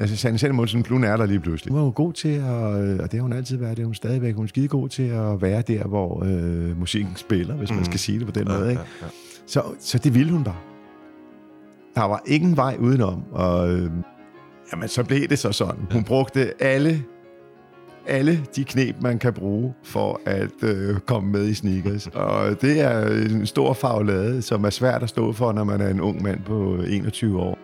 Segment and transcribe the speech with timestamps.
[0.00, 1.72] Altså, Sanne Sendemålsen, hun er der lige pludselig.
[1.72, 3.86] Hun var jo god til at, øh, og det har hun altid været, det er
[3.86, 7.70] hun stadigvæk, hun er skide god til at være der, hvor øh, musikken spiller, hvis
[7.70, 7.76] mm.
[7.76, 8.70] man skal sige det på den Ja, måde.
[8.70, 8.82] Ikke?
[9.00, 9.10] ja, ja.
[9.46, 10.56] Så, så det ville hun bare.
[11.94, 13.90] Der var ingen vej udenom, og øh,
[14.72, 15.80] jamen, så blev det så sådan.
[15.92, 17.02] Hun brugte alle,
[18.06, 22.06] alle de knep, man kan bruge for at øh, komme med i sneakers.
[22.14, 25.88] Og det er en stor faglade, som er svært at stå for, når man er
[25.88, 27.58] en ung mand på 21 år.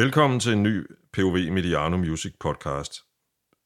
[0.00, 3.02] Velkommen til en ny POV Mediano Music podcast.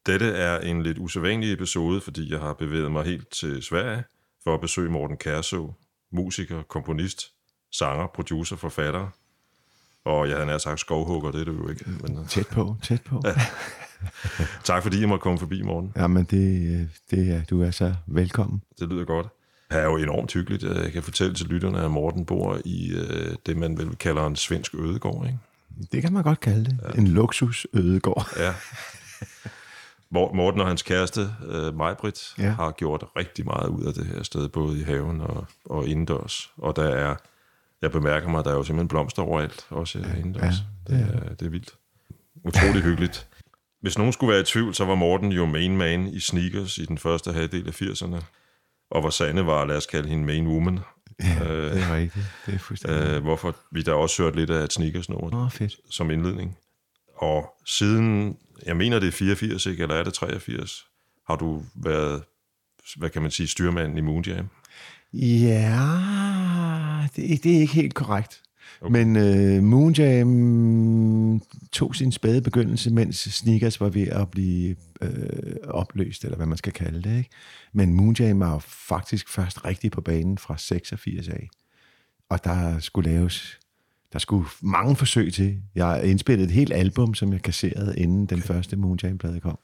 [0.07, 4.05] Dette er en lidt usædvanlig episode, fordi jeg har bevæget mig helt til Sverige
[4.45, 5.73] for at besøge Morten Kærså,
[6.13, 7.33] musiker, komponist,
[7.73, 9.09] sanger, producer, forfatter.
[10.05, 11.85] Og jeg havde nær sagt skovhugger, det er det jo ikke.
[12.01, 13.23] Men, Tæt på, tæt på.
[13.25, 13.35] Ja.
[14.65, 15.93] tak fordi I måtte komme forbi, Morten.
[15.97, 18.63] Jamen, det, det er, du er så velkommen.
[18.79, 19.27] Det lyder godt.
[19.71, 20.63] Det er jo enormt hyggeligt.
[20.63, 24.37] Jeg kan fortælle til lytterne, at Morten bor i øh, det, man vel kalder en
[24.37, 25.39] svensk ødegård, ikke?
[25.93, 26.79] Det kan man godt kalde det.
[26.95, 27.01] Ja.
[27.01, 28.29] En luksus ødegård.
[28.39, 28.55] Ja.
[30.09, 32.51] Hvor Morten og hans kæreste, øh, Majbrit, Ja.
[32.51, 36.51] har gjort rigtig meget ud af det her sted, både i haven og, og indendørs.
[36.57, 37.15] Og der er,
[37.83, 40.55] jeg bemærker mig, der er jo simpelthen blomster overalt, også ja, indendørs.
[40.89, 41.75] ja, det det, er, det er vildt.
[42.45, 43.29] Utrolig hyggeligt.
[43.81, 46.85] Hvis nogen skulle være i tvivl, så var Morten jo main man i sneakers i
[46.85, 48.23] den første halvdel af 80'erne.
[48.91, 50.81] Og hvor Sanne var, lad os kalde hende main woman.
[51.23, 52.27] Ja, det er rigtigt.
[52.47, 53.09] Det er fuldstændig.
[53.09, 55.77] Øh, hvorfor vi der også hørte lidt af et sneakersnummer Åh, fedt.
[55.91, 56.57] som indledning.
[57.17, 59.83] Og siden, jeg mener det er 84, ikke?
[59.83, 60.85] eller er det 83,
[61.27, 62.23] har du været,
[62.97, 64.49] hvad kan man sige, styrmanden i Moonjam?
[65.13, 65.89] Ja,
[67.17, 68.41] det, det er ikke helt korrekt.
[68.81, 69.05] Okay.
[69.05, 71.41] Men øh, Moonjam
[71.73, 76.59] tog sin spæde begyndelse, mens Sneakers var ved at blive øh, opløst, eller hvad man
[76.59, 77.19] skal kalde det.
[77.19, 77.31] Ikke?
[77.73, 81.49] Men Moonjam var faktisk først rigtig på banen fra 86 af.
[82.31, 83.59] Og der skulle laves
[84.15, 85.59] der skulle mange forsøg til.
[85.75, 89.59] Jeg indspillede et helt album, som jeg kasserede, inden den første Moonjam-plade kom.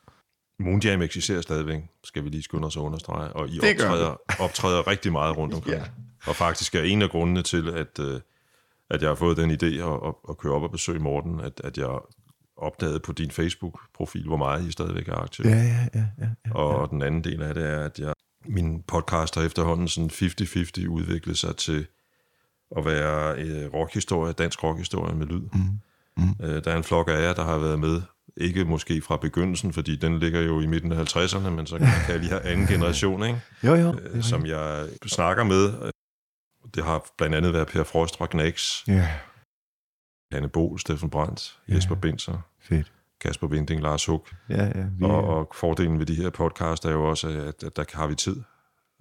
[0.59, 5.12] Moonjam eksisterer stadigvæk, skal vi lige skynde os at understrege, og I optræder, optræder rigtig
[5.12, 5.76] meget rundt omkring.
[5.76, 5.84] Ja.
[6.26, 8.20] Og faktisk er en af grundene til, at, øh,
[8.91, 11.61] at jeg har fået den idé at, at, at køre op og besøge Morten, at,
[11.65, 11.99] at jeg
[12.56, 15.47] opdagede på din Facebook-profil, hvor meget I stadigvæk er aktiv.
[15.47, 16.05] Ja, ja, ja.
[16.19, 16.55] ja, ja.
[16.55, 18.12] Og den anden del af det er, at jeg,
[18.47, 21.87] min podcast har efterhånden sådan 50-50 udviklet sig til
[22.77, 25.49] at være øh, rockhistorie, dansk rockhistorie med lyd.
[25.53, 25.81] Mm.
[26.17, 26.47] Mm.
[26.47, 28.03] Øh, der er en flok af jer, der har været med,
[28.37, 31.89] ikke måske fra begyndelsen, fordi den ligger jo i midten af 50'erne, men så kan
[32.06, 33.41] kalde de her anden generation, ikke?
[33.65, 33.99] Jo, jo.
[34.12, 35.91] Øh, som jeg snakker med.
[36.75, 39.08] Det har blandt andet været Per Frost fra Knacks, Ja,
[40.32, 41.75] Hanne Bol, Steffen Brandt, Ja.
[41.75, 42.92] Jesper Binser, fedt.
[43.20, 44.26] Kasper Vinding, Lars Hug.
[44.48, 44.84] Ja, ja.
[44.98, 48.06] Vi, Og, og fordelen ved de her podcast er jo også, at, at der har
[48.06, 48.36] vi tid.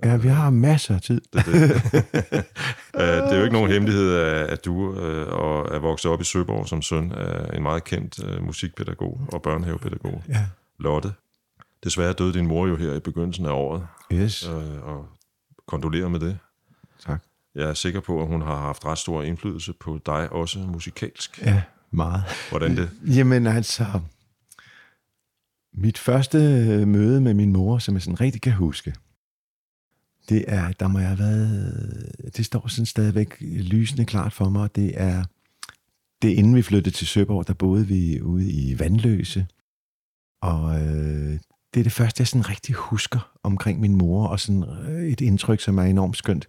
[0.04, 1.22] ja, vi har masser af tid.
[1.34, 1.72] Det, det.
[2.96, 4.14] Øh, det er jo ikke nogen hemmelighed,
[4.50, 8.24] at du øh, og er vokset op i Søborg som søn af en meget kendt
[8.26, 10.46] øh, musikpædagog og børnehavepædagog, Ja.
[10.80, 11.14] Lotte.
[11.84, 14.48] Desværre døde din mor jo her i begyndelsen af året, Yes,
[14.84, 15.08] og
[15.68, 16.38] kondolerer med det.
[17.56, 21.42] Jeg er sikker på, at hun har haft ret stor indflydelse på dig, også musikalsk.
[21.42, 21.62] Ja,
[21.92, 22.24] meget.
[22.50, 22.90] Hvordan det?
[23.08, 23.86] Jamen altså,
[25.74, 28.94] mit første øh, møde med min mor, som jeg sådan rigtig kan huske,
[30.30, 34.76] det er, der må jeg have været, det står sådan stadigvæk lysende klart for mig,
[34.76, 35.24] det er,
[36.22, 39.48] det er inden vi flyttede til Søborg, der boede vi ude i Vandløse,
[40.42, 41.40] og øh,
[41.74, 45.22] det er det første, jeg sådan rigtig husker omkring min mor, og sådan øh, et
[45.22, 46.48] indtryk, som er enormt skønt,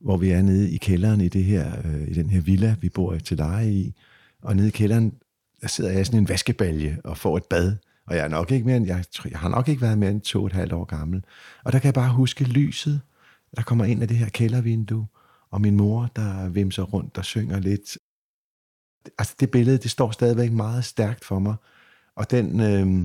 [0.00, 2.88] hvor vi er nede i kælderen i, det her, øh, i den her villa, vi
[2.88, 3.94] bor til leje i,
[4.42, 5.12] og nede i kælderen,
[5.60, 7.76] der sidder jeg i sådan en vaskebalje og får et bad.
[8.06, 10.10] Og jeg er nok ikke mere end, jeg, tror, jeg har nok ikke været mere
[10.10, 11.24] end to og et halvt år gammel.
[11.64, 13.00] Og der kan jeg bare huske lyset,
[13.56, 15.06] der kommer ind af det her kældervindue,
[15.50, 17.98] og min mor, der vimser rundt og synger lidt.
[19.18, 21.54] Altså det billede, det står stadigvæk meget stærkt for mig.
[22.16, 23.04] Og den, øh,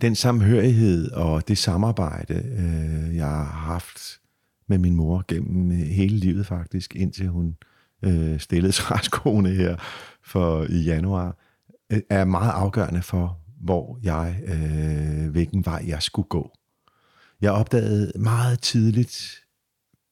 [0.00, 4.20] den samhørighed og det samarbejde, øh, jeg har haft
[4.68, 7.56] med min mor gennem øh, hele livet faktisk, indtil hun
[8.04, 9.76] øh, stillede træskoene her
[10.24, 11.38] for i januar,
[11.92, 16.52] øh, er meget afgørende for, hvor jeg, øh, hvilken vej jeg skulle gå.
[17.40, 19.44] Jeg opdagede meget tidligt,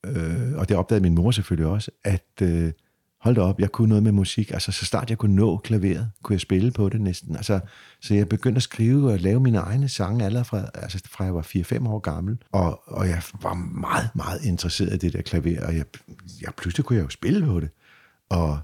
[0.06, 2.72] øh, og det opdagede min mor selvfølgelig også, at øh,
[3.22, 4.50] hold da op, jeg kunne noget med musik.
[4.50, 7.36] Altså, så snart jeg kunne nå klaveret, kunne jeg spille på det næsten.
[7.36, 7.60] Altså,
[8.00, 11.34] så jeg begyndte at skrive og lave mine egne sange allerede fra, altså fra jeg
[11.34, 12.38] var 4-5 år gammel.
[12.52, 15.84] Og, og jeg var meget, meget interesseret i det der klaver, og jeg,
[16.42, 17.70] jeg, pludselig kunne jeg jo spille på det.
[18.30, 18.58] Og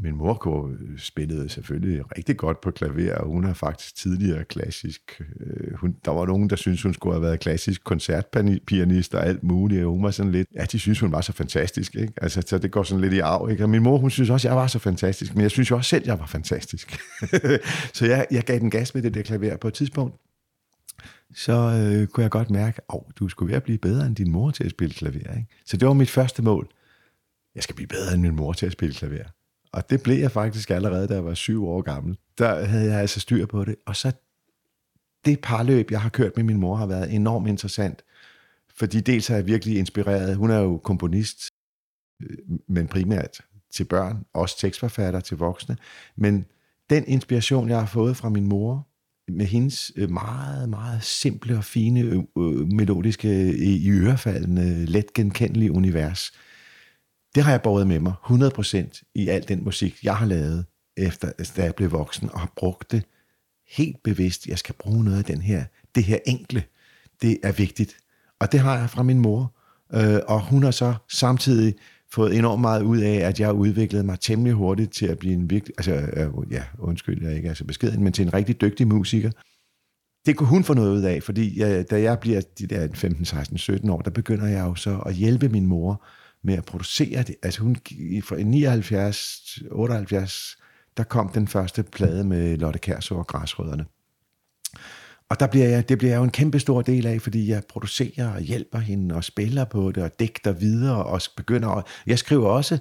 [0.00, 5.22] min mor øh, spillede selvfølgelig rigtig godt på klaver, og hun har faktisk tidligere klassisk.
[5.40, 9.42] Øh, hun, der var nogen, der syntes, hun skulle have været klassisk koncertpianist og alt
[9.42, 12.12] muligt, og hun var sådan lidt, ja, de synes, hun var så fantastisk, ikke?
[12.16, 13.64] Altså, så det går sådan lidt i arv, ikke?
[13.64, 15.88] Og min mor, hun synes også, jeg var så fantastisk, men jeg synes jo også
[15.88, 16.98] selv, jeg var fantastisk.
[17.94, 20.14] så jeg, jeg gav den gas med det der klaver på et tidspunkt.
[21.34, 24.30] Så øh, kunne jeg godt mærke, at du skulle være at blive bedre end din
[24.30, 25.46] mor til at spille klaver, ikke?
[25.66, 26.68] Så det var mit første mål.
[27.54, 29.24] Jeg skal blive bedre end min mor til at spille klaver.
[29.72, 32.18] Og det blev jeg faktisk allerede, da jeg var syv år gammel.
[32.38, 33.76] Der havde jeg altså styr på det.
[33.86, 34.12] Og så
[35.24, 38.02] det parløb, jeg har kørt med min mor, har været enormt interessant.
[38.76, 40.36] Fordi dels er jeg virkelig inspireret.
[40.36, 41.50] Hun er jo komponist,
[42.22, 42.36] øh,
[42.68, 43.40] men primært
[43.74, 45.76] til børn, også tekstforfatter til voksne.
[46.16, 46.44] Men
[46.90, 48.88] den inspiration, jeg har fået fra min mor,
[49.28, 55.72] med hendes øh, meget, meget simple og fine, øh, øh melodiske, i ørefaldende, let genkendelige
[55.72, 56.32] univers,
[57.38, 60.64] det har jeg båret med mig 100% i al den musik, jeg har lavet,
[60.96, 63.02] efter altså, da jeg blev voksen, og har brugt det
[63.68, 64.46] helt bevidst.
[64.46, 65.64] Jeg skal bruge noget af den her,
[65.94, 66.62] det her enkle.
[67.22, 67.96] Det er vigtigt.
[68.40, 69.54] Og det har jeg fra min mor.
[69.94, 71.74] Øh, og hun har så samtidig
[72.12, 75.50] fået enormt meget ud af, at jeg udviklede mig temmelig hurtigt til at blive en
[75.50, 78.88] virkelig, altså øh, ja, undskyld, jeg ikke er så beskeden, men til en rigtig dygtig
[78.88, 79.30] musiker.
[80.26, 83.24] Det kunne hun få noget ud af, fordi jeg, da jeg bliver de der 15,
[83.24, 86.04] 16, 17 år, der begynder jeg jo så at hjælpe min mor
[86.48, 87.36] med at producere det.
[87.42, 87.76] Altså hun,
[88.24, 90.56] fra 79, 78,
[90.96, 93.84] der kom den første plade med Lotte Kærså og Græsrødderne.
[95.30, 97.62] Og der bliver jeg, det bliver jeg jo en kæmpe stor del af, fordi jeg
[97.68, 102.18] producerer og hjælper hende og spiller på det og digter videre og begynder at, Jeg
[102.18, 102.78] skriver også,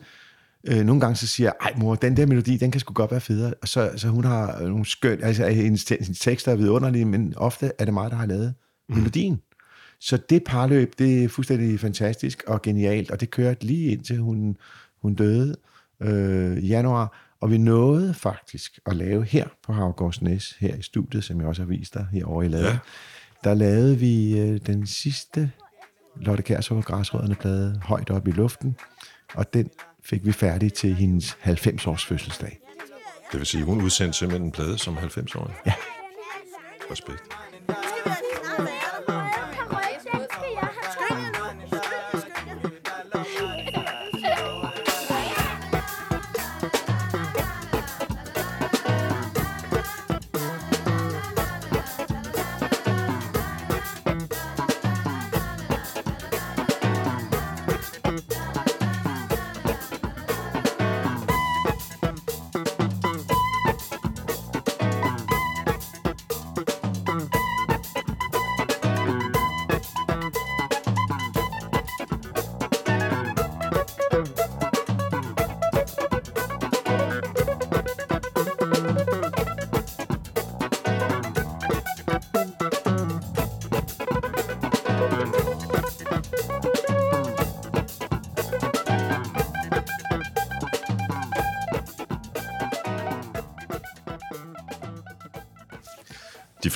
[0.67, 3.11] øh, nogle gange så siger jeg, ej mor, den der melodi, den kan sgu godt
[3.11, 3.53] være federe.
[3.61, 7.71] Og så, så hun har nogle skøn, altså hendes, hendes tekster er vidunderlige, men ofte
[7.79, 8.53] er det mig, der har lavet
[8.89, 8.95] mm.
[8.95, 9.41] melodien.
[9.99, 14.57] Så det parløb, det er fuldstændig fantastisk og genialt, og det kørte lige indtil hun,
[15.01, 15.55] hun døde
[16.01, 17.23] øh, i januar.
[17.39, 21.61] Og vi nåede faktisk at lave her på Havgårdsnæs, her i studiet, som jeg også
[21.61, 22.77] har vist dig herovre i ladet, ja.
[23.44, 25.51] der lavede vi øh, den sidste
[26.21, 28.75] Lotte Kærsov Græsrødderne plade højt op i luften,
[29.33, 29.69] og den
[30.03, 32.59] fik vi færdig til hendes 90-års fødselsdag.
[33.31, 35.53] Det vil sige, hun udsendte simpelthen en plade som 90-årig?
[35.65, 35.73] Ja.
[36.91, 37.23] Respekt.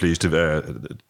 [0.02, 0.32] Fleste,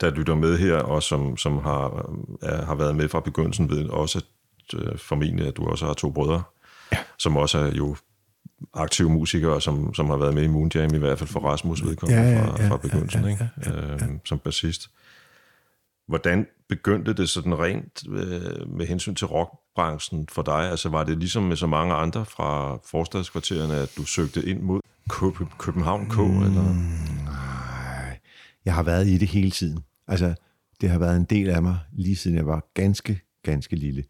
[0.01, 2.09] der lytter med her, og som, som har,
[2.41, 5.93] er, har været med fra begyndelsen, ved også at, øh, formentlig, at du også har
[5.93, 6.43] to brødre,
[6.91, 6.97] ja.
[7.17, 7.95] som også er jo
[8.73, 12.23] aktive musikere, som, som har været med i Moonjam, i hvert fald for Rasmus vedkommende
[12.23, 13.93] ja, ja, ja, fra, fra begyndelsen, ja, ja, ja, ja, ja.
[13.93, 14.05] Ikke?
[14.05, 14.89] Øh, som bassist.
[16.07, 20.69] Hvordan begyndte det sådan rent øh, med hensyn til rockbranchen for dig?
[20.69, 24.81] Altså var det ligesom med så mange andre fra forstadskvartererne, at du søgte ind mod
[25.59, 26.17] København K?
[26.17, 26.75] Mm, eller?
[28.65, 29.79] Jeg har været i det hele tiden.
[30.07, 30.33] Altså,
[30.81, 34.03] det har været en del af mig, lige siden jeg var ganske, ganske lille.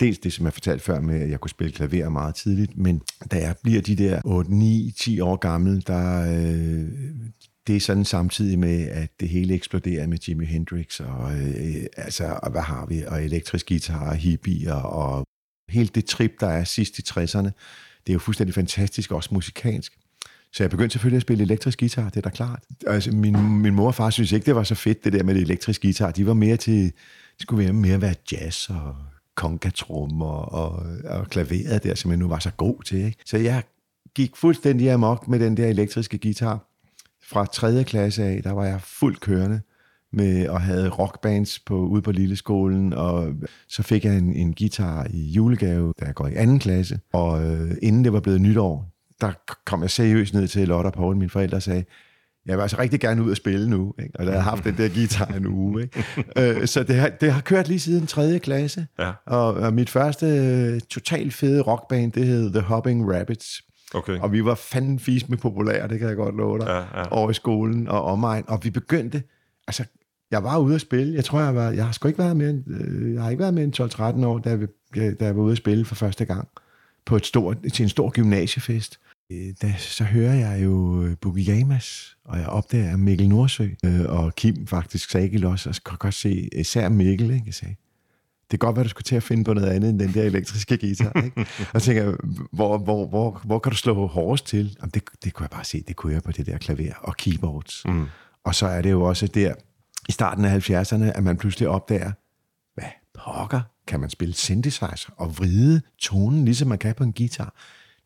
[0.00, 3.02] Dels det, som jeg fortalte før med, at jeg kunne spille klaver meget tidligt, men
[3.30, 6.88] da jeg bliver de der 8, 9, 10 år gammel, der, øh,
[7.66, 12.38] det er sådan samtidig med, at det hele eksploderer med Jimi Hendrix, og, øh, altså,
[12.42, 15.26] og hvad har vi, og elektrisk guitar, og hippier, og
[15.68, 17.50] helt det trip, der er sidst i 60'erne,
[18.06, 19.98] det er jo fuldstændig fantastisk, også musikalsk.
[20.54, 22.62] Så jeg begyndte selvfølgelig at spille elektrisk guitar, det er da klart.
[22.86, 25.34] Altså, min, min mor og far synes ikke, det var så fedt, det der med
[25.34, 26.10] det elektrisk guitar.
[26.10, 26.92] De var mere til, det
[27.40, 28.96] skulle være mere være jazz og
[29.34, 32.98] kongatrummer og, og klaveret der, som jeg nu var så god til.
[32.98, 33.18] Ikke?
[33.26, 33.62] Så jeg
[34.14, 36.70] gik fuldstændig amok med den der elektriske guitar.
[37.22, 37.84] Fra 3.
[37.84, 39.60] klasse af, der var jeg fuldt kørende
[40.12, 43.34] med og havde rockbands på, ude på Lilleskolen, og
[43.68, 47.00] så fik jeg en, en guitar i julegave, da jeg går i anden klasse.
[47.12, 49.32] Og øh, inden det var blevet nytår, der
[49.64, 51.84] kom jeg seriøst ned til Lotte og Paul, mine forældre, og sagde,
[52.46, 54.12] jeg vil altså rigtig gerne ud og spille nu, ikke?
[54.18, 55.82] og der har haft den der guitar en uge.
[55.82, 56.04] Ikke?
[56.60, 58.38] øh, så det har, det har kørt lige siden 3.
[58.38, 59.12] klasse, ja.
[59.26, 60.26] og, og mit første
[60.74, 63.62] uh, totalt fede rockband, det hed The Hopping Rabbits,
[63.94, 64.18] Okay.
[64.18, 67.08] Og vi var fanden fisk med populære, det kan jeg godt love dig, Ja, ja.
[67.10, 68.44] over i skolen og omegn.
[68.48, 69.22] Og vi begyndte,
[69.66, 69.84] altså,
[70.30, 71.14] jeg var ude at spille.
[71.14, 73.54] Jeg tror, jeg var, jeg har sgu ikke været mere øh, jeg har ikke været
[73.54, 73.80] mere end
[74.22, 76.48] 12-13 år, da jeg, da jeg var ude at spille for første gang
[77.06, 79.00] på et stort, til en stor gymnasiefest.
[79.32, 84.04] Øh, Da, så hører jeg jo øh, Boogie Yamas, og jeg opdager Mikkel Nordsø, øh,
[84.08, 87.42] og Kim faktisk Sagil også, og så kan jeg godt se især Mikkel, ikke?
[87.46, 87.74] Jeg sagde,
[88.50, 90.22] det kan godt være, du skulle til at finde på noget andet end den der
[90.22, 91.22] elektriske guitar.
[91.24, 91.46] Ikke?
[91.74, 92.14] og så tænker jeg,
[92.52, 94.76] hvor, hvor, hvor, hvor kan du slå hårdest til?
[94.80, 97.16] Jamen, det, det kunne jeg bare se, det kunne jeg på det der klaver og
[97.16, 97.82] keyboards.
[97.84, 98.06] Mm.
[98.44, 99.54] Og så er det jo også der
[100.08, 102.12] i starten af 70'erne, at man pludselig opdager,
[102.74, 102.88] hvad
[103.24, 107.54] pokker kan man spille synthesizer og vride tonen, ligesom man kan på en guitar.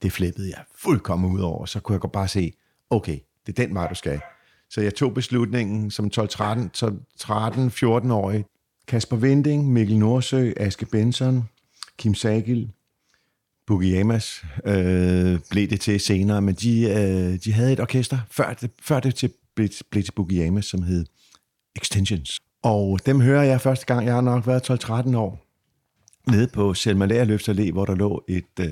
[0.02, 1.66] Det flippede jeg fuldkommen ud over.
[1.66, 2.52] Så kunne jeg godt bare se,
[2.90, 4.20] okay, det er den vej, du skal.
[4.70, 8.44] Så jeg tog beslutningen som 12-13-14-årig.
[8.88, 11.48] Kasper Vinding, Mikkel Nordsø, Aske Benson,
[11.98, 12.70] Kim Sagil,
[13.66, 18.54] Boogie Amas øh, blev det til senere, men de, øh, de havde et orkester, før
[18.54, 21.06] det, før det til, blev, blev til Boogie Amas, som hed
[21.76, 22.38] Extensions.
[22.62, 25.47] Og dem hører jeg første gang, jeg har nok været 12-13 år,
[26.26, 28.70] nede på Selma Lærerløft Allé, hvor der lå et øh,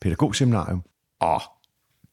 [0.00, 0.82] pædagogseminarium.
[1.20, 1.42] Og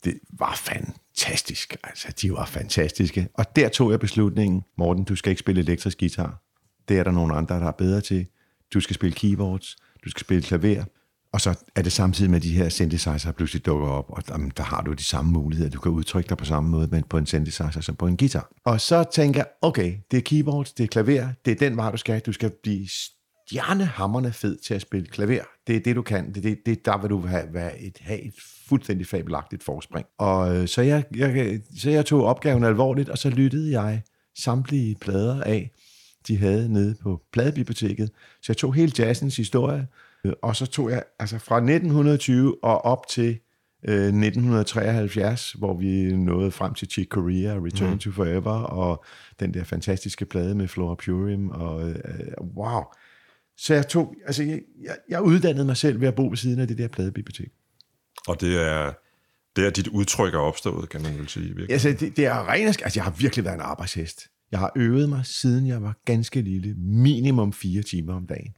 [0.04, 1.76] det var fantastisk.
[1.84, 3.28] Altså, de var fantastiske.
[3.34, 6.44] Og der tog jeg beslutningen, Morten, du skal ikke spille elektrisk guitar.
[6.88, 8.28] Det er der nogle andre, der er bedre til.
[8.74, 10.84] Du skal spille keyboards, du skal spille klaver,
[11.34, 14.52] og så er det samtidig med, at de her synthesizer pludselig dukker op, og jamen,
[14.58, 15.70] der har du de samme muligheder.
[15.70, 18.52] Du kan udtrykke dig på samme måde men på en synthesizer som på en guitar.
[18.66, 21.92] Og så tænker jeg, okay, det er keyboards, det er klaver, det er den vej,
[21.92, 22.20] du skal.
[22.20, 22.88] Du skal blive
[23.50, 25.44] stjernehammerne fed til at spille klaver.
[25.68, 26.34] Det er det, du kan.
[26.34, 28.34] Det, det, det der vil du have, have, et, have et
[28.68, 30.06] fuldstændig fabelagtigt forspring.
[30.18, 34.02] Og øh, så jeg, jeg, så jeg tog opgaven alvorligt, og så lyttede jeg
[34.38, 35.72] samtlige plader af,
[36.28, 38.10] de havde nede på pladebiblioteket.
[38.42, 39.88] Så jeg tog hele jazzens historie,
[40.26, 43.40] øh, og så tog jeg altså fra 1920 og op til
[43.88, 48.00] øh, 1973, hvor vi nåede frem til Chick Corea, Return mm.
[48.00, 49.06] to Forever, og
[49.40, 51.98] den der fantastiske plade med Flora Purim, og øh,
[52.58, 52.84] wow.
[53.62, 56.60] Så jeg tog, altså jeg, jeg, jeg uddannede mig selv ved at bo ved siden
[56.60, 57.52] af det der pladebibliotek.
[58.28, 58.94] Og det er,
[59.56, 61.46] det er dit udtryk er opstået, kan man vel sige.
[61.46, 61.72] Virkelig.
[61.72, 64.28] Altså, det, det er rent, altså jeg har virkelig været en arbejdshest.
[64.52, 68.54] Jeg har øvet mig, siden jeg var ganske lille, minimum fire timer om dagen.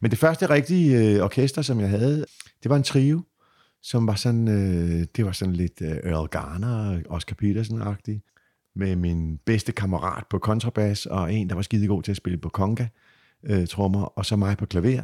[0.00, 2.26] Men det første rigtige øh, orkester, som jeg havde,
[2.62, 3.22] det var en trio,
[3.82, 8.20] som var sådan, øh, det var sådan lidt øh, Earl Garner og Oscar Peterson-agtig,
[8.76, 12.38] med min bedste kammerat på kontrabas, og en, der var skide god til at spille
[12.38, 12.86] på conga,
[13.46, 15.02] øh, trommer, og så mig på klaver.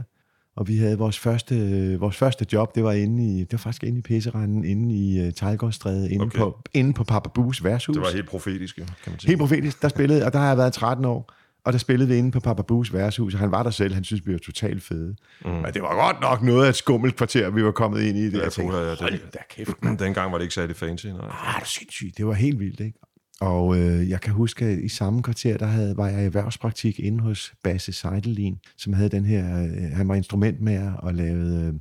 [0.56, 3.58] Og vi havde vores første, øh, vores første job, det var inde i, det var
[3.58, 6.38] faktisk inde i Pisseranden, inde i uh, Tejlgårdstræde, inde, Okay.
[6.38, 7.94] på, inde på Papa Bus værtshus.
[7.96, 9.28] Det var helt profetisk, kan man sige.
[9.28, 11.32] Helt profetisk, der spillede, og der har jeg været 13 år,
[11.64, 14.04] og der spillede vi inde på Papa Bus værtshus, og han var der selv, han
[14.04, 15.16] synes, vi var totalt fede.
[15.44, 15.50] Mm.
[15.50, 18.24] Men det var godt nok noget af et skummelt kvarter, vi var kommet ind i.
[18.26, 19.98] Det, Ja, jeg tænkte, hold da kæft, mand.
[20.04, 21.14] Dengang var det ikke særlig fancy, nej.
[21.16, 22.18] Ah, det er sindssygt.
[22.18, 22.98] Det var helt vildt, ikke?
[23.40, 27.00] Og øh, jeg kan huske, at i samme kvarter, der havde, var jeg i erhvervspraktik
[27.00, 31.80] inde hos Basse Seidelin, som havde den her, øh, han var instrumentmager og lavede,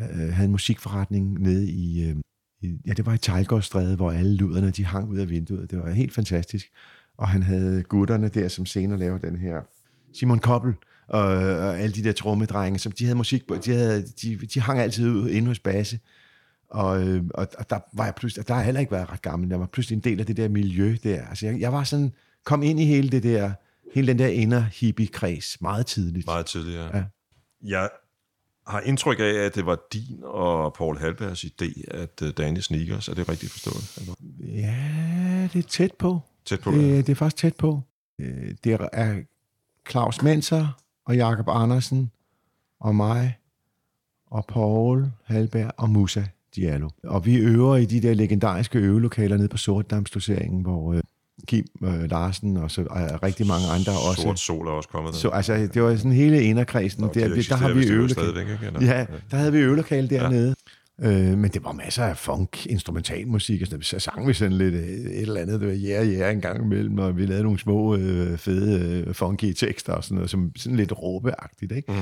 [0.00, 2.16] øh, øh havde en musikforretning nede i, øh,
[2.62, 5.70] i ja, det var i Tejlgårdstræde, hvor alle luderne, de hang ud af vinduet.
[5.70, 6.66] Det var helt fantastisk.
[7.18, 9.60] Og han havde gutterne der, som senere lavede den her,
[10.12, 10.74] Simon Koppel,
[11.08, 14.60] og, og alle de der trommedrenge, som de havde musik på, de, havde, de, de
[14.60, 15.98] hang altid ud inde hos Basse.
[16.68, 19.22] Og, øh, og, og der var jeg pludselig, der har jeg heller ikke været ret
[19.22, 21.26] gammel, jeg var pludselig en del af det der miljø der.
[21.26, 22.12] Altså jeg, jeg var sådan,
[22.44, 23.52] kom ind i hele det der,
[23.94, 26.26] hele den der inner hippie-kreds meget tidligt.
[26.26, 26.96] Meget tidligere.
[26.96, 27.04] Ja.
[27.62, 27.88] Jeg
[28.66, 33.08] har indtryk af, at det var din og Paul Halbergs idé, at uh, Danny Sneakers,
[33.08, 33.98] er det rigtigt forstået?
[34.00, 34.14] Eller?
[34.60, 36.20] Ja, det er tæt på.
[36.44, 36.80] Tæt på det.
[36.80, 37.80] Det, det er faktisk tæt på.
[38.20, 39.22] Øh, Det er
[39.90, 42.10] Claus Menser og Jakob Andersen
[42.80, 43.38] og mig
[44.26, 46.24] og Paul Halberg og Musa
[46.56, 46.88] Diallo.
[47.04, 51.00] Og vi øver i de der legendariske øvelokaler nede på Sortdamsdoseringen, hvor øh,
[51.46, 54.22] Kim øh, Larsen og så er rigtig mange andre også.
[54.22, 55.18] Sort sol er også kommet der.
[55.18, 57.02] Så altså, det var sådan hele inderkredsen.
[57.02, 58.46] Der, de der, der har vi øvelokale.
[58.80, 60.54] Ja, der havde vi øvelokale dernede.
[61.02, 63.86] Øh, men det var masser af funk, instrumentalmusik, og sådan, noget.
[63.86, 66.64] så sang vi sådan lidt øh, et eller andet, det var yeah, yeah, en gang
[66.64, 70.52] imellem, og vi lavede nogle små, øh, fede, øh, funky tekster og sådan noget, som
[70.56, 71.92] sådan lidt råbeagtigt, ikke?
[71.92, 71.98] Mm.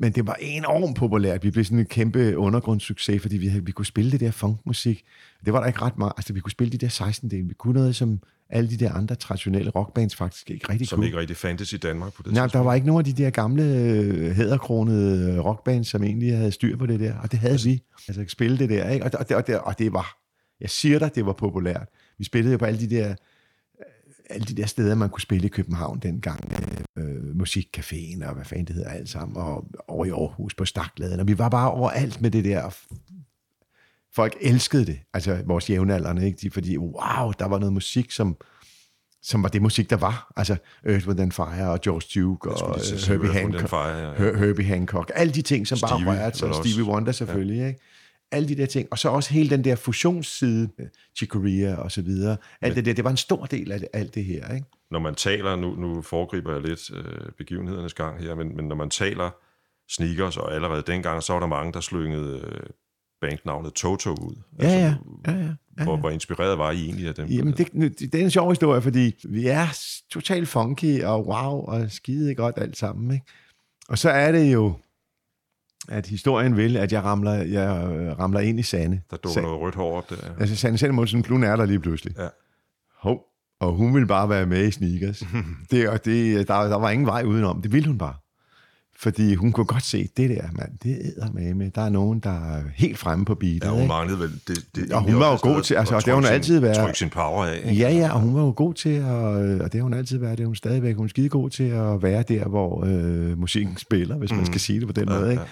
[0.00, 1.44] Men det var enormt populært.
[1.44, 5.04] Vi blev sådan en kæmpe undergrundssucces, fordi vi, havde, vi kunne spille det der funkmusik.
[5.44, 6.12] Det var der ikke ret meget.
[6.16, 7.48] Altså, vi kunne spille de der 16 dele.
[7.48, 11.06] Vi kunne noget, som alle de der andre traditionelle rockbands faktisk ikke rigtig Som kunne.
[11.06, 13.30] ikke rigtig fandtes i Danmark på det Nej, der var ikke nogen af de der
[13.30, 17.60] gamle øh, hæderkronede øh, rockbands, som egentlig havde styr på det der, og det havde
[17.64, 17.82] vi.
[18.08, 19.04] Altså spille det der, ikke?
[19.04, 20.16] Og, det, og, det, og det var,
[20.60, 21.88] jeg siger dig, det var populært.
[22.18, 23.14] Vi spillede jo på alle de der,
[24.30, 26.52] alle de der steder, man kunne spille i København dengang.
[26.98, 30.64] Øh, øh, Musikcaféen og hvad fanden det hedder alt sammen, og over i Aarhus på
[30.64, 31.20] Stakladen.
[31.20, 32.70] Og vi var bare overalt med det der
[34.14, 36.38] folk elskede det, altså vores jævnaldrende, ikke?
[36.42, 38.36] De, fordi wow, der var noget musik, som,
[39.22, 40.32] som var det musik, der var.
[40.36, 40.56] Altså
[40.86, 44.14] Earth, Wind and Fire og George Duke og sige Herbie, Wind Hancock, Fire, ja.
[44.14, 45.12] Her- Herbie Hancock.
[45.14, 46.54] Alle de ting, som bare Stevie, rørte sig.
[46.54, 47.80] Stevie Wonder selvfølgelig, ikke?
[48.30, 48.88] Alle de der ting.
[48.90, 50.68] Og så også hele den der fusionsside,
[51.16, 52.36] Chicoria og så videre.
[52.60, 54.66] Alt det der, det var en stor del af det, alt det her, ikke?
[54.90, 58.76] Når man taler, nu, nu foregriber jeg lidt øh, begivenhedernes gang her, men, men når
[58.76, 59.30] man taler
[59.88, 62.60] sneakers, og allerede dengang, så var der mange, der slyngede øh,
[63.20, 64.36] bandnavnet Toto ud.
[64.62, 64.94] Ja, ja.
[65.26, 65.54] ja, ja.
[65.78, 65.84] ja.
[65.84, 67.26] Hvor, hvor inspireret var I egentlig af dem?
[67.26, 67.72] Jamen, det,
[68.12, 69.66] det, er en sjov historie, fordi vi er
[70.10, 73.10] totalt funky og wow og skide godt alt sammen.
[73.10, 73.26] Ikke?
[73.88, 74.74] Og så er det jo,
[75.88, 79.00] at historien vil, at jeg ramler, jeg øh, ramler ind i Sande.
[79.10, 80.16] Der dukker Sa- noget rødt hår op der.
[80.22, 80.28] ja.
[80.40, 82.14] Altså Sande Selmonsen, hun er der lige pludselig.
[82.18, 82.26] Ja.
[82.98, 83.20] Hov.
[83.60, 85.22] Og hun ville bare være med i sneakers.
[85.70, 87.62] det, og det, der, der var ingen vej udenom.
[87.62, 88.14] Det ville hun bare.
[89.00, 91.70] Fordi hun kunne godt se, det der, mand, det æder med med.
[91.70, 93.64] Der er nogen, der er helt fremme på beatet.
[93.64, 93.88] Ja, hun ikke?
[93.88, 94.30] manglede vel...
[94.48, 96.54] Det, det, Og hun var jo god til- altså, at det har hun trykke altid
[96.54, 96.76] sin, været.
[96.76, 97.80] Trykke sin power af, ikke?
[97.82, 100.18] Ja, ja, og hun var jo god til at, øh, og det har hun altid
[100.18, 103.38] været, det er hun stadigvæk, hun er skide god til at være der, hvor øh,
[103.38, 104.46] musikken spiller, hvis man Mhm.
[104.46, 105.30] skal sige det på den Ja, måde.
[105.30, 105.42] Ikke?
[105.42, 105.48] ja,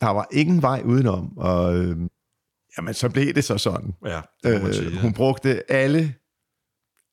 [0.00, 1.96] Der var ingen vej udenom, og øh,
[2.78, 3.94] jamen, så blev det så sådan.
[4.06, 4.86] ja, det man sige.
[4.86, 5.00] Øh, ja.
[5.00, 6.14] hun brugte alle,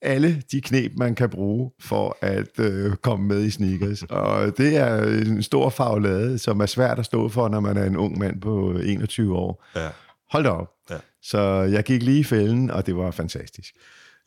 [0.02, 4.04] alle de knep, man kan bruge for at øh, komme med i sneakers.
[4.10, 7.84] Og det er en stor faglade, som er svært at stå for, når man er
[7.86, 9.66] en ung mand på 21 år.
[9.76, 9.90] Ja.
[10.32, 10.72] Hold da op.
[10.90, 10.98] Ja.
[11.22, 13.74] Så jeg gik lige i fælden, og det var fantastisk.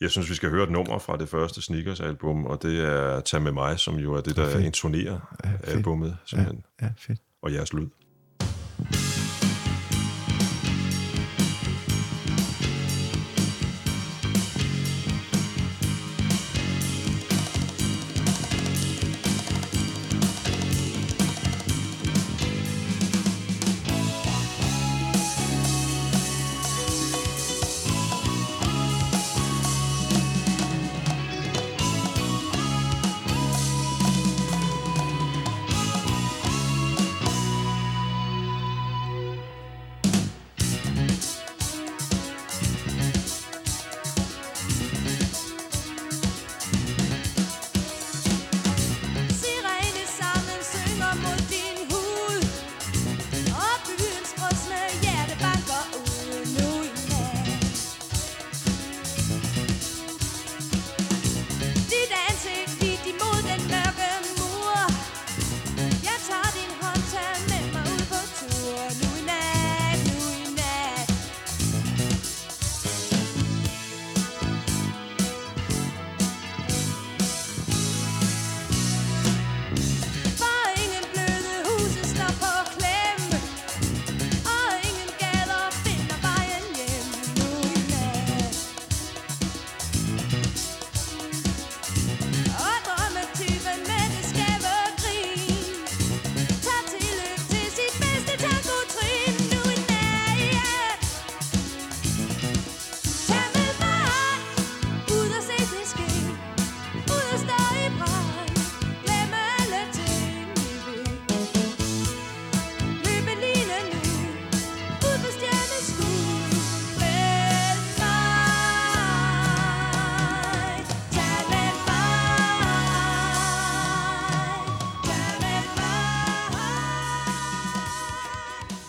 [0.01, 3.41] Jeg synes, vi skal høre et nummer fra det første Sneakers-album, og det er Tag
[3.41, 4.65] med mig, som jo er det, der Fedt.
[4.65, 5.67] intonerer Ja, fedt.
[5.75, 7.19] albummet, simpelthen, Ja, fedt.
[7.41, 7.87] og jeres lyd.
[8.79, 9.08] you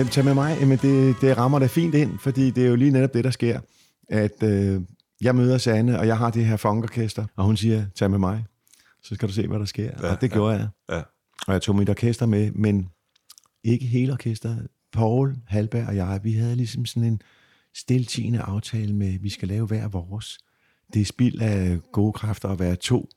[0.01, 0.57] Jamen, tag med mig.
[0.61, 3.31] Jamen, det, det rammer da fint ind, fordi det er jo lige netop det, der
[3.31, 3.61] sker.
[4.09, 4.81] At øh,
[5.21, 8.45] jeg møder Sanne, og jeg har det her funkorkester, og hun siger, tag med mig.
[9.03, 9.91] Så skal du se, hvad der sker.
[10.03, 10.33] Ja, og det ja.
[10.33, 10.69] gjorde jeg.
[10.91, 11.03] Ja.
[11.47, 12.89] Og jeg tog mit orkester med, men
[13.65, 14.69] ikke hele orkestret.
[14.93, 17.23] Paul, Halberg og jeg, vi havde ligesom sådan en
[17.75, 20.39] stiltigende aftale med, at vi skal lave hver vores.
[20.95, 23.09] Det er spild af gode kræfter at være to,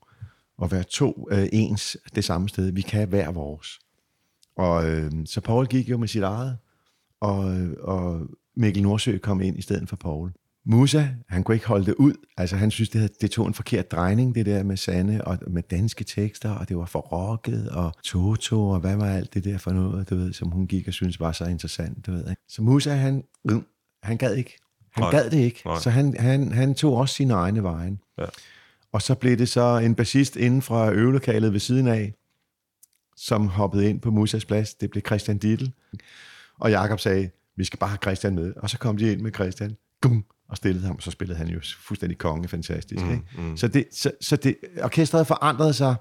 [0.57, 2.71] og være to øh, ens det samme sted.
[2.71, 3.79] Vi kan hver vores.
[4.57, 6.57] Og øh, så Paul gik jo med sit eget,
[7.23, 10.31] og, og Mikkel Nordsø kom ind i stedet for Paul.
[10.65, 12.13] Musa, han kunne ikke holde det ud.
[12.37, 15.37] Altså, han synes, det, havde, det tog en forkert drejning, det der med Sande, og
[15.47, 19.43] med danske tekster, og det var for rocket, og Toto, og hvad var alt det
[19.43, 22.29] der for noget, du ved, som hun gik og synes var så interessant, du ved.
[22.29, 22.41] Ikke?
[22.47, 23.57] Så Musa, han, øh,
[24.03, 24.57] han gad ikke.
[24.91, 25.11] Han Nej.
[25.11, 25.61] gad det ikke.
[25.65, 25.79] Nej.
[25.79, 27.97] Så han, han, han tog også sine egne veje.
[28.17, 28.25] Ja.
[28.91, 32.13] Og så blev det så en bassist inden fra øvelokalet ved siden af,
[33.15, 34.73] som hoppede ind på Musas plads.
[34.73, 35.71] Det blev Christian Dittel.
[36.63, 38.53] Og Jakob sagde, vi skal bare have Christian med.
[38.55, 39.77] Og så kom de ind med Christian.
[40.01, 43.05] Gum, og stillede ham, og så spillede han jo fuldstændig konge, fantastisk.
[43.05, 43.23] Mm, ikke?
[43.37, 43.57] mm.
[43.57, 45.95] Så, det, så, så det, orkestret forandrede sig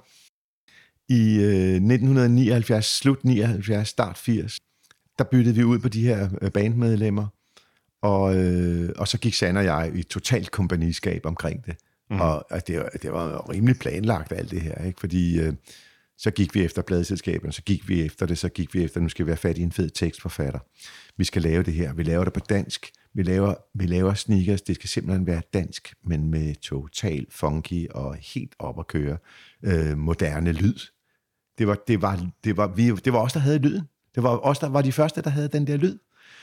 [1.09, 4.59] i øh, 1979, slut 79, start 80.
[5.18, 7.27] Der byttede vi ud på de her øh, bandmedlemmer,
[8.03, 11.77] Og, øh, og så gik Sand og jeg i totalt kompagniskab omkring det.
[12.11, 12.20] Mm.
[12.20, 15.01] Og, og det, var, det var rimelig planlagt alt det her, ikke?
[15.01, 15.53] fordi øh,
[16.23, 19.09] så gik vi efter pladselskaberne, så gik vi efter det, så gik vi efter, nu
[19.09, 20.59] skal vi være fat i en fed tekstforfatter.
[21.17, 24.63] Vi skal lave det her, vi laver det på dansk, vi laver, vi laver sneakers,
[24.63, 29.17] det skal simpelthen være dansk, men med total funky og helt op at køre
[29.65, 30.79] øh, moderne lyd.
[31.59, 33.83] Det var, det, var, det, var, vi, det var os, der havde lyden.
[34.15, 35.99] Det var os, der var de første, der havde den der lyd.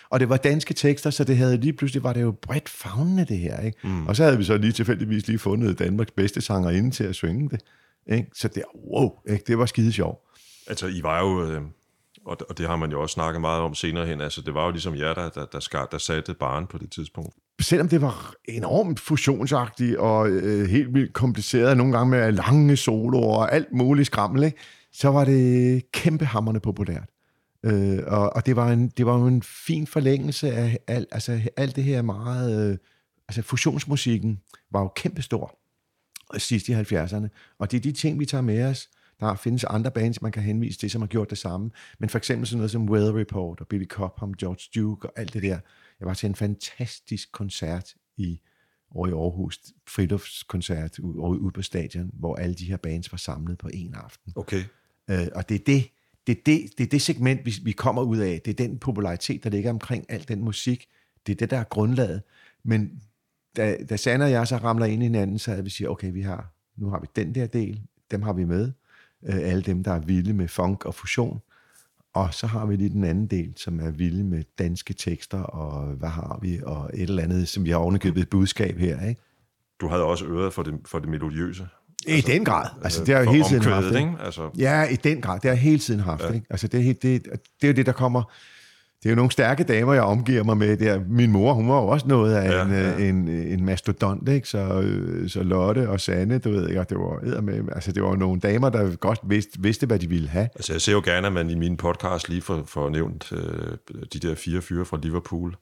[0.09, 3.25] Og det var danske tekster, så det havde lige pludselig var det jo bredt fagnende
[3.25, 3.59] det her.
[3.59, 3.77] Ikke?
[3.83, 4.07] Mm.
[4.07, 7.15] Og så havde vi så lige tilfældigvis lige fundet Danmarks bedste sanger inde til at
[7.15, 7.61] synge det.
[8.07, 8.27] Ikke?
[8.33, 9.43] Så det, wow, ikke?
[9.47, 10.19] det var skide sjovt.
[10.67, 11.61] Altså, I var jo, øh,
[12.25, 14.71] og, det har man jo også snakket meget om senere hen, altså det var jo
[14.71, 17.35] ligesom jer, der, der, der, skar, der satte barn på det tidspunkt.
[17.61, 23.37] Selvom det var enormt fusionsagtigt og øh, helt vildt kompliceret, nogle gange med lange soloer
[23.37, 24.57] og alt muligt skrammel, ikke?
[24.93, 27.09] så var det kæmpehammerende populært.
[27.65, 31.41] Øh, og og det, var en, det var jo en fin forlængelse af alt, altså,
[31.57, 32.71] alt det her meget...
[32.71, 32.77] Øh,
[33.27, 34.39] altså fusionsmusikken
[34.71, 35.58] var jo kæmpestor
[36.37, 37.27] sidst i 70'erne.
[37.57, 38.89] Og det er de ting, vi tager med os.
[39.19, 41.71] Der findes andre bands, man kan henvise til, som har gjort det samme.
[41.99, 45.33] Men for eksempel sådan noget som Weather Report og Billy Cobham, George Duke og alt
[45.33, 45.59] det der.
[45.99, 48.41] Jeg var til en fantastisk koncert i
[48.91, 53.57] over i Aarhus, friluftskoncert ude, ude på stadion, hvor alle de her bands var samlet
[53.57, 54.33] på en aften.
[54.35, 54.63] Okay.
[55.09, 55.89] Øh, og det er det,
[56.27, 58.41] det, er det, det er det segment, vi, vi kommer ud af.
[58.45, 60.85] Det er den popularitet, der ligger omkring al den musik.
[61.27, 62.21] Det er det, der er grundlaget.
[62.63, 63.01] Men
[63.57, 66.11] da, da Sanne og jeg så ramler ind i hinanden, så er vi siger, okay,
[66.13, 67.81] vi har, nu har vi den der del,
[68.11, 68.71] dem har vi med.
[69.27, 71.41] Øh, alle dem, der er vilde med funk og fusion.
[72.13, 75.85] Og så har vi lige den anden del, som er vilde med danske tekster, og
[75.95, 79.21] hvad har vi, og et eller andet, som vi har ovenikøbet et budskab her, ikke?
[79.81, 81.67] Du havde også øret for det, for det melodiøse.
[82.07, 82.69] I den grad.
[82.83, 83.85] Altså, det har jeg hele tiden haft.
[83.85, 83.97] Ikke?
[83.99, 84.13] ikke?
[84.19, 85.35] Altså, Ja, i den grad.
[85.35, 86.23] Det har jeg hele tiden haft.
[86.23, 86.31] Ja.
[86.31, 86.45] Ikke?
[86.49, 87.33] Altså, det, er helt- det, det
[87.63, 88.23] er jo det, der kommer...
[89.03, 91.01] Det er jo nogle stærke damer, jeg omgiver mig med der.
[91.09, 92.89] Min mor, hun var jo også noget af Ja, en, ja.
[92.89, 93.09] ja.
[93.09, 94.47] en, en mastodont, ikke?
[94.47, 98.15] Så, øh, så Lotte og Sanne, du ved ikke, det var, med, altså, det var
[98.15, 100.49] nogle damer, der godt vidste, vidste, hvad de ville have.
[100.55, 103.77] altså, jeg ser jo gerne, at man i min podcast lige får, får nævnt øh,
[104.13, 105.55] de der fire fyre fra Liverpool.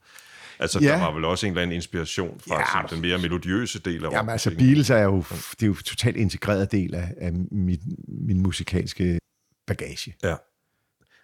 [0.59, 0.87] Altså, Ja.
[0.87, 2.79] der var vel også en eller anden inspiration fra Ja.
[2.81, 2.95] ja.
[2.95, 4.49] den mere melodiøse del af Jamen altså.
[4.57, 9.19] Beatles er jo, det er jo totalt integreret del af, af min, min musikalske
[9.67, 10.15] bagage.
[10.23, 10.35] Ja.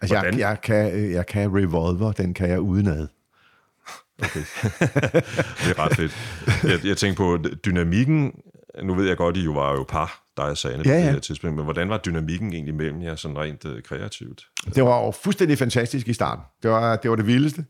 [0.00, 0.38] Altså, jeg, Hvordan?
[0.40, 3.08] jeg, kan, jeg kan Revolver, den kan jeg udenad.
[4.18, 6.16] Det er ret fedt.
[6.64, 8.32] Jeg, jeg tænkte på dynamikken.
[8.82, 11.04] Nu ved jeg godt, I jo var jo par, dig og Sane, på Ja, det
[11.04, 11.10] ja.
[11.10, 11.56] her tidspunkt.
[11.56, 14.46] Men hvordan var dynamikken egentlig mellem jer, sådan rent øh, kreativt?
[14.74, 16.44] Det var jo fuldstændig fantastisk i starten.
[16.62, 17.64] Det var det, var det vildeste.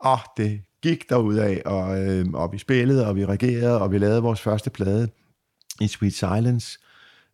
[0.00, 4.22] Og det gik af og, øh, og vi spillede, og vi reagerede, og vi lavede
[4.22, 5.08] vores første plade
[5.80, 6.78] i Sweet Silence.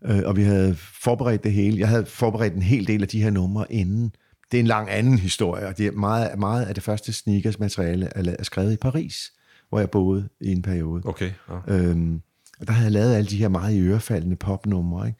[0.05, 1.79] Øh, og vi havde forberedt det hele.
[1.79, 4.12] Jeg havde forberedt en hel del af de her numre inden.
[4.50, 7.58] Det er en lang anden historie, og det er meget, meget af det første sneakers
[7.58, 9.32] materiale er, er skrevet i Paris,
[9.68, 11.02] hvor jeg boede i en periode.
[11.04, 11.30] Okay.
[11.68, 11.74] Ja.
[11.74, 12.20] Øhm,
[12.61, 15.18] og der havde jeg lavet alle de her meget ørefaldende popnumre, ikke?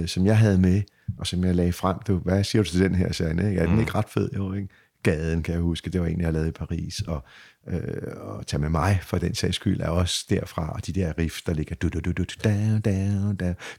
[0.00, 0.82] Øh, som jeg havde med,
[1.18, 1.96] og som jeg lagde frem.
[2.06, 3.48] Du, hvad siger du til den her, Sande?
[3.48, 3.60] Ikke?
[3.60, 3.80] Er den Mm.
[3.80, 4.28] ikke ret fed?
[4.36, 4.68] Jo, ikke?
[5.02, 7.00] Gaden, kan jeg huske, det var en, jeg lavede i Paris.
[7.00, 7.24] Og,
[7.68, 7.78] øh,
[8.16, 10.72] og Tag med mig, for den sags skyld, er også derfra.
[10.72, 11.74] Og de der riff, der ligger...
[11.76, 12.80] Du, du, du, du, down.
[12.82, 13.36] Det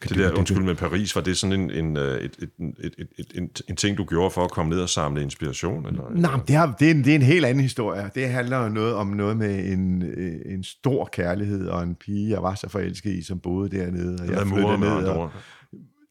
[0.10, 3.50] der, undskyld, med Paris, var det sådan en, en, øh, et, et, et, et, en,
[3.70, 5.86] en ting, du gjorde for at komme ned og samle inspiration?
[5.86, 6.04] Eller?
[6.16, 8.10] Nej, men det, har, det, er en, det er en helt anden historie.
[8.16, 10.04] Det handler noget om noget med en,
[10.46, 14.18] en stor kærlighed og en pige, jeg var så forelsket i, som boede dernede.
[14.22, 15.32] Og jeg flyttede ned og,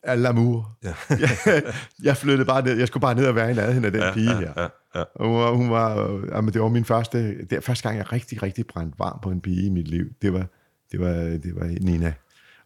[0.07, 0.79] l'amour.
[0.85, 0.95] Ja.
[2.09, 2.79] jeg, flyttede bare ned.
[2.79, 4.53] Jeg skulle bare ned og være i nærheden af den ja, pige her.
[4.57, 5.05] Ja, ja.
[5.15, 7.99] Og hun var, hun var, øh, jamen, det var min første, det er første gang,
[7.99, 10.07] jeg rigtig, rigtig brændte varm på en pige i mit liv.
[10.23, 10.47] Det var,
[10.93, 12.15] det var, det var Nina.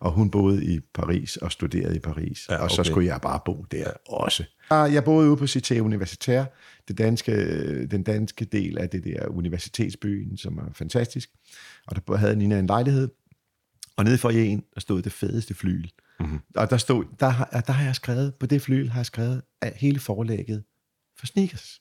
[0.01, 2.47] Og hun boede i Paris og studerede i Paris.
[2.51, 2.91] Ja, Og så okay.
[2.91, 4.45] skulle jeg bare bo der også.
[4.71, 6.47] Og Jeg boede ude på Cité Universitaire,
[6.89, 11.31] det danske, den danske del af det der universitetsbyen, som er fantastisk.
[11.87, 13.09] Og der havde Nina en lejlighed.
[13.97, 15.89] Og nede for en, der stod det fedeste flyl.
[16.21, 16.41] Mm-hmm.
[16.57, 19.43] Og der, stod, der, har, der har jeg skrevet, på det flyl har jeg skrevet
[19.63, 20.65] af hele forlægget
[21.19, 21.81] for sneakers.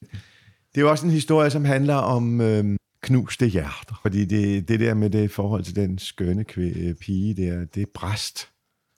[0.76, 4.00] Det er jo også en historie, som handler om øhm, knuste hjerter.
[4.02, 7.88] Fordi det, det der med det forhold til den skønne kvæ- pige der, det er
[7.94, 8.50] bræst.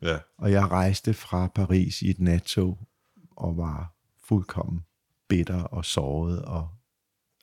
[0.02, 0.17] ja.
[0.38, 2.80] Og jeg rejste fra Paris i et nattog
[3.38, 3.93] og var
[4.28, 4.82] fuldkommen
[5.30, 6.69] bitter og såret, og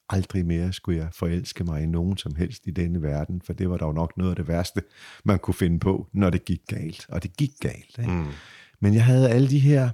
[0.08, 3.70] aldrig mere skulle jeg forelske mig i nogen som helst i denne verden, for det
[3.70, 4.82] var dog nok noget af det værste,
[5.24, 7.06] man kunne finde på, når det gik galt.
[7.08, 7.98] Og det gik galt.
[7.98, 8.10] Ikke?
[8.10, 8.26] Mm.
[8.80, 9.90] Men jeg havde alle de her,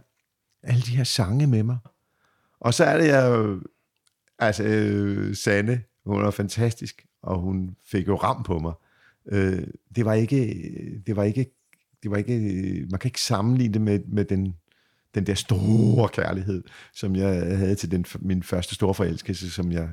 [0.63, 1.79] alle de her sange med mig.
[2.61, 3.57] Og så er det jeg
[4.39, 8.73] altså øh, Sanne, hun var fantastisk, og hun fik jo ram på mig.
[9.33, 9.67] Øh,
[9.97, 11.47] det var ikke, det var ikke,
[12.03, 14.55] det var ikke, man kan ikke sammenligne det med, med den,
[15.15, 19.89] den der store kærlighed, som jeg havde til den, min første store forelskelse, som jeg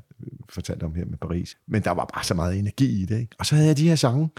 [0.50, 1.58] fortalte om her med Paris.
[1.68, 3.36] Men der var bare så meget energi i det, ikke?
[3.40, 4.30] Og så havde jeg de her sange,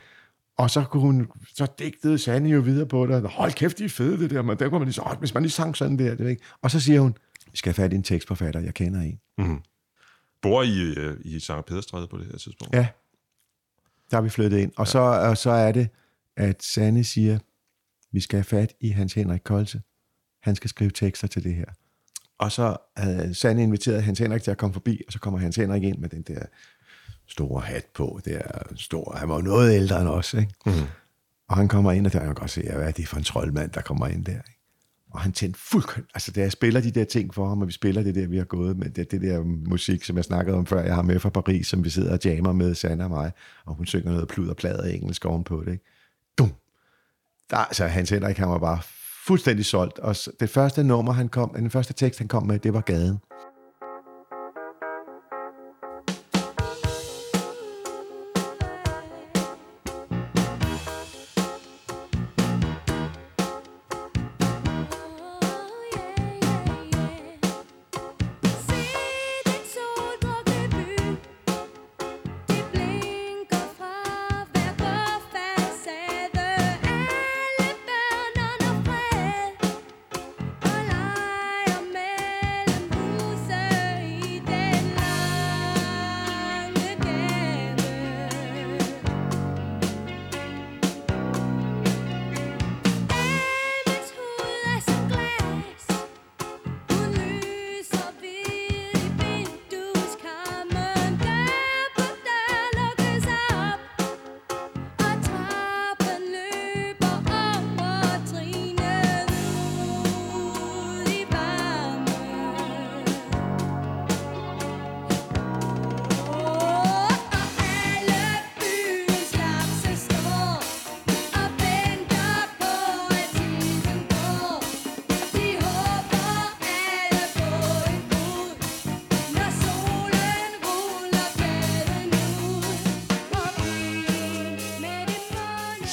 [0.59, 3.29] og så kunne hun, så digtede Sanne jo videre på det.
[3.31, 5.35] Hold kæft, de er fede det der, men der kunne man lige så, "Åh, hvis
[5.35, 6.43] man lige sang sådan der, det ikke.
[6.63, 7.15] Og så siger hun,
[7.51, 9.21] vi skal have fat i en tekstforfatter, jeg kender en.
[9.39, 9.61] Mm.
[10.43, 12.75] Bor I øh, i Sankt Pederstræde på det her tidspunkt?
[12.75, 12.89] Ja,
[14.11, 14.73] der er vi flyttet ind.
[14.77, 15.89] Og, så, og så er det,
[16.37, 17.39] at Sanne siger,
[18.13, 19.83] vi skal have fat i Hans Henrik Kolse.
[20.47, 21.65] Han skal skrive tekster til det her.
[22.39, 25.57] Og så havde Sanne inviteret Hans Henrik til at komme forbi, og så kommer Hans
[25.57, 26.43] Henrik ind med den der
[27.27, 28.21] store hat på.
[28.25, 29.17] Det er stor.
[29.17, 30.55] Han var jo noget ældre end os, ikke?
[30.67, 30.73] Mm.
[31.49, 33.71] Og han kommer ind, og der kan godt se, hvad er det for en troldmand,
[33.71, 34.33] der kommer ind der.
[34.33, 34.61] Ikke?
[35.11, 37.73] Og han tændte fuldkommen, altså da jeg spiller de der ting for ham, og vi
[37.73, 40.67] spiller det der, vi har gået med, det, det der musik, som jeg snakkede om
[40.67, 43.33] før, jeg har med fra Paris, som vi sidder og jammer med, Sanna og mig,
[43.65, 45.85] og hun synger noget plud og plader engelsk ovenpå det, ikke?
[46.39, 46.53] Dum!
[47.51, 48.83] Der, altså, Hans Henrik, han var bare
[49.27, 52.75] fuldstændig solgt, og det første nummer, han kom, den første tekst, han kom med, det
[52.75, 53.19] var Gaden.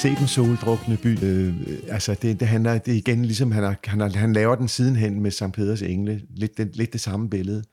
[0.04, 1.24] Se den soldrukne by.
[1.24, 1.54] Øh,
[1.88, 5.20] altså, det, det handler det igen, ligesom han, har, han, har, han laver den sidenhen
[5.20, 6.22] med Sankt Peders Engle.
[6.30, 7.64] Lidt, det, lidt det samme billede.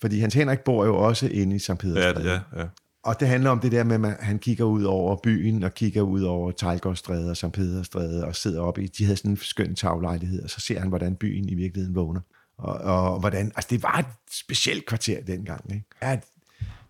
[0.00, 2.64] Fordi Hans Henrik bor jo også inde i Sankt Peders Ja, ja, ja.
[3.02, 5.74] Og det handler om det der med, at man- han kigger ud over byen, og
[5.74, 9.36] kigger ud over Tejlgårdstræde og Sankt Pederstræde, og sidder oppe i, de havde sådan en
[9.36, 12.20] skøn taglejlighed, og så ser han, hvordan byen i virkeligheden vågner.
[12.58, 15.84] Og, og hvordan, altså det var et specielt kvarter dengang, ikke?
[16.02, 16.18] Ja,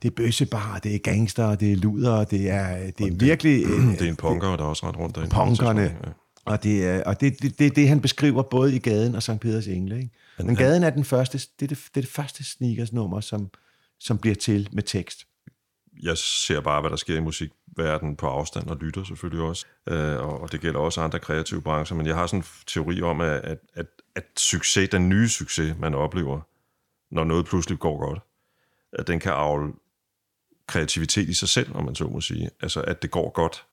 [0.02, 3.66] det er bøssebar, det er gangster, det er luder, det er, det er virkelig...
[3.98, 5.34] Det er en punker, der er også ret rundt derinde.
[5.34, 5.82] punkerne.
[5.82, 6.10] Ja.
[6.44, 9.42] Og det er og det, det, det, det, han beskriver både i gaden og Sankt
[9.42, 9.96] Peders Engle.
[9.96, 10.10] Ikke?
[10.38, 13.50] Men gaden er den første, det er det, det, er det første sneakersnummer, som,
[14.00, 15.26] som bliver til med tekst.
[16.02, 19.66] Jeg ser bare, hvad der sker i musikverdenen på afstand, og lytter selvfølgelig også.
[19.88, 21.96] Øh, og det gælder også andre kreative brancher.
[21.96, 25.74] Men jeg har sådan en teori om, at, at, at, at succes, den nye succes,
[25.78, 26.40] man oplever,
[27.10, 28.18] når noget pludselig går godt,
[28.92, 29.72] at den kan afle
[30.68, 32.50] kreativitet i sig selv, om man så må sige.
[32.62, 33.64] Altså, at det går godt.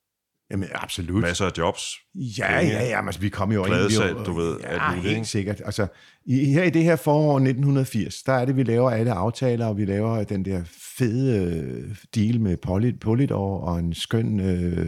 [0.51, 1.21] Jamen absolut.
[1.21, 1.91] Masser af jobs.
[2.15, 3.73] Ja, penge, ja, ja, men altså, vi kom jo ind.
[3.91, 5.25] jo- du ved, Ja, alt helt ikke?
[5.27, 5.61] sikkert.
[5.65, 5.87] Altså,
[6.25, 9.77] i, her i det her forår 1980, der er det, vi laver alle aftaler, og
[9.77, 10.61] vi laver den der
[10.97, 14.39] fede øh, deal med Poly, Polydor og en skøn...
[14.39, 14.87] Øh,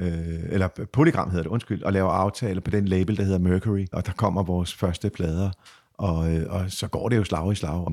[0.00, 3.86] øh, eller Polygram hedder det, undskyld, og laver aftaler på den label, der hedder Mercury,
[3.92, 5.50] og der kommer vores første plader,
[5.98, 7.92] og, øh, og så går det jo slag i slag, og,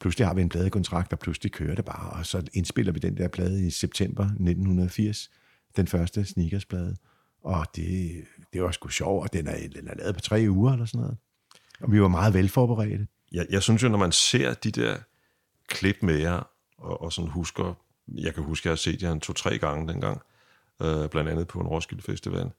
[0.00, 3.16] pludselig har vi en pladekontrakt, og pludselig kører det bare, og så indspiller vi den
[3.16, 5.30] der plade i september 1980,
[5.76, 6.96] den første sneakersplade,
[7.44, 10.72] og det, det var sgu sjovt, og den er, den er lavet på tre uger
[10.72, 11.16] eller sådan noget.
[11.80, 13.06] Og vi var meget velforberedte.
[13.32, 14.96] Jeg, jeg synes jo, når man ser de der
[15.68, 17.74] klip med jer, og, og sådan husker,
[18.08, 20.20] jeg kan huske, jeg har set jer en to-tre gange dengang,
[20.82, 22.50] øh, blandt andet på en Roskilde Festival.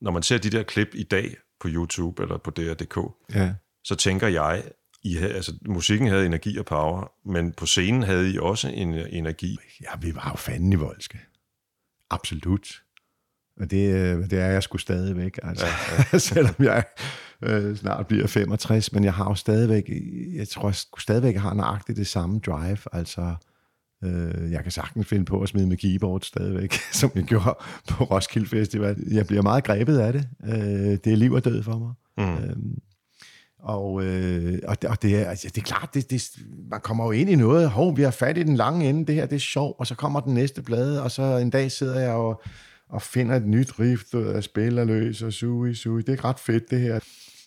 [0.00, 2.98] Når man ser de der klip i dag på YouTube eller på DR.dk,
[3.34, 3.54] Ja.
[3.84, 4.62] Så tænker jeg,
[5.02, 8.94] I havde, altså, musikken havde energi og power, men på scenen havde I også en
[8.94, 9.58] energi.
[9.80, 11.18] Ja, vi var jo fanden i voldske.
[12.10, 12.82] Absolut.
[13.60, 15.66] Og det, øh, det er jeg sgu stadigvæk, altså.
[15.66, 16.18] Ja, ja.
[16.18, 16.84] Selvom jeg
[17.42, 19.90] øh, snart bliver 65, men jeg har jo stadigvæk,
[20.34, 23.34] jeg tror jeg stadigvæk, jeg har nøjagtigt det samme drive, altså
[24.04, 27.56] øh, jeg kan sagtens finde på at smide med keyboard stadigvæk, som jeg gjorde
[27.88, 28.96] på Roskilde Festival.
[29.10, 30.28] Jeg bliver meget grebet af det.
[30.44, 31.92] Øh, det er liv og død for mig.
[32.18, 32.44] Mm.
[32.44, 32.78] Øhm,
[33.58, 36.22] og, øh, og, det, og det, er, altså, det er klart, det, det,
[36.70, 39.14] man kommer jo ind i noget, hov, vi har fat i den lange ende, det
[39.14, 42.00] her det er sjovt, og så kommer den næste blade, og så en dag sidder
[42.00, 42.42] jeg og,
[42.88, 46.02] og finder et nyt rift, øh, og jeg spiller løs og sui, sui.
[46.02, 47.00] Det er ret fedt, det her.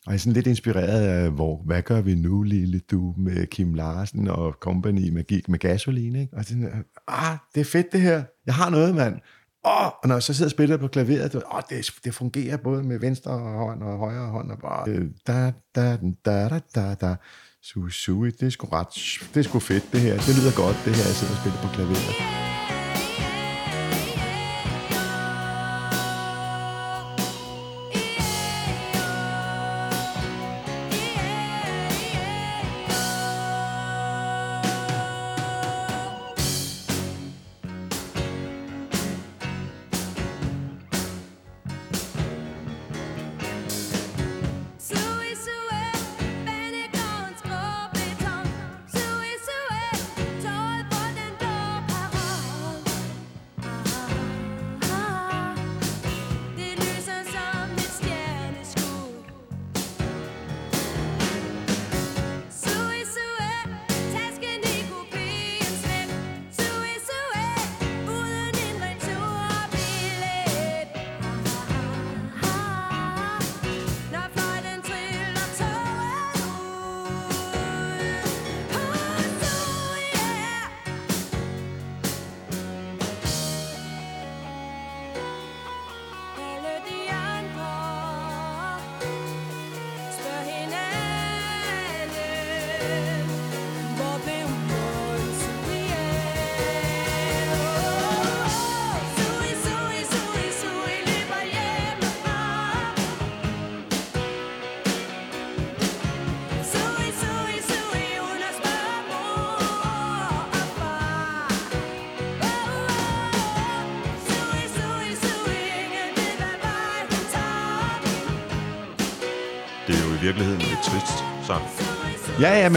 [0.06, 3.48] Og jeg er sådan lidt inspireret af, hvor, hvad gør vi nu, lille du, med
[3.48, 6.38] Kim Larsen og company med, med gasoline, ikke?
[6.38, 8.24] Og sådan, ah, det er fedt det her.
[8.46, 9.16] Jeg har noget, mand.
[9.66, 12.58] Åh, og når jeg så sidder og spiller på klaveret, det, åh, det, det fungerer
[12.58, 16.96] både med venstre hånd og højre hånd, og bare, øh, da, da, da, da, da,
[17.02, 17.16] da,
[17.64, 18.88] su, su, det er sgu ret,
[19.34, 21.62] det er sgu fedt det her, det lyder godt det her, jeg sidder og spiller
[21.62, 22.71] på klaveret.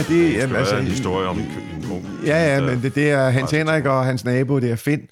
[0.09, 2.05] Det, Det jamen, er altså, en historie om en, en ung...
[2.27, 5.09] Ja, ja, men det, det er Hans Henrik og hans nabo, det er Finn.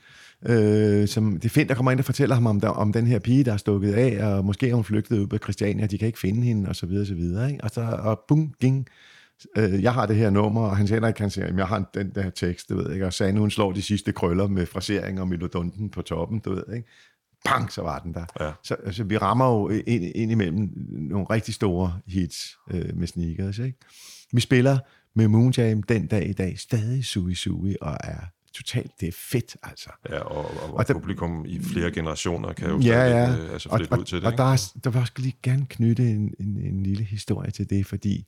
[0.48, 3.06] Øh, som, det er Finn, der kommer ind og fortæller ham om, der, om den
[3.06, 5.98] her pige, der er stukket af, og måske er hun flygtet ud på Christiania, de
[5.98, 7.50] kan ikke finde hende, og så videre, og så videre.
[7.50, 7.64] Ikke?
[7.64, 8.86] Og så, og bum, ging.
[9.56, 12.30] Øh, jeg har det her nummer, og Hans Henrik kan sige, jeg har den der
[12.30, 15.90] tekst, du ved ikke, og Sande, hun slår de sidste krøller med frasering og melodonten
[15.90, 16.88] på toppen, du ved ikke.
[17.44, 18.24] Pang, så var den der.
[18.40, 18.52] Ja.
[18.62, 23.58] Så altså, vi rammer jo ind, ind imellem nogle rigtig store hits øh, med sneakers,
[23.58, 23.78] ikke?
[24.32, 24.78] Vi spiller
[25.14, 28.16] med Moonjam den dag i dag, stadig Sui Sui, og er
[28.54, 29.90] totalt, det er fedt, altså.
[30.10, 33.44] Ja, og, og, og, der- publikum i flere generationer kan jo Ja, stadig, ja.
[33.44, 34.24] øh, altså og, ud til det.
[34.26, 34.42] og ikke?
[34.42, 37.70] der, er, der vil jeg også lige gerne knytte en, en, en lille historie til
[37.70, 38.26] det, fordi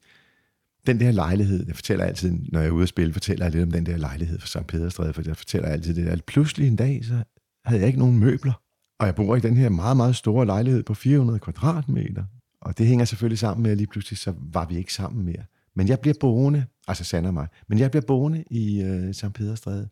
[0.87, 3.63] den der lejlighed, jeg fortæller altid, når jeg er ude at spille, fortæller jeg lidt
[3.65, 6.17] om den der lejlighed for Sankt Pederstræde, for jeg fortæller altid det der.
[6.27, 7.23] Pludselig en dag, så
[7.65, 8.53] havde jeg ikke nogen møbler,
[8.99, 12.25] og jeg bor i den her meget, meget store lejlighed på 400 kvadratmeter.
[12.61, 15.45] Og det hænger selvfølgelig sammen med, at lige pludselig så var vi ikke sammen mere.
[15.75, 19.89] Men jeg bliver boende, altså Sander mig, men jeg bliver boende i øh, Sankt Pederstræde.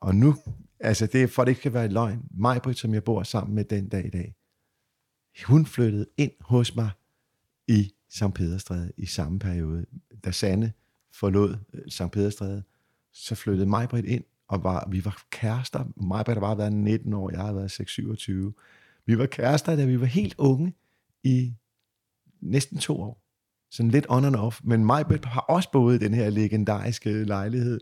[0.00, 0.34] Og nu,
[0.80, 3.22] altså det er for, at det ikke skal være et løgn, Majbrit, som jeg bor
[3.22, 4.34] sammen med den dag i dag,
[5.46, 6.90] hun flyttede ind hos mig
[7.68, 9.86] i Sankt Pederstræde i samme periode.
[10.24, 10.72] Da Sanne
[11.12, 11.56] forlod
[11.88, 11.96] St.
[11.96, 12.62] Sankt Pederstræde,
[13.12, 15.84] så flyttede Majbrit ind, og var, vi var kærester.
[15.96, 19.02] Majbrit har bare været 19 år, jeg har været 6-27.
[19.06, 20.74] Vi var kærester, da vi var helt unge
[21.22, 21.54] i
[22.40, 23.20] næsten to år.
[23.70, 24.60] Sådan lidt on and off.
[24.64, 27.80] Men Majbrit har også boet i den her legendariske lejlighed.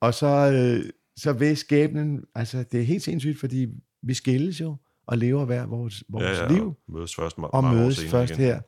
[0.00, 3.68] Og så, øh, så ved skæbnen, altså det er helt sindssygt, fordi
[4.02, 4.76] vi skilles jo,
[5.06, 8.10] og lever hver vores, vores ja, ja, liv og mødes først ma- og mødes senere
[8.10, 8.44] først igen.
[8.44, 8.60] her.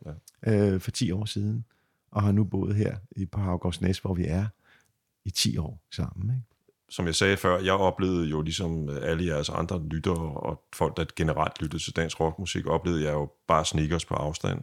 [0.46, 0.72] Ja.
[0.72, 1.64] øh, for 10 år siden,
[2.10, 4.46] og har nu boet her i, på Havgårdsnæs, hvor vi er
[5.24, 6.30] i 10 år sammen.
[6.30, 6.51] Ikke?
[6.92, 11.04] Som jeg sagde før, jeg oplevede jo ligesom alle jeres andre lyttere og folk, der
[11.16, 14.60] generelt lyttede til dansk rockmusik, oplevede jeg jo bare sneakers på afstand.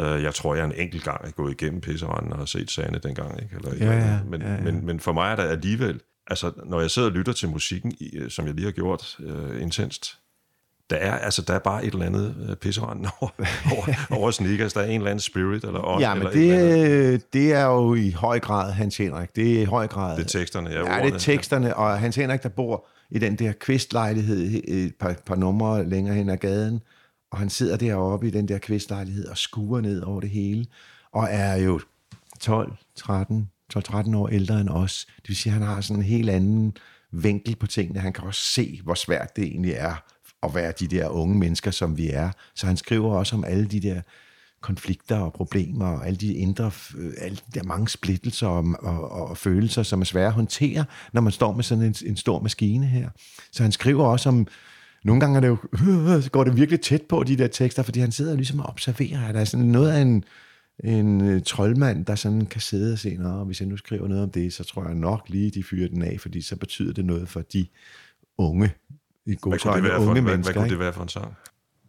[0.00, 2.98] Uh, jeg tror, jeg en enkelt gang er gået igennem pisseranden og har set Sande
[2.98, 3.42] dengang.
[3.42, 3.56] Ikke?
[3.56, 4.60] Eller, Ja, ja, men, ja, ja.
[4.60, 7.94] Men, men for mig er der alligevel, altså når jeg sidder og lytter til musikken,
[8.14, 10.18] øh, som jeg lige har gjort uh, intenst,
[10.92, 13.30] der er, altså, der er bare et eller andet uh, pisseranden over,
[13.76, 14.72] over, over sneakers.
[14.72, 16.00] Der er en eller anden spirit eller ånd.
[16.00, 17.12] Ja, men eller et eller andet.
[17.12, 19.36] det, det er jo i høj grad Hans Henrik.
[19.36, 20.16] Det er i høj grad...
[20.16, 23.36] Det er teksterne, ja, Ja, det er teksterne, og Hans Henrik, der bor i den
[23.36, 26.80] der kvistlejlighed et par, par numre længere hen ad gaden,
[27.30, 30.66] og han sidder deroppe i den der kvistlejlighed og skuer ned over det hele,
[31.12, 31.80] og er jo
[32.40, 35.06] 12, 13, 12-13 år ældre end os.
[35.16, 36.76] Det vil sige, at han har sådan en helt anden
[37.12, 38.00] vinkel på tingene.
[38.00, 39.94] Han kan også se, hvor svært det egentlig er
[40.42, 42.30] at være de der unge mennesker, som vi er.
[42.54, 44.00] Så han skriver også om alle de der
[44.62, 49.12] konflikter og problemer, og alle de indre, øh, alle de der mange splittelser og, og,
[49.12, 52.40] og, følelser, som er svære at håndtere, når man står med sådan en, en stor
[52.40, 53.10] maskine her.
[53.52, 54.46] Så han skriver også om,
[55.04, 55.56] nogle gange er det jo,
[55.88, 59.32] øh, går det virkelig tæt på de der tekster, fordi han sidder ligesom og observerer.
[59.32, 60.24] Der er sådan noget af en,
[60.84, 64.22] en øh, troldmand, der sådan kan sidde og se, Nå, hvis jeg nu skriver noget
[64.22, 67.04] om det, så tror jeg nok lige, de fyrer den af, fordi så betyder det
[67.04, 67.66] noget for de
[68.38, 68.70] unge,
[69.26, 70.54] i Hvad kunne, unge det være for, hvad, hvad mennesker.
[70.54, 71.34] kunne det være for en sang?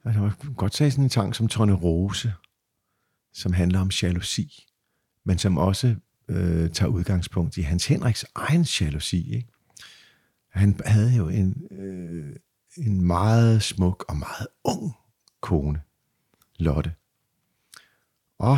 [0.06, 2.34] Altså, man kunne godt tage sådan en sang som Tonne Rose,
[3.34, 4.68] som handler om jalousi,
[5.24, 5.96] men som også
[6.28, 9.36] øh, tager udgangspunkt i Hans Henriks egen jalousi.
[9.36, 9.48] Ikke?
[10.50, 12.36] Han havde jo en, øh,
[12.78, 14.94] en meget smuk og meget ung
[15.42, 15.82] kone,
[16.60, 16.94] Lotte.
[18.40, 18.58] Og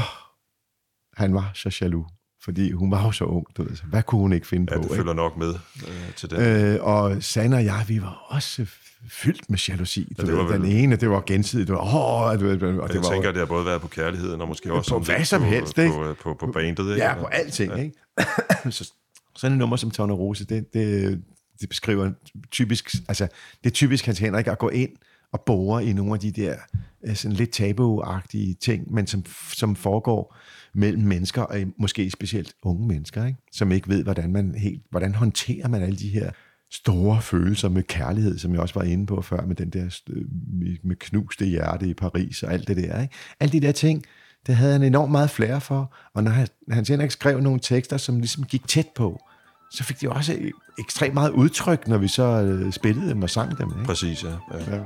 [1.13, 2.07] han var så jaloux,
[2.45, 3.45] fordi hun var jo så ung.
[3.57, 4.81] Du ved, så hvad kunne hun ikke finde Ja, på?
[4.81, 4.95] det ikke?
[4.95, 5.53] følger nok med
[5.87, 6.73] øh, til det.
[6.75, 8.65] Øh, og Sanne og jeg, vi var også
[9.09, 10.03] fyldt med jalousi.
[10.03, 11.67] Du Ja, det ja, var ved, den vel- ene, det var gensidigt.
[11.67, 11.81] Det var,
[12.33, 14.41] åh, du ved, og Og det jeg var, tænker, det har både været på kærligheden,
[14.41, 15.93] og måske også På hvad som på, helst, på, ikke?
[15.93, 16.79] på, på, på bandet.
[16.89, 17.03] Ikke?
[17.05, 17.93] Ja, på alting, ikke?
[18.71, 18.91] så,
[19.35, 21.21] sådan et nummer som Tone Rose, det, det,
[21.61, 22.11] det beskriver
[22.51, 23.27] typisk, altså,
[23.63, 24.89] det er typisk Hans Henrik at gå ind
[25.35, 26.55] og bore i nogle af de der
[27.05, 29.23] øh, sådan lidt tabuagtige ting, men som,
[29.53, 30.35] som foregår
[30.73, 33.39] mellem mennesker, og måske specielt unge mennesker, ikke?
[33.51, 36.29] som ikke ved, hvordan man helt, hvordan håndterer man alle de her
[36.71, 39.99] store følelser med kærlighed, som jeg også var inde på før, med den der
[40.83, 43.01] med- knuste hjerte i Paris og alt det der.
[43.01, 43.13] Ikke?
[43.39, 44.03] Alle de der ting,
[44.47, 47.97] det havde han enormt meget flere for, og når han, Hans Henrik skrev nogle tekster,
[47.97, 49.19] som ligesom gik tæt på,
[49.71, 50.37] så fik de også
[50.79, 53.69] ekstremt meget udtryk, når vi så øh, spillede dem og sang dem.
[53.69, 53.83] Ikke?
[53.85, 54.29] Præcis, ja.
[54.29, 54.75] ja.
[54.75, 54.83] Ja.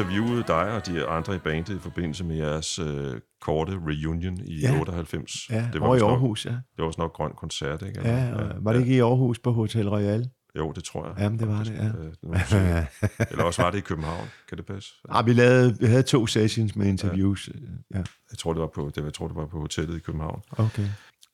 [0.00, 4.60] Interviewede dig og de andre i bandet i forbindelse med jeres øh, korte reunion i
[4.60, 4.78] Ja.
[4.78, 5.50] 98.
[5.50, 6.50] Ja, det over i vist nok- Aarhus, ja.
[6.50, 8.00] Det var også nok grøn koncert, ikke?
[8.08, 10.28] Ja, og var det ikke i Aarhus på Hotel Royal?
[10.58, 11.14] Jo, det tror jeg.
[11.18, 11.86] Jamen, det var det, ja.
[11.86, 12.84] Øh.
[13.30, 14.26] Eller også var det i København.
[14.48, 14.90] Kan det passe?
[15.08, 17.48] Ah, vi, lavede, vi havde to sessions med interviews.
[17.94, 17.96] Ja,
[18.30, 20.42] Jeg tror, det var på, det, jeg tror, det var på hotellet i København.
[20.58, 20.88] okay.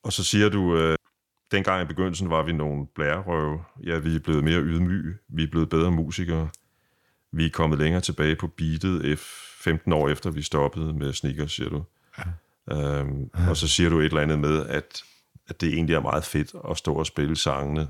[0.05, 0.97] Og så siger du, øh,
[1.53, 3.59] dengang i begyndelsen var vi nogle blærerøve.
[3.87, 5.15] Ja, vi er blevet mere ydmyge.
[5.37, 6.49] Vi er blevet bedre musikere.
[7.33, 9.23] Vi er kommet længere tilbage på beatet, F
[9.63, 11.83] 15 år efter vi stoppede med sneakers, siger du.
[12.19, 12.25] Ja.
[12.77, 15.03] Øhm, og så siger du et eller andet med, at,
[15.49, 17.89] at det egentlig er meget fedt at stå og spille sangene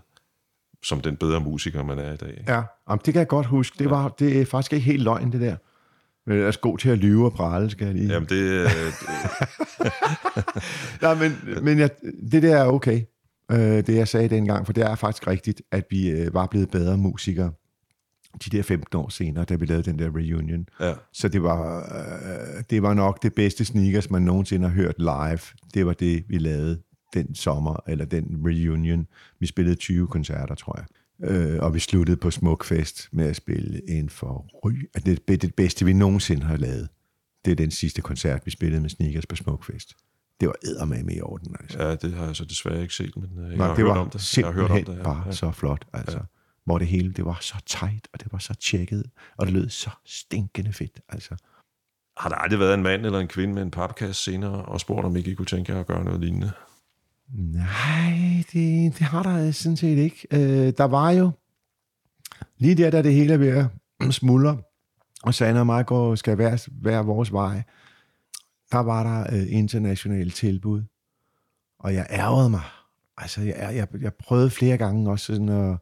[0.82, 2.45] som den bedre musiker, man er i dag.
[2.49, 3.78] Ja, Jamen, det kan jeg godt huske.
[3.78, 5.57] Det, var, det er faktisk ikke helt løgn, det der.
[6.26, 8.12] Men er god til at lyve og prale, skal jeg lige.
[8.12, 8.68] Jamen, det, øh,
[11.03, 11.90] Nej, men, men jeg,
[12.32, 13.03] det der er okay,
[13.51, 16.70] øh, det jeg sagde dengang, for det er faktisk rigtigt, at vi øh, var blevet
[16.70, 17.53] bedre musikere
[18.45, 20.68] de der 15 år senere, da vi lavede den der reunion.
[20.80, 20.95] ja.
[21.12, 25.41] Så det var, øh, det var nok det bedste sneakers, man nogensinde har hørt live.
[25.74, 26.83] Det var det, vi lavede
[27.14, 29.07] den sommer, eller den reunion.
[29.41, 30.87] Vi spillede 20 koncerter, tror jeg.
[31.30, 34.72] Øh, og vi sluttede på Smukfest med at spille en for ry.
[34.95, 36.89] At det er det bedste, vi nogensinde har lavet.
[37.45, 39.95] Det er den sidste koncert, vi spillede med sneakers på Smukfest.
[40.41, 41.83] Det var eddermame i orden, altså.
[41.83, 43.95] ja, det har jeg så desværre ikke set, men øh, jeg Nej, har det hørt
[43.95, 44.39] var om det.
[44.39, 45.03] Jeg har hørt om det, ja.
[45.03, 45.33] bare ja.
[45.33, 46.16] så flot, altså.
[46.16, 46.24] Ja.
[46.64, 49.04] Hvor det hele, det var så tight, og det var så tjekket,
[49.36, 51.36] og det lød så stinkende fedt, altså.
[52.16, 55.06] Har der aldrig været en mand eller en kvinde med en papkasse senere og spurgt,
[55.06, 56.52] om ikke I kunne tænke jer at gøre noget lignende?
[57.28, 60.26] Nej, det, det har der sådan set ikke.
[60.30, 61.30] Øh, der var jo
[62.58, 63.66] lige der, da det hele er ved at
[64.20, 64.58] smuldre,
[65.22, 67.62] og Sanne og mig går, skal være, være vores vej,
[68.72, 70.82] der var der øh, internationale tilbud,
[71.78, 72.62] og jeg ærgede mig.
[73.16, 75.78] Altså, jeg, jeg, jeg prøvede flere gange også sådan at,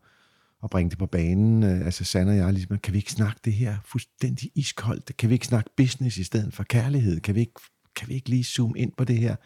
[0.65, 1.63] at bringe det på banen.
[1.63, 5.17] Øh, Altså Sand og jeg, ligesom, kan vi ikke snakke det her fuldstændig iskoldt?
[5.17, 7.21] Kan vi ikke snakke business i stedet for kærlighed?
[7.21, 7.61] Kan vi ikke,
[7.97, 9.37] kan vi ikke lige zoome ind på det her?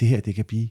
[0.00, 0.68] Det her, det kan blive,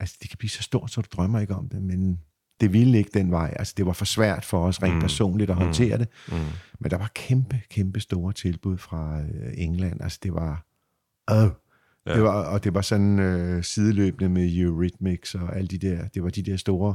[0.00, 2.20] altså det kan blive så stort, så du drømmer ikke om det, men
[2.60, 3.54] det ville ikke den vej.
[3.58, 5.00] Altså det var for svært for os rent mm.
[5.00, 6.08] personligt at håndtere det.
[6.28, 6.34] Mm.
[6.80, 10.02] Men der var kæmpe, kæmpe store tilbud fra øh, England.
[10.02, 10.66] Altså det var...
[11.30, 11.50] Øh,
[12.06, 12.14] ja.
[12.14, 16.22] det var, og det var sådan øh, sideløbende med Eurythmics og alle de der, det
[16.22, 16.94] var de der store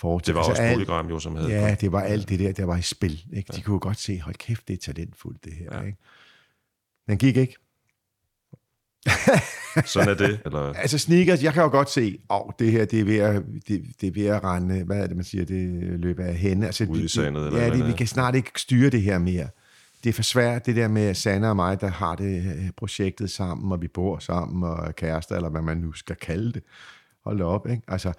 [0.00, 0.26] foretag.
[0.26, 1.48] Det var også alt, Polygram jo, som havde...
[1.50, 3.24] Ja, det var alt det der, der var i spil.
[3.32, 3.52] Ikke?
[3.56, 5.78] De kunne godt se, hold kæft, det er talentfuldt det her.
[5.80, 5.86] Ja.
[5.86, 5.98] Ikke?
[7.08, 7.56] Den gik ikke.
[9.86, 10.40] Sådan er det.
[10.44, 13.42] Eller, Altså sneakers, jeg kan jo godt se, åh, det her, det er ved at,
[13.68, 16.66] det, det er ved at rende, hvad er det, man siger, det løber af hende.
[16.66, 19.18] Altså, Ud i det- sandet, eller Ja, det, vi kan snart ikke styre det her
[19.18, 19.48] mere.
[20.04, 23.30] Det er for svært, det der med Sanne og mig, der har det øh, projektet
[23.30, 26.62] sammen, og vi bor sammen, og er kærester, eller hvad man nu skal kalde det.
[27.24, 27.82] Hold op, ikke?
[27.88, 28.12] Altså,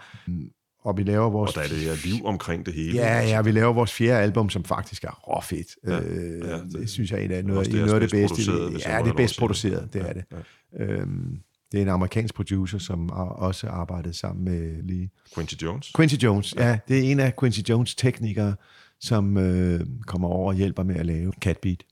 [0.83, 1.49] og vi laver vores...
[1.49, 2.93] og der er det her liv omkring det hele.
[2.97, 5.67] Ja, ja, vi laver vores fjerde album, som faktisk er råfedt.
[5.87, 8.11] Ja, øh, ja, det- det, det synes jeg er noget, noget, deres noget af det
[8.11, 8.89] bedst bedste.
[8.89, 9.39] Ja, det er bedst det.
[9.39, 10.23] produceret, det Ja, er det.
[10.79, 10.83] ja.
[10.85, 11.39] Øhm,
[11.71, 15.09] det er en amerikansk producer, som har også arbejdet sammen med lige...
[15.35, 15.91] Quincy Jones.
[15.95, 16.67] Quincy Jones, ja.
[16.69, 16.77] ja.
[16.87, 18.55] Det er en af Quincy Jones teknikere,
[18.99, 21.83] som øh, kommer over og hjælper med at lave Catbeat.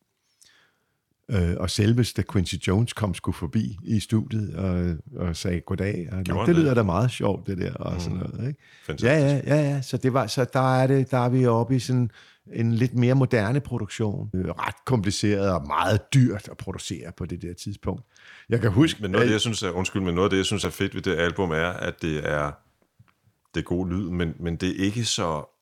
[1.32, 6.10] Øh, og selveste Quincy Jones kom sgu forbi i studiet og, og sagde goddag.
[6.12, 8.48] Og, "Nå, det lyder da meget sjovt, det der, og sådan noget.
[8.48, 8.60] Ikke?
[8.86, 9.10] Fantastisk.
[9.12, 9.82] Ja, ja, ja, ja.
[9.82, 12.12] Så, det var, så der, er det, der er vi oppe i sådan
[12.54, 14.30] en lidt mere moderne produktion.
[14.36, 18.02] Øh, ret kompliceret og meget dyrt at producere på det der tidspunkt.
[18.50, 19.02] Jeg kan huske...
[19.02, 20.70] Men noget af det, jeg synes er, undskyld, men noget af det, jeg synes er
[20.70, 22.52] fedt ved det album, er, at det er,
[23.54, 25.59] det er god lyd, men, men det er ikke så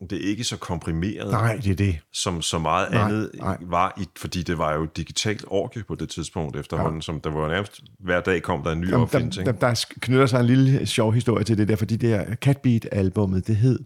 [0.00, 1.98] det er ikke så komprimeret, Nej, det er det.
[2.12, 3.56] som så meget Nej, andet nej.
[3.60, 7.02] var, i, fordi det var jo digitalt orke på det tidspunkt efterhånden, ja.
[7.02, 9.40] som der var nærmest, hver dag kom der en ny der, opfindelse.
[9.40, 9.60] der, ikke?
[9.60, 13.56] der knytter sig en lille sjov historie til det der, fordi det der Catbeat-albummet, det
[13.56, 13.78] hed,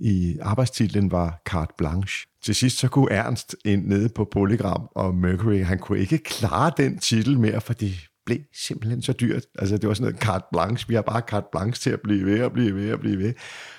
[0.00, 2.26] i arbejdstitlen var Carte Blanche.
[2.42, 6.72] Til sidst så kunne Ernst ind nede på Polygram og Mercury, han kunne ikke klare
[6.76, 9.42] den titel mere, for det blev simpelthen så dyrt.
[9.58, 12.26] Altså det var sådan noget carte blanche, vi har bare carte blanche til at blive
[12.26, 13.34] ved og blive ved og blive ved.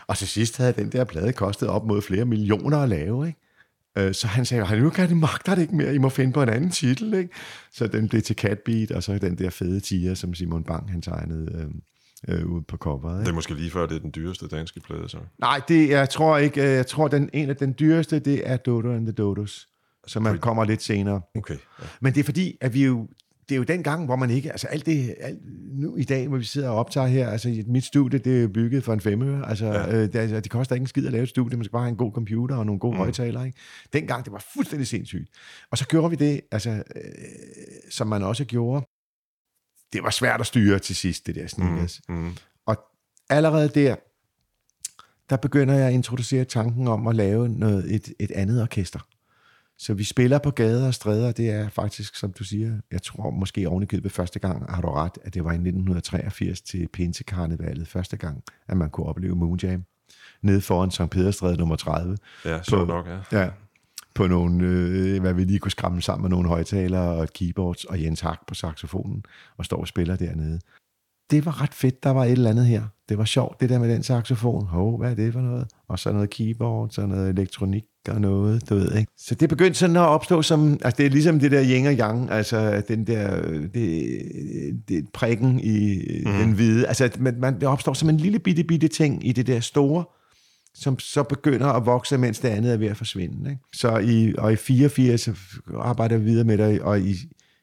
[0.07, 3.39] Og til sidst havde den der plade kostet op mod flere millioner at lave, ikke?
[3.97, 6.43] Øh, Så han sagde, nu kan det magter det ikke mere, I må finde på
[6.43, 7.13] en anden titel.
[7.13, 7.29] Ikke?
[7.71, 11.01] Så den blev til Catbeat, og så den der fede tiger, som Simon Bang han
[11.01, 11.69] tegnede
[12.27, 13.13] øh, øh, ude på coveret.
[13.15, 13.29] Det Ikke?
[13.29, 15.17] er måske lige før, det er den dyreste danske plade, så.
[15.39, 16.61] Nej, det, jeg tror ikke.
[16.63, 19.67] øh, Jeg tror, den en af den dyreste, det er Dodo and the Dodos,
[20.07, 21.21] som er, kommer lidt senere.
[21.35, 21.53] Okay.
[21.53, 21.85] Ja.
[22.01, 23.07] Men det er fordi, at vi jo
[23.49, 25.39] det er jo den gang, hvor man ikke, altså alt det, alt,
[25.73, 28.83] nu i dag, hvor vi sidder og optager her, altså mit studie, det er bygget
[28.83, 29.89] for en femøre, altså Ja.
[29.89, 29.95] ja.
[29.95, 31.83] øh, det, altså, det koster ikke en skid at lave et studie, man skal bare
[31.83, 32.97] have en god computer og nogle gode mm.
[32.97, 33.59] højtalere, ikke?
[33.93, 35.29] Dengang, det var fuldstændig sindssygt.
[35.71, 36.81] Og så gjorde vi det, altså, øh,
[37.89, 38.85] som man også gjorde,
[39.93, 42.01] det var svært at styre til sidst, det der sneakers.
[42.09, 42.15] Mm.
[42.15, 42.31] Mm.
[42.65, 42.77] Og
[43.29, 43.95] allerede der,
[45.29, 48.99] der begynder jeg at introducere tanken om at lave noget, et, et andet orkester.
[49.83, 53.29] Så vi spiller på gader og stræder, det er faktisk, som du siger, jeg tror
[53.29, 58.17] måske ovenikøbet første gang, har du ret, at det var i 1983 til Pinsekarnevalet første
[58.17, 59.83] gang, at man kunne opleve Moonjam
[60.41, 61.09] nede foran St.
[61.11, 63.39] Pederstræde nummer 30 Ja, sjovt nok, ja.
[63.39, 63.49] Ja,
[64.15, 67.85] på nogle, øh, hvad vi lige kunne skræmme sammen med nogle højtalere og et keyboard
[67.89, 69.25] og Jens Hak på saxofonen
[69.57, 70.59] og står og spiller dernede.
[71.31, 72.83] Det var ret fedt, der var et eller andet her.
[73.09, 74.65] Det var sjovt, det der med den saxofon.
[74.65, 75.67] Hov, hvad er det for noget?
[75.87, 79.11] Og så noget keyboard, så noget elektronik og noget, du ved ikke.
[79.17, 81.93] Så det begyndte sådan at opstå som, altså det er ligesom det der yin og
[81.93, 83.41] yang, altså den der,
[83.73, 86.31] det, det prikken i mm.
[86.31, 86.87] den hvide.
[86.87, 90.05] Altså man, man, det opstår som en lille bitte, bitte ting i det der store,
[90.73, 93.49] som så begynder at vokse, mens det andet er ved at forsvinde.
[93.49, 93.61] Ikke?
[93.73, 95.29] Så i, og i 84
[95.75, 97.15] arbejder vi videre med det, og i,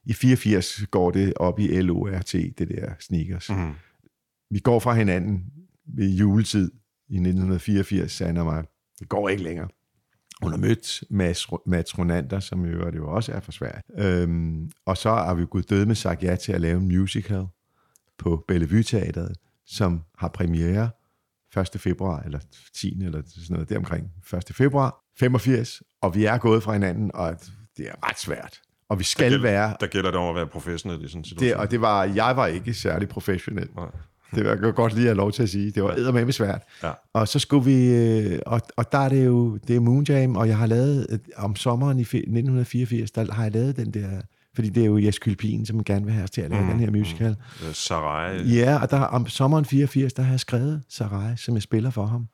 [0.05, 3.51] i 84 går det op i LORT, det der sneakers.
[3.51, 3.72] Mm.
[4.51, 5.45] Vi går fra hinanden
[5.97, 6.70] ved juletid
[7.09, 8.64] i 1984, Sand og mig.
[8.99, 9.68] Det går ikke længere.
[10.43, 13.82] Hun har mødt Mads, Ronander, som jo det jo også er fra Sverige.
[13.99, 17.47] Øhm, og så har vi gået døde med sagt ja til at lave en musical
[18.18, 19.36] på Bellevue Teatret,
[19.66, 20.91] som har premiere
[21.57, 21.80] 1.
[21.80, 22.38] februar, eller
[22.74, 23.05] 10.
[23.05, 24.12] eller sådan noget deromkring.
[24.34, 24.45] 1.
[24.53, 27.36] februar 85, og vi er gået fra hinanden, og
[27.76, 28.61] det er ret svært.
[28.88, 29.76] Og vi skal gælder, være...
[29.80, 31.49] Der gælder det om at være professionel i sådan en situation.
[31.49, 33.68] Det, og det var, jeg var ikke særlig professionel.
[33.76, 33.86] Nej.
[34.35, 35.70] Det vil jeg godt lige have lov til at sige.
[35.70, 36.62] Det var eddermame svært.
[36.83, 36.91] Ja.
[37.12, 40.49] Og så skulle vi, øh, og, og der er det jo, det er Moonjam, og
[40.49, 44.09] jeg har lavet, øh, om sommeren i fe- 1984, der har jeg lavet den der,
[44.55, 46.70] fordi det er jo Jes Kylpin, som gerne vil have os til at lave mm,
[46.70, 47.37] den her musical.
[47.68, 48.43] Øh, Sarai.
[48.43, 52.07] Ja, og der, om sommeren 84, der har jeg skrevet Sarai, som jeg spiller for
[52.07, 52.26] ham.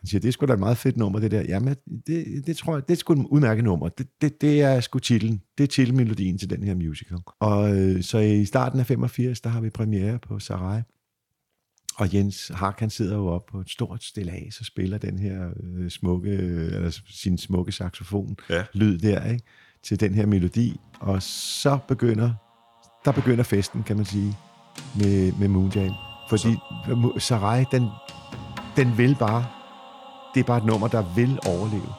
[0.00, 1.42] Han siger, det er sgu da et meget fedt nummer, det der.
[1.48, 1.74] Jamen,
[2.06, 3.88] det, det tror jeg, det er sgu et udmærket nummer.
[3.88, 5.40] Det, det, det er sgu titlen.
[5.58, 7.18] Det er titelmelodien til den her musical.
[7.40, 10.80] Og øh, så i starten af 85, der har vi premiere på Sarai.
[11.98, 15.48] Og Jens Hark, han sidder jo oppe på et stort stillads og spiller den her
[15.62, 18.64] øh, smukke, øh, eller sin smukke saxofon Ja.
[18.74, 19.44] lyd der, ikke?
[19.82, 20.80] til den her melodi.
[21.00, 22.30] Og så begynder,
[23.04, 24.36] der begynder festen, kan man sige,
[24.96, 25.92] med, med Moonjam.
[26.30, 26.48] Fordi
[26.86, 27.86] Mu- Sarai, den,
[28.76, 29.46] den vil bare,
[30.34, 31.92] det er bare et nummer, der vil overleve.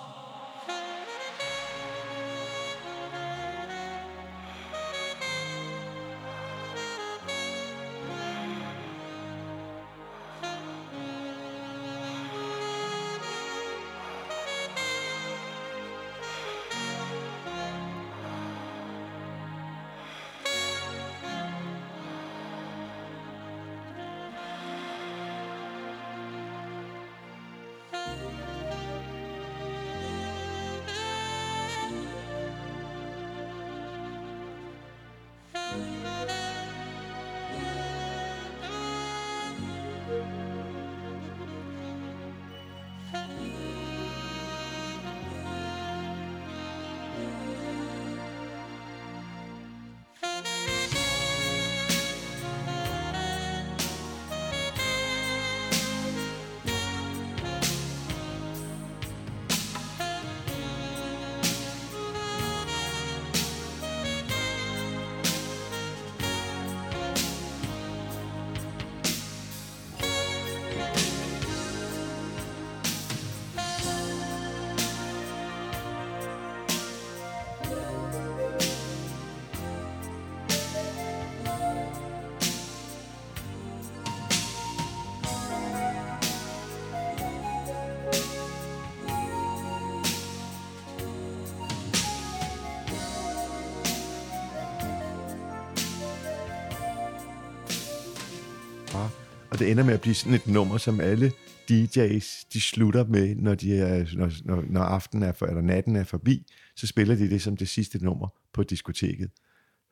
[99.79, 101.31] Ender med at blive sådan et nummer, som alle
[101.71, 105.95] DJ's, de slutter med, når, de er, når, når, når aftenen er for, eller natten
[105.95, 109.29] er forbi, så spiller de det som det sidste nummer på diskoteket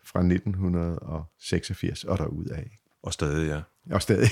[0.05, 2.63] fra 1986 og derudad.
[3.03, 3.61] Og stadig, ja.
[3.95, 4.29] Og stadig.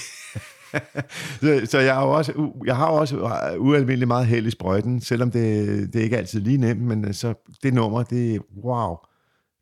[1.42, 3.18] så, så jeg, har jo også, jeg har også
[3.58, 7.34] ualmindeligt meget held i sprøjten, selvom det, det er ikke altid lige nemt, men så
[7.64, 8.96] det nummer, det wow,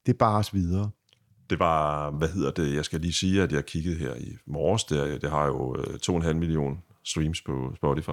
[0.05, 0.89] det bare os videre.
[1.53, 4.83] Det var, hvad hedder det, jeg skal lige sige, at jeg kiggede her i morges,
[4.83, 8.09] der, det har jo øh, 2,5 million streams på Spotify.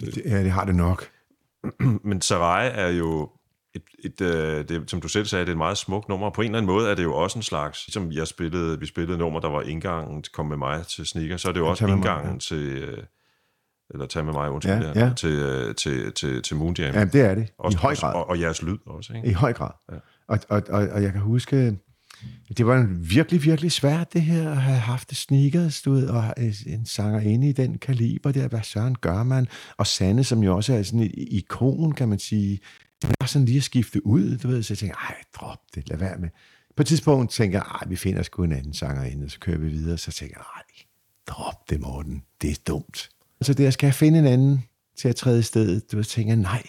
[0.00, 1.08] Det, Det, ja, det har det nok.
[2.08, 3.30] men Sarai er jo,
[3.74, 6.30] et, et, øh, det, som du selv sagde, det er et meget smukt nummer.
[6.30, 8.86] På en eller anden måde er det jo også en slags, ligesom jeg spillede, vi
[8.86, 11.66] spillede nummer, der var indgangen til Kom med mig til Sneaker, så er det jo
[11.66, 12.38] også Tag med mig, indgangen ja.
[12.38, 13.04] til, øh,
[13.90, 15.12] eller Tag med mig, undskyld, Ja, ja, ja.
[15.14, 16.94] Til, øh, til, til, til Moon Jam.
[16.94, 17.52] Ja, det er det.
[17.58, 18.14] også, I høj grad.
[18.14, 19.28] Og, og jeres lyd også, ikke?
[19.28, 19.70] I høj grad.
[19.88, 19.94] Ja.
[19.94, 20.00] Ja.
[20.28, 21.78] Og, og, og, og jeg kan huske,
[22.56, 26.08] det var en virkelig, virkelig svært det her, at have haft det sneakers, du ved,
[26.08, 26.34] og
[26.66, 29.48] en sanger inde i den kaliber der, hvad søren gør man?
[29.76, 32.60] Og Sanne, som jo også er sådan et ikon, kan man sige,
[33.02, 35.88] det var sådan lige at skifte ud, du ved, så jeg tænkte, ej, drop det,
[35.88, 36.28] lad være med.
[36.76, 39.38] På et tidspunkt tænker jeg, ej, vi finder sgu en anden sanger inde, og så
[39.40, 40.84] kører vi videre, så tænker jeg, ej,
[41.26, 43.08] drop det, Morten, det er dumt.
[43.42, 44.64] Så der skal jeg finde en anden
[44.98, 46.66] til at træde i stedet, du ved, tænker nej,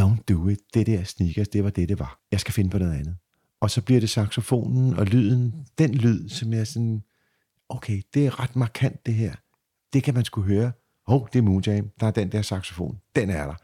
[0.00, 0.58] don't do it.
[0.74, 2.20] Det der sneakers, det var det, det var.
[2.32, 3.16] Jeg skal finde på noget andet.
[3.62, 7.02] Og så bliver det saxofonen og lyden, den lyd, som er sådan,
[7.68, 9.34] okay, det er ret markant det her.
[9.92, 10.72] Det kan man skulle høre.
[11.08, 11.90] Åh, oh, det er Moonjam.
[12.00, 12.98] Der er den der saxofon.
[13.16, 13.54] Den er der.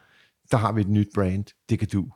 [0.50, 1.44] Der har vi et nyt brand.
[1.68, 2.06] Det kan du.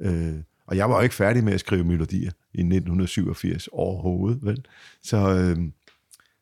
[0.00, 0.34] Øh,
[0.66, 4.64] og jeg var jo ikke færdig med at skrive melodier i 1987 overhovedet, vel?
[5.02, 5.56] Så, øh,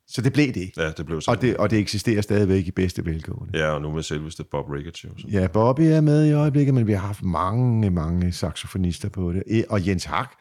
[0.07, 0.71] så det blev det.
[0.77, 1.31] Ja, det blev så.
[1.31, 3.59] Og det, og det eksisterer stadigvæk i bedste velgående.
[3.59, 5.09] Ja, og nu med selveste Bob Ricketts jo.
[5.19, 5.27] Så.
[5.29, 9.43] Ja, Bobby er med i øjeblikket, men vi har haft mange, mange saxofonister på det.
[9.47, 10.33] E- Og Jens Hak,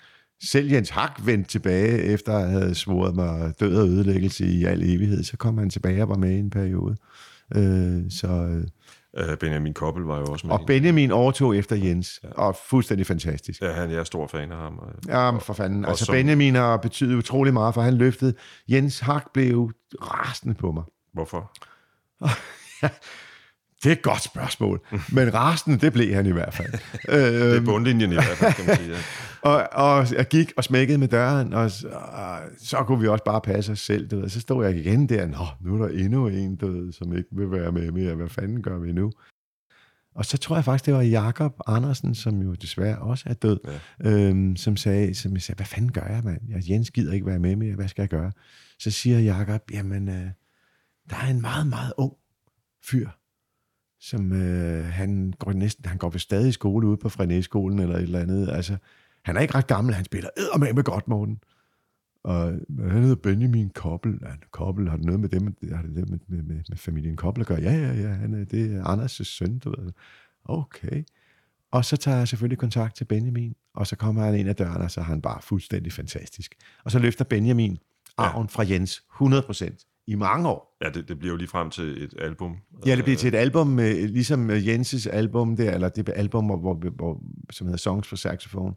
[0.43, 4.81] selv Jens Hak vendte tilbage, efter at have svoret mig død og ødelæggelse i al
[4.83, 5.23] evighed.
[5.23, 6.95] Så kom han tilbage og var med i en periode.
[7.55, 8.63] Øh, så, øh,
[9.29, 10.53] Uh, Benjamin Koppel var jo også med.
[10.55, 13.61] og Benjamin overtog efter Jens, og fuldstændig fantastisk.
[13.61, 14.77] Ja, han, jeg er stor fan af ham.
[14.77, 15.85] og- Ja, men for fanden.
[15.85, 18.33] og Altså, som- Benjamin har betydet utrolig meget, for han løftede.
[18.69, 19.71] Jens Hak blev
[20.01, 20.83] rasende på mig.
[21.13, 21.51] Hvorfor?
[23.83, 24.81] Det er et godt spørgsmål,
[25.15, 26.71] men rasende, det blev han i hvert fald.
[27.51, 28.95] Det er bundlinjen i hvert fald, kan man sige.
[29.41, 33.23] Og, og jeg gik og smækkede med døren, og, så- og så kunne vi også
[33.23, 34.07] bare passe os selv.
[34.07, 34.29] Du ved.
[34.29, 37.29] Så stod jeg igen der, Nå, nu er der endnu en, du ved, som ikke
[37.31, 38.15] vil være med mere.
[38.15, 39.11] Hvad fanden gør vi nu?
[40.15, 43.59] Og så tror jeg faktisk, det var Jakob Andersen, som jo desværre også er død,
[44.03, 44.09] ja.
[44.09, 46.41] øhm, som, sagde, som jeg sagde, hvad fanden gør jeg, mand?
[46.49, 48.31] Jeg, Jens gider ikke være med mere, hvad skal jeg gøre?
[48.79, 50.27] Så siger Jakob, jamen, øh,
[51.09, 52.13] der er en meget, meget ung
[52.85, 53.09] fyr,
[53.99, 57.95] som øh, han går næsten, han går vist stadig i skole ude på Frené-skolen eller
[57.95, 58.49] et eller andet.
[58.49, 58.77] Altså,
[59.23, 61.39] han er ikke ret gammel, han spiller eddermame med godt, Morten.
[62.23, 62.45] Og
[62.79, 64.19] han hedder Benjamin Koppel.
[64.21, 67.41] Ja, Koppel, har det noget med dem, har det med, med, med, med familien Koppel
[67.41, 67.61] at gøre?
[67.61, 69.91] Ja, ja, ja, han er, det er Anders' søn, du ved.
[70.45, 71.03] Okay.
[71.71, 74.81] Og så tager jeg selvfølgelig kontakt til Benjamin, og så kommer han ind ad døren,
[74.81, 76.55] og så er han bare fuldstændig fantastisk.
[76.83, 77.77] Og så løfter Benjamin
[78.17, 80.77] arven fra Jens 100% i mange år.
[80.83, 82.57] Ja, det, det bliver jo lige frem til et album.
[82.85, 86.45] Ja, det bliver til et album, øh, ligesom øh, Jenses album der, eller det album,
[86.45, 88.73] hvor, hvor, hvor, som hedder Songs for Saxophone,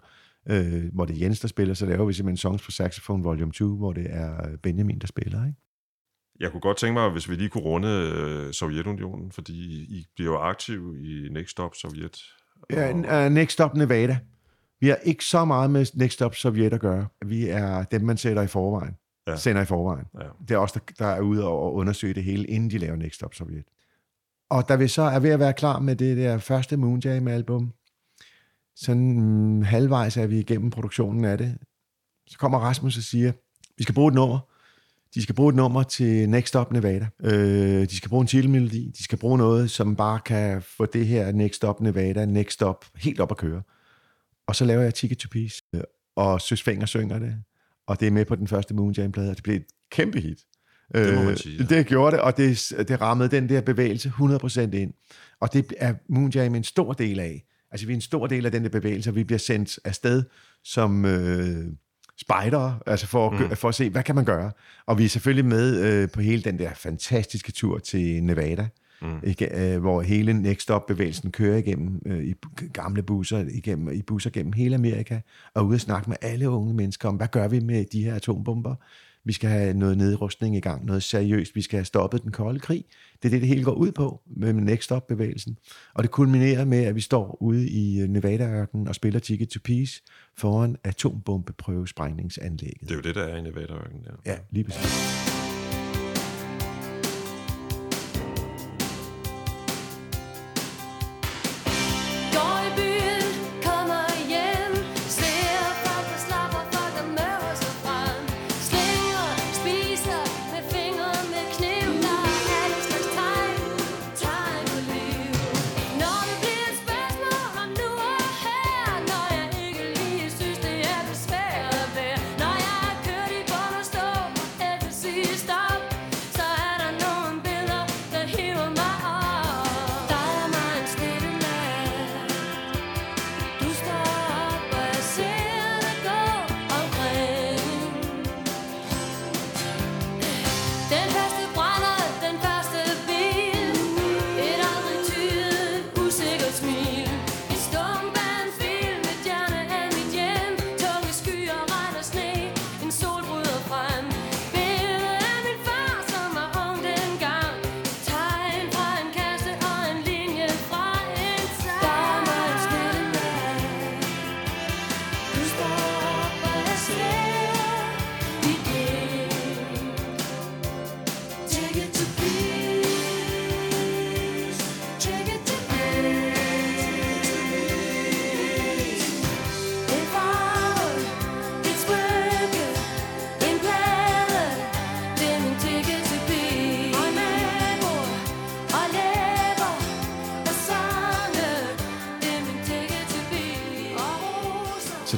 [0.50, 3.52] øh, hvor det er Jens, der spiller, så laver vi simpelthen Songs for Saxophone Volume
[3.52, 5.58] 2, hvor det er øh, Benjamin, der spiller, ikke?
[6.40, 9.52] Jeg kunne godt tænke mig, hvis vi lige kunne runde øh, Sovjetunionen, fordi
[9.82, 12.22] I bliver jo aktive i Next Stop Sovjet.
[12.70, 14.18] Ja, uh, Next Stop Nevada.
[14.80, 17.06] Vi har ikke så meget med Next Stop Sovjet at gøre.
[17.26, 18.94] Vi er dem, man sætter i forvejen.
[19.26, 19.36] Ja.
[19.36, 20.06] Sender i forvejen.
[20.20, 20.26] Ja.
[20.48, 23.14] Det er os, der, der er ude og undersøge det hele, inden de laver Next
[23.14, 23.64] Stop Sovjet.
[24.50, 27.72] Og da vi så er ved at være klar med det der første Moonjam-album,
[28.76, 31.58] sådan halvvejs er vi igennem produktionen af det,
[32.26, 33.32] så kommer Rasmus og siger,
[33.76, 34.38] vi skal bruge et nummer.
[35.14, 37.08] De skal bruge et nummer til Next Stop Nevada.
[37.20, 38.90] Øh, de skal bruge en titelmelodi.
[38.98, 42.84] De skal bruge noget, som bare kan få det her Next Stop Nevada, Next Stop,
[42.96, 43.62] helt op at køre.
[44.46, 45.80] Og så laver jeg Ticket to Peace, øh,
[46.16, 47.42] og Søs Fenger synger det,
[47.86, 50.38] og det er med på den første Moonjam-plade, og det blev et kæmpe hit.
[50.94, 51.76] Det må man Øh, sige, ja.
[51.76, 54.92] Det gjorde det, og det, det rammede den der bevægelse 100% ind.
[55.40, 57.44] Og det er Moonjam en stor del af.
[57.70, 60.24] Altså, vi er en stor del af den der bevægelse, og vi bliver sendt afsted
[60.64, 61.66] som øh,
[62.20, 63.56] spejdere, altså for at, mm.
[63.56, 64.52] for at se, hvad kan man gøre.
[64.86, 68.68] Og vi er selvfølgelig med øh, på hele den der fantastiske tur til Nevada,
[69.02, 69.20] mm.
[69.22, 72.34] ikke, øh, hvor hele Next Stop-bevægelsen kører igennem øh, i
[72.72, 75.20] gamle busser, igennem, i busser gennem hele Amerika,
[75.54, 78.14] og ude og snakke med alle unge mennesker om, hvad gør vi med de her
[78.14, 78.74] atombomber?
[79.24, 81.54] Vi skal have noget nedrustning i gang, noget seriøst.
[81.54, 82.84] Vi skal have stoppet den kolde krig.
[83.22, 85.58] Det er det, det hele går ud på med Next Stop-bevægelsen.
[85.94, 89.60] Og det kulminerer med, at vi står ude i øh, Nevada-ørkenen og spiller Ticket to
[89.64, 90.02] Peace
[90.36, 92.80] foran atombombeprøvesprængningsanlægget.
[92.80, 94.00] Det er jo det, der er i Nevada-ørken.
[94.26, 94.32] Ja.
[94.32, 95.41] Ja, lige præcis.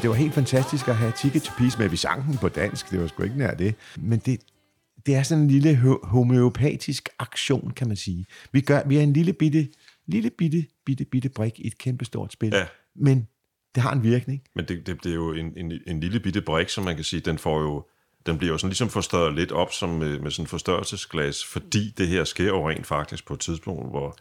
[0.05, 1.89] Det var helt fantastisk at have Ticket to Peace med.
[1.89, 3.75] Vi sang den på dansk, det var sgu ikke nær det.
[3.97, 4.41] Men det,
[5.07, 8.27] det er sådan en lille ho- homeopatisk aktion, kan man sige.
[8.53, 9.69] Vi, gør, vi er en lille bitte,
[10.07, 12.53] lille bitte, bitte, bitte brik i et kæmpestort spil.
[12.55, 12.67] Ja.
[12.97, 13.29] Men
[13.75, 14.43] det har en virkning.
[14.55, 17.05] Men det, det, det er jo en, en, en lille bitte brik, som man kan
[17.05, 17.87] sige, den får jo
[18.27, 21.91] den bliver jo sådan ligesom forstørret lidt op som med, med sådan en forstørrelsesglas, fordi
[21.99, 24.17] det her sker jo rent faktisk på et tidspunkt, hvor,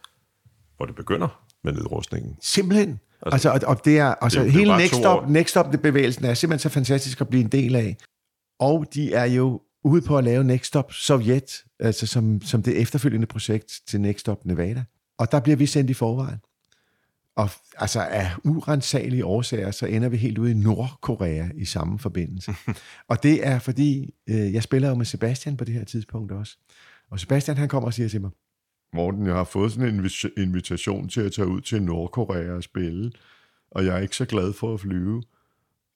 [0.76, 2.36] hvor det begynder med nedrustningen.
[2.40, 3.00] Simpelthen.
[3.22, 5.26] Altså, altså, og, og det er, altså, det hele bare Next år.
[5.28, 7.96] Next Stop bevægelsen er simpelthen så fantastisk at blive en del af.
[8.58, 12.80] Og de er jo ude på at lave Next Stop Sovjet, altså som, som det
[12.80, 14.84] efterfølgende projekt til Next Stop Nevada.
[15.18, 16.38] Og der bliver vi sendt i forvejen.
[17.36, 22.54] Og altså af urensagelige årsager, så ender vi helt ude i Nordkorea i samme forbindelse.
[23.10, 26.56] og det er fordi, øh, jeg spiller jo med Sebastian på det her tidspunkt også.
[27.10, 28.30] Og Sebastian han kommer og siger til mig,
[28.94, 32.62] Morten, jeg har fået sådan en invi- invitation til at tage ud til Nordkorea og
[32.62, 33.12] spille,
[33.70, 35.22] og jeg er ikke så glad for at flyve.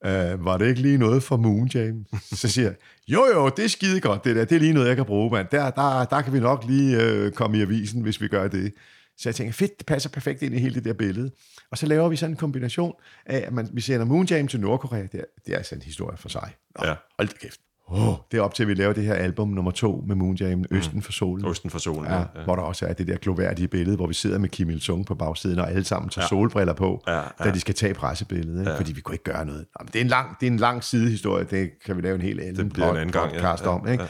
[0.05, 2.05] Uh, var det ikke lige noget for Moonjam?
[2.23, 2.77] Så siger jeg,
[3.09, 5.31] jo jo, det er skide godt det der, det er lige noget, jeg kan bruge,
[5.31, 5.47] mand.
[5.51, 8.73] Der, der, der kan vi nok lige uh, komme i avisen, hvis vi gør det.
[9.17, 11.31] Så jeg tænker, fedt, det passer perfekt ind i hele det der billede.
[11.71, 12.95] Og så laver vi sådan en kombination
[13.27, 15.03] af, at man, vi sender Moonjam til Nordkorea.
[15.03, 16.55] Det er, det er altså en historie for sig.
[16.79, 16.95] Nå, Ja.
[17.19, 17.61] Hold da kæft.
[17.91, 20.64] Oh, det er op til, at vi laver det her album nummer to med Moonjam,
[20.70, 21.45] Østen for solen.
[21.45, 22.11] Osten for solen.
[22.11, 25.07] Ja, hvor der også er det der gloværdige billede, hvor vi sidder med Kim Il-sung
[25.07, 26.28] på bagsiden, og alle sammen tager ja.
[26.28, 27.24] solbriller på, Ja, ja, ja.
[27.41, 27.45] ja.
[27.45, 28.70] da de skal tage pressebilledet, ikke?
[28.70, 28.78] Ja.
[28.78, 29.66] fordi vi kunne ikke gøre noget.
[29.80, 32.20] Jamen, det, er en lang, det er en lang sidehistorie, det kan vi lave en
[32.20, 33.39] helt anden bliver en anden gang, ja.
[33.39, 33.89] podcast Ja, om.
[33.89, 34.05] Ikke?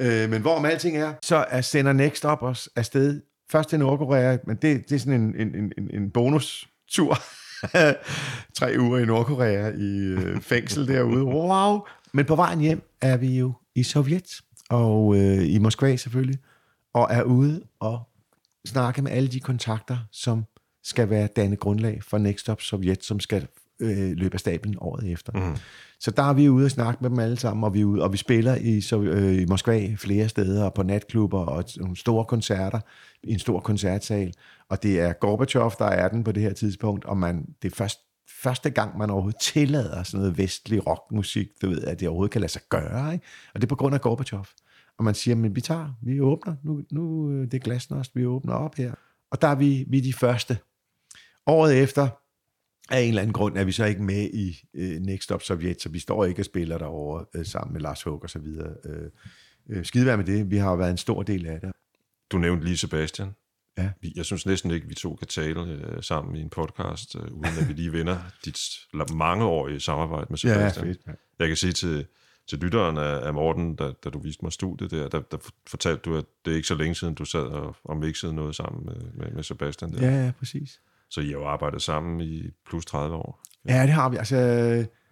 [0.00, 0.24] Ja.
[0.24, 3.20] Øh, men hvorom alting er, så er sender Next Up os afsted,
[3.52, 7.18] først til Nordkorea, men det, det er sådan en, en, en, en, en bonus-tur.
[8.58, 11.24] Tre uger i Nordkorea i øh, fængsel derude.
[11.24, 11.80] Wow!
[12.14, 14.40] Men på vejen hjem er vi jo i Sovjet,
[14.70, 16.38] og øh, i Moskva selvfølgelig,
[16.94, 18.00] og er ude og
[18.66, 20.44] snakke med alle de kontakter, som
[20.84, 23.46] skal være danne grundlag for Next Stop Sovjet, som skal
[23.80, 25.32] øh, løbe af stablen året efter.
[25.32, 25.56] Mm.
[26.00, 28.02] Så der er vi ude og snakke med dem alle sammen, og vi, er ude,
[28.02, 31.96] og vi spiller i, så, øh, i Moskva flere steder, og på natklubber og nogle
[31.96, 32.80] store koncerter,
[33.22, 34.34] i en stor koncertsal.
[34.68, 37.76] Og det er Gorbachev, der er den på det her tidspunkt, og man, det er
[37.76, 38.00] først,
[38.42, 42.40] første gang, man overhovedet tillader sådan noget vestlig rockmusik, du ved, at det overhovedet kan
[42.40, 43.12] lade sig gøre.
[43.12, 43.26] Ikke?
[43.54, 44.44] Og det er på grund af Gorbachev.
[44.98, 48.26] Og man siger, men vi tager, vi åbner, nu, nu øh, det er glasnost, vi
[48.26, 48.94] åbner op her.
[49.30, 50.58] Og der er vi, vi er de første.
[51.46, 52.08] Året efter,
[52.90, 55.82] af en eller anden grund, er vi så ikke med i øh, Next Stop Sovjet,
[55.82, 58.74] så vi står ikke og spiller derovre øh, sammen med Lars Håg og så videre.
[58.84, 59.10] Øh,
[59.68, 61.72] øh, skide med det, vi har jo været en stor del af det.
[62.32, 63.34] Du nævnte lige Sebastian.
[63.78, 63.90] Ja.
[64.16, 67.58] Jeg synes næsten ikke, vi to kan tale øh, sammen i en podcast, øh, uden
[67.60, 68.58] at vi lige vender dit
[69.14, 70.86] mangeårige samarbejde med Sebastian.
[70.86, 71.18] fedt, mand.
[71.38, 72.06] Jeg kan sige til,
[72.48, 76.00] til lytteren af, af Morten, da, da du viste mig studiet der, der, der fortalte
[76.04, 78.84] du, at det er ikke så længe siden, du sad og, og mixede noget sammen
[78.84, 80.10] med, med, med Sebastian der.
[80.10, 80.80] Ja, ja, præcis.
[81.10, 83.42] Så I har jo arbejdet sammen i plus 30 år.
[83.68, 84.16] Ja, det har vi.
[84.16, 84.36] Altså,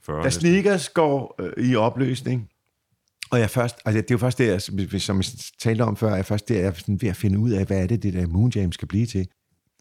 [0.03, 0.41] 40 da næsten.
[0.41, 2.51] Sneakers går øh, i opløsning,
[3.31, 4.63] og jeg først, altså det er jo først det, jeg,
[5.01, 5.25] som jeg
[5.59, 7.83] talte om før, jeg først det, jeg er sådan ved at finde ud af, hvad
[7.83, 9.29] er det, det der Moon James skal blive til.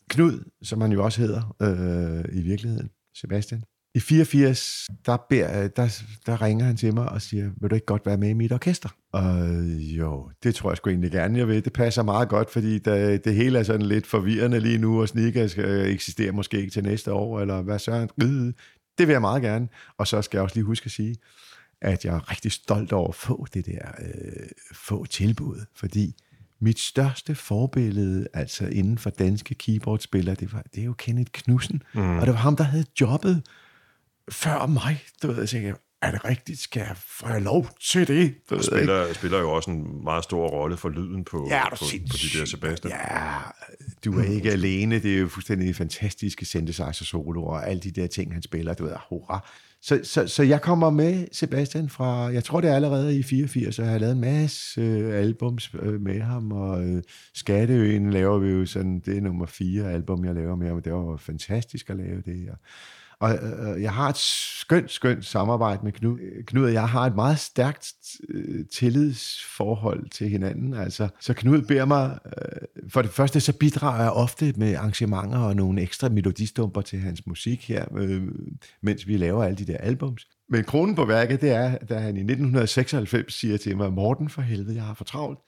[0.10, 3.64] Knud, som han jo også hedder øh, i virkeligheden, Sebastian.
[3.96, 7.76] I 84, der, beder, øh, der, der ringer han til mig og siger, vil du
[7.76, 8.90] ikke godt være med i mit orkester?
[9.12, 11.66] Og jo, det tror jeg sgu egentlig gerne, jeg vil.
[11.66, 15.08] Det passer meget godt, fordi der, det hele er sådan lidt forvirrende lige nu, og
[15.08, 18.08] Sneakers øh, eksisterer måske ikke til næste år, eller hvad så?
[18.98, 19.68] Det vil jeg meget gerne.
[19.98, 21.16] Og så skal jeg også lige huske at sige,
[21.82, 26.16] at jeg er rigtig stolt over at få det der øh, få tilbud, fordi
[26.62, 31.84] mit største forbillede, altså inden for danske keyboardspillere, det, var, det er jo Kenneth Knudsen,
[31.94, 32.18] mm.
[32.18, 33.44] og det var ham, der havde jobbet
[34.32, 35.04] før mig.
[35.22, 36.60] Du ved, jeg tænkte, er det rigtigt?
[36.60, 38.36] Skal jeg få jeg lov til det?
[38.50, 38.64] Du ved, ikke?
[38.64, 41.86] Spiller, spiller jo også en meget stor rolle for lyden på, Ja, er du på,
[42.12, 42.94] på de der Sebastian.
[42.94, 43.38] Ja,
[44.06, 45.00] du er ikke alene.
[45.00, 48.74] Det er jo fuldstændig fantastiske synthesizer-soloer og alle de der ting, han spiller.
[48.74, 49.50] Du ved, hurra.
[49.82, 53.80] Så, så, så jeg kommer med Sebastian fra, jeg tror det er allerede i 84,
[53.80, 57.04] og jeg har lavet en masse øh, albums øh, med ham, og øh,
[57.34, 60.86] Skatteøen laver vi jo sådan, det er nummer fire album, jeg laver med ham, og
[60.86, 62.50] det var fantastisk at lave det.
[62.50, 62.58] Og,
[63.20, 66.20] og øh, øh, jeg har et skønt, skønt samarbejde med Knud.
[66.20, 67.94] Øh, Knud og jeg har et meget stærkt
[68.30, 70.74] øh, tillidsforhold til hinanden.
[70.74, 75.40] Altså, så Knud beder mig, øh, for det første så bidrager jeg ofte med arrangementer
[75.40, 78.24] og nogle ekstra melodistumper til hans musik her, øh,
[78.82, 80.28] mens vi laver alle de der albums.
[80.50, 84.42] Men kronen på værket, det er, da han i 1996 siger til mig, Morten for
[84.42, 85.40] helvede, jeg har for travlt.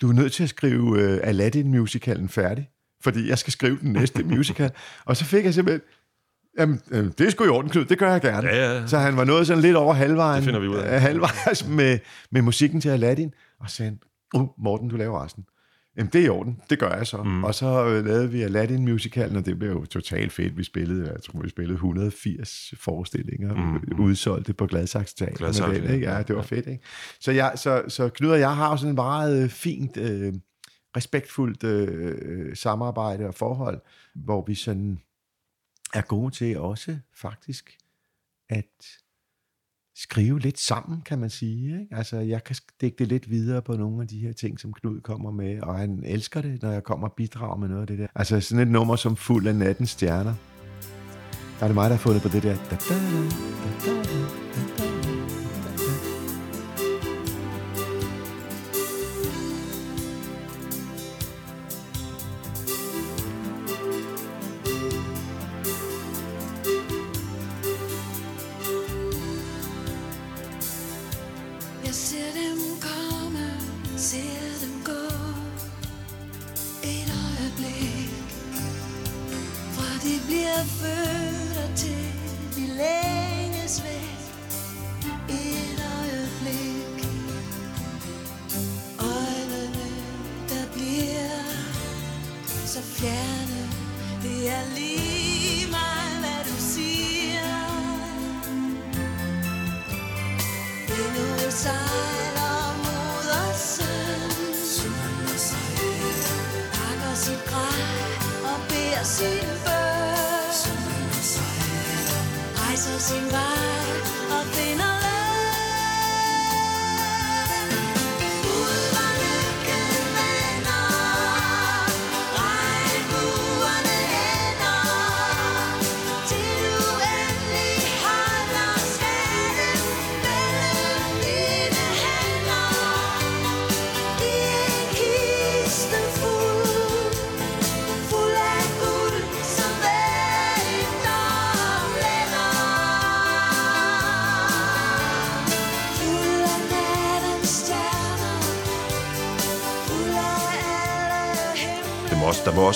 [0.00, 2.68] Du er nødt til at skrive øh, Aladdin-musicalen færdig,
[3.00, 4.70] fordi jeg skal skrive den næste musical.
[5.04, 5.82] Og så fik jeg simpelthen,
[6.58, 7.84] Jamen, øh, det er sgu i orden, Knud.
[7.84, 8.48] Det gør jeg gerne.
[8.48, 8.86] Ja, ja.
[8.86, 10.36] Så han var nået sådan lidt over halvvejen.
[10.36, 10.94] Det finder vi ud af.
[10.94, 11.98] øh, Halvvejs med,
[12.30, 13.34] med musikken til Aladdin.
[13.60, 13.98] Og sagde han,
[14.34, 15.44] oh, Morten, du laver resten.
[15.96, 16.60] Jamen, det er i orden.
[16.70, 17.22] Det gør jeg så.
[17.22, 17.44] Mm.
[17.44, 20.56] Og så øh, lavede vi Aladdin-musicalen, og det blev jo totalt fedt.
[20.56, 24.00] Vi spillede, jeg tror, vi spillede 180 forestillinger, mm.
[24.00, 25.36] udsolgte på Gladsaxe Teater.
[25.36, 26.10] Gladsaxe, den, ikke?
[26.10, 26.84] Ja, det var fedt, ikke?
[27.20, 30.32] Så, jeg, så, så Knud og jeg har jo sådan en meget øh, fint, øh,
[30.96, 33.80] respektfuldt øh, øh, samarbejde og forhold,
[34.14, 34.98] hvor vi sådan
[35.92, 37.78] er gode til også faktisk
[38.48, 38.66] at
[39.96, 41.80] skrive lidt sammen, kan man sige.
[41.80, 41.96] Ikke?
[41.96, 45.00] Altså, jeg kan dække det lidt videre på nogle af de her ting, som Knud
[45.00, 47.98] kommer med, og han elsker det, når jeg kommer og bidrager med noget af det
[47.98, 48.06] der.
[48.14, 50.34] Altså sådan et nummer som Fuld af nattens stjerner.
[51.58, 52.56] Der er det mig, der har fundet på det der.
[52.56, 52.94] Da, da, da,
[53.84, 54.02] da, da,
[54.66, 54.71] da,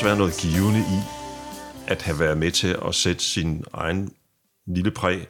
[0.06, 0.98] være noget givende i,
[1.86, 4.12] at have været med til at sætte sin egen
[4.66, 5.26] lille præg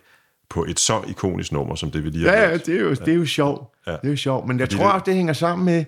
[0.48, 2.90] på et så ikonisk nummer, som det vi lige har Ja, ja, det er jo,
[2.90, 3.74] det er jo sjovt.
[3.86, 3.90] Ja.
[3.90, 3.96] Ja.
[3.96, 4.46] Det er jo sjovt.
[4.48, 5.84] Men jeg Fordi tror også, det hænger sammen med,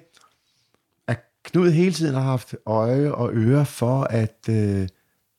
[1.09, 4.89] at Knud hele tiden har haft øje og øre for, at øh,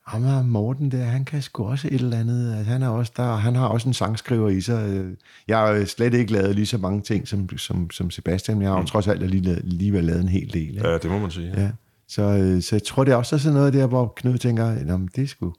[0.08, 2.56] ham her Morten der, han kan sgu også et eller andet.
[2.56, 5.06] At han, er også der, han har også en sangskriver i sig.
[5.48, 8.72] Jeg har slet ikke lavet lige så mange ting som, som, som Sebastian, men jeg
[8.72, 10.70] har jo trods alt alligevel lavet en hel del.
[10.70, 10.88] Ikke?
[10.88, 11.54] Ja, det må man sige.
[11.56, 11.62] Ja.
[11.62, 11.70] Ja.
[12.10, 14.88] Så, øh, så jeg tror, det er også sådan noget der, hvor Knud tænker, at
[15.16, 15.54] det er sgu,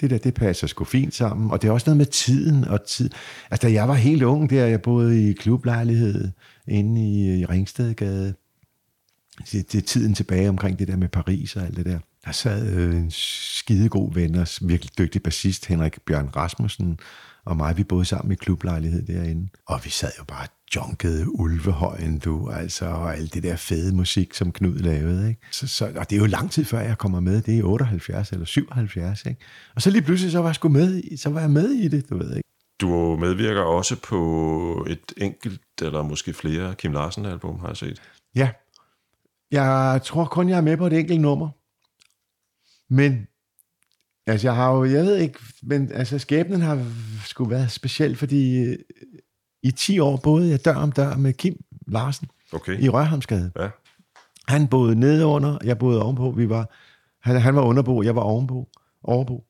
[0.00, 1.50] det der, det passer sgu fint sammen.
[1.50, 3.10] Og det er også noget med tiden og tid.
[3.50, 6.30] Altså, da jeg var helt ung der, jeg boede i klublejlighed
[6.68, 8.34] inde i, øh, i Ringstedgade,
[9.52, 11.98] det, det er tiden tilbage omkring det der med Paris og alt det der.
[12.28, 16.98] Der sad øh, en skidegod ven og virkelig dygtig bassist, Henrik Bjørn Rasmussen,
[17.44, 19.48] og mig, vi boede sammen i klublejlighed derinde.
[19.66, 24.34] Og vi sad jo bare junkede ulvehøjen, du, altså, og alt det der fede musik,
[24.34, 25.40] som Knud lavede, ikke?
[25.52, 27.42] Så, så, og det er jo lang tid før, jeg kommer med.
[27.42, 29.40] Det er 78 eller 77, ikke?
[29.74, 31.88] Og så lige pludselig, så var jeg sgu med, i- så var jeg med i
[31.88, 32.48] det, du ved, ikke?
[32.80, 38.02] Du medvirker også på et enkelt, eller måske flere Kim Larsen-album, har jeg set.
[38.34, 38.50] Ja.
[39.52, 41.48] Jeg tror kun, jeg er med på et enkelt nummer.
[42.90, 43.26] Men,
[44.26, 46.86] altså jeg har jo, jeg ved ikke, men altså skæbnen har
[47.24, 48.76] skulle været speciel, fordi øh,
[49.62, 52.80] i 10 år boede jeg dør om dør med Kim Larsen Okay.
[52.80, 53.52] i Rørhamsgade.
[53.60, 53.68] Ja.
[54.48, 56.30] Han boede nede under, jeg boede ovenpå.
[56.30, 56.74] Vi var,
[57.22, 58.68] han, han var underbo, jeg var ovenpå,
[59.04, 59.44] overbo.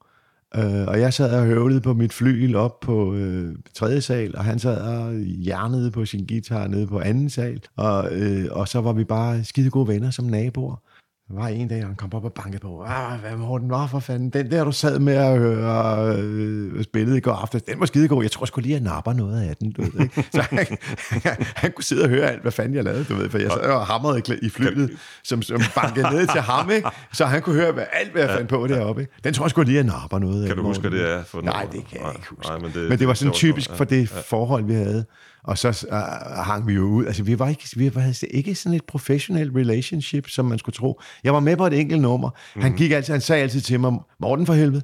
[0.56, 4.44] Øh, og jeg sad og høvlede på mit flyl op på øh, tredje sal, og
[4.44, 7.62] han sad og hjernede på sin guitar nede på anden sal.
[7.76, 10.82] Og, øh, og så var vi bare skide gode venner som naboer.
[11.28, 12.82] Der var en dag, han kom op og bankede på.
[12.86, 14.30] Ah, hvad Morten, var for fanden?
[14.30, 18.22] Den der, du sad med at høre øh, spillet i går aftes, den var skidegod.
[18.22, 20.24] Jeg tror sgu lige, jeg napper noget af den, du ved, ikke?
[20.32, 20.66] Så han,
[21.10, 23.50] han, han, kunne sidde og høre alt, hvad fanden jeg lavede, du ved, for jeg
[23.50, 24.90] sad og hamrede i, flyet,
[25.24, 26.88] som, som bankede ned til ham, ikke?
[27.12, 29.12] Så han kunne høre hvad, alt, hvad jeg fandt på deroppe, ikke?
[29.24, 30.48] Den tror jeg sgu lige, jeg napper noget af.
[30.48, 31.06] Kan du huske, hvad Morten.
[31.06, 32.48] det er for Nej, det kan jeg ikke huske.
[32.48, 35.04] nej, men, det, men det var sådan typisk for det forhold, vi havde.
[35.44, 37.06] Og så uh, hang vi jo ud.
[37.06, 41.00] Altså, vi var ikke, vi var ikke sådan et professionelt relationship, som man skulle tro.
[41.24, 42.30] Jeg var med på et enkelt nummer.
[42.56, 42.62] Mm.
[42.62, 44.82] Han gik altid, han sagde altid til mig, Morten for helvede,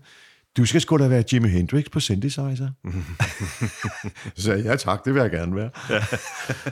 [0.56, 2.68] du skal sgu da være Jimi Hendrix på synthesizer.
[4.36, 5.70] så sagde jeg, ja tak, det vil jeg gerne være.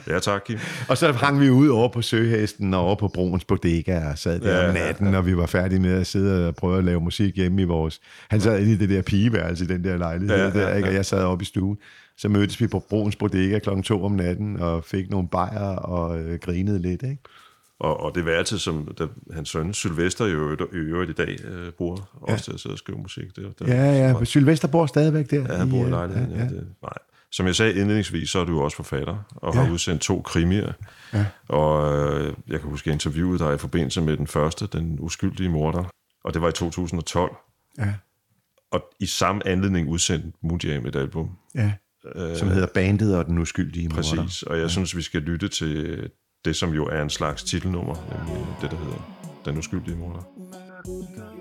[0.07, 0.59] Ja, tak, Kim.
[0.89, 4.39] Og så hang vi ud over på Søhesten og over på Broens Bodega og sad
[4.39, 6.83] der Ja, ja, om natten, og vi var færdige med at sidde og prøve at
[6.83, 7.99] lave musik hjemme i vores...
[8.29, 10.75] Han sad inde i det der pigeværelse i den der lejlighed Ja, ja, ja, der,
[10.75, 10.87] ikke?
[10.87, 10.97] og ja.
[10.97, 11.77] jeg sad oppe i stuen.
[12.17, 16.19] Så mødtes vi på Broens Bodega klokken to om natten og fik nogle bajer og
[16.19, 17.03] øh, grinede lidt.
[17.03, 17.17] Ikke?
[17.79, 21.37] Og, og det værelse, som der, hans søn Sylvester i øvrigt, i, øvrigt i dag
[21.45, 23.35] øh, bruger, også til at sidde og skrive musik.
[23.35, 25.41] Det, det, Ja, ja, men Sylvester bor stadigvæk der.
[25.51, 26.31] Ja, han bor i øh, lejligheden.
[26.31, 26.49] Ja, Ja, ja.
[26.49, 26.55] ja.
[26.55, 26.93] Det, nej.
[27.31, 29.71] Som jeg sagde indledningsvis, så er du jo også forfatter, og har Ja.
[29.71, 30.73] udsendt to krimier.
[31.13, 31.25] Ja.
[31.47, 35.49] Og øh, jeg kan huske, jeg interviewede dig i forbindelse med den første, Den uskyldige
[35.49, 35.83] morder.
[36.23, 37.35] Og det var i 2012.
[37.77, 37.93] ja,
[38.71, 41.29] Og i samme anledning udsendte Mujam et album.
[41.55, 41.71] ja.
[42.35, 44.23] Som hedder Bandet og den uskyldige morder.
[44.23, 44.43] Præcis.
[44.43, 46.09] Og jeg synes, vi skal lytte til
[46.45, 47.95] det, som jo er en slags titelnummer,
[48.25, 51.32] nemlig det, der hedder Den uskyldige morder.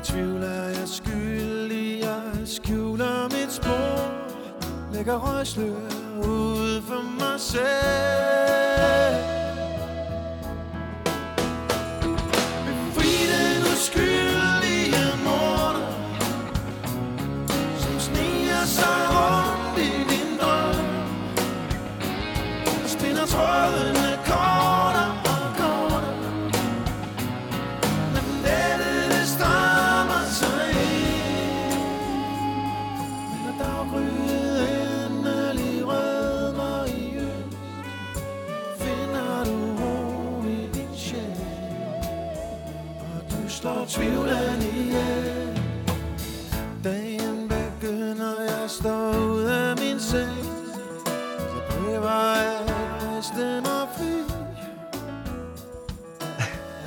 [0.00, 4.10] Jeg tvivler, jeg skyldig, jeg skjuler mit spor.
[4.92, 5.76] Lægger røgslør
[6.18, 8.39] ud for mig selv.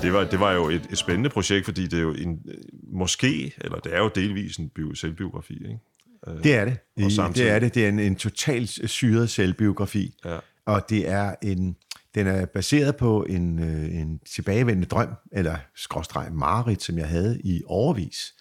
[0.03, 2.57] Det var, det var jo et, et spændende projekt, fordi det er jo en, øh,
[2.93, 5.79] måske, eller det er jo delvis en bio, selvbiografi, ikke?
[6.43, 6.77] Det er det.
[6.97, 7.75] I, samtidig- det er det.
[7.75, 10.15] Det er en, en totalt syret selvbiografi.
[10.25, 10.37] Ja.
[10.65, 11.75] Og det er en,
[12.15, 17.41] den er baseret på en, øh, en tilbagevendende drøm, eller skråstreg mareridt, som jeg havde
[17.43, 18.33] i overvis,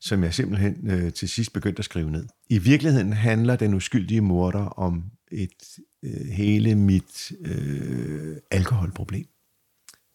[0.00, 2.26] som jeg simpelthen øh, til sidst begyndte at skrive ned.
[2.48, 9.24] I virkeligheden handler den uskyldige morder om et øh, hele mit øh, alkoholproblem.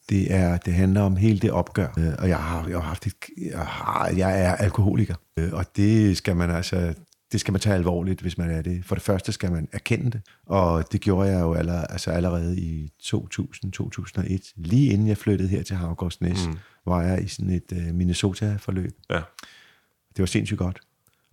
[0.09, 3.07] Det, er, det handler om hele det opgør, øh, og jeg har, jeg har haft
[3.07, 6.93] et, jeg, har, jeg er alkoholiker, øh, og det skal man altså,
[7.31, 8.85] det skal man tage alvorligt, hvis man er det.
[8.85, 12.59] For det første skal man erkende det, og det gjorde jeg jo allerede, altså allerede
[12.59, 16.57] i 2000-2001, lige inden jeg flyttede her til Havgårdsnæs, mm.
[16.85, 18.91] var jeg i sådan et uh, Minnesota-forløb.
[19.09, 19.21] Ja.
[20.09, 20.79] Det var sindssygt godt.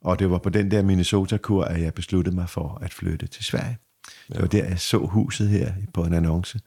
[0.00, 3.44] Og det var på den der Minnesota-kur, at jeg besluttede mig for at flytte til
[3.44, 3.78] Sverige.
[4.28, 6.60] Det var der, jeg så huset her på en annonce.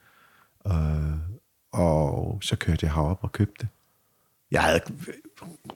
[0.60, 0.98] Og,
[1.72, 3.68] og så kørte jeg herop og købte.
[4.52, 4.80] Jeg havde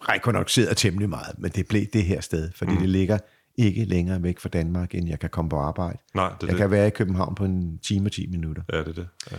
[0.10, 2.78] rekognosceret temmelig meget, men det blev det her sted, fordi mm.
[2.78, 3.18] det ligger
[3.58, 5.98] ikke længere væk fra Danmark, end jeg kan komme på arbejde.
[6.16, 6.58] Nej, det jeg det.
[6.58, 8.64] kan være i København på en time og 10 minutter.
[8.74, 9.08] Ja, det er det.
[9.32, 9.38] Ja.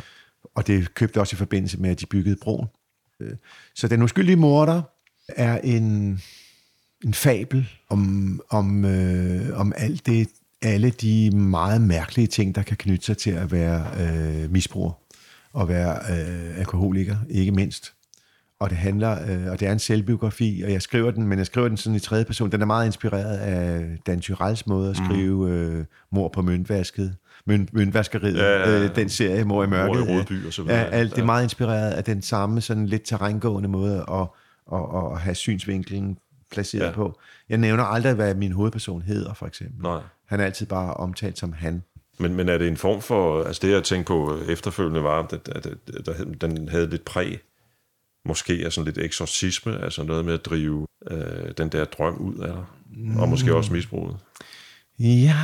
[0.54, 2.66] Og det købte også i forbindelse med, at de byggede broen.
[3.74, 4.82] Så den uskyldige morder
[5.28, 6.20] er en,
[7.04, 10.28] en fabel om, om, øh, om alt det,
[10.62, 14.92] alle de meget mærkelige ting, der kan knytte sig til at være øh, misbruger
[15.56, 17.92] og være øh, alkoholiker, ikke mindst.
[18.60, 21.46] Og det handler, øh, og det er en selvbiografi, og jeg skriver den, men jeg
[21.46, 22.52] skriver den sådan i tredje person.
[22.52, 27.74] Den er meget inspireret af Dan Tyrells måde at skrive øh, Mor på møntvasket, mønt,
[27.74, 28.84] møntvaskeriet, Ja, ja, ja.
[28.84, 29.98] øh, den serie Mor i mørket.
[29.98, 30.78] Mord i Rodby og så videre.
[30.78, 34.28] Ja, alt det er meget inspireret af den samme sådan lidt terrængående måde at,
[34.72, 36.18] at, at, at have synsvinklen
[36.52, 36.92] placeret ja.
[36.92, 37.18] på.
[37.48, 39.82] Jeg nævner aldrig, hvad min hovedperson hedder, for eksempel.
[39.82, 40.00] Nej.
[40.26, 41.82] Han er altid bare omtalt som han.
[42.18, 43.44] Men, men er det en form for...
[43.44, 47.38] Altså det, jeg tænkte på efterfølgende, var, at, at, at, at den havde lidt præg,
[48.24, 52.38] måske af sådan lidt eksorcisme, altså noget med at drive øh, den der drøm ud
[52.38, 52.64] af dig.
[53.18, 54.16] Og måske også misbruget.
[54.98, 55.36] Ja,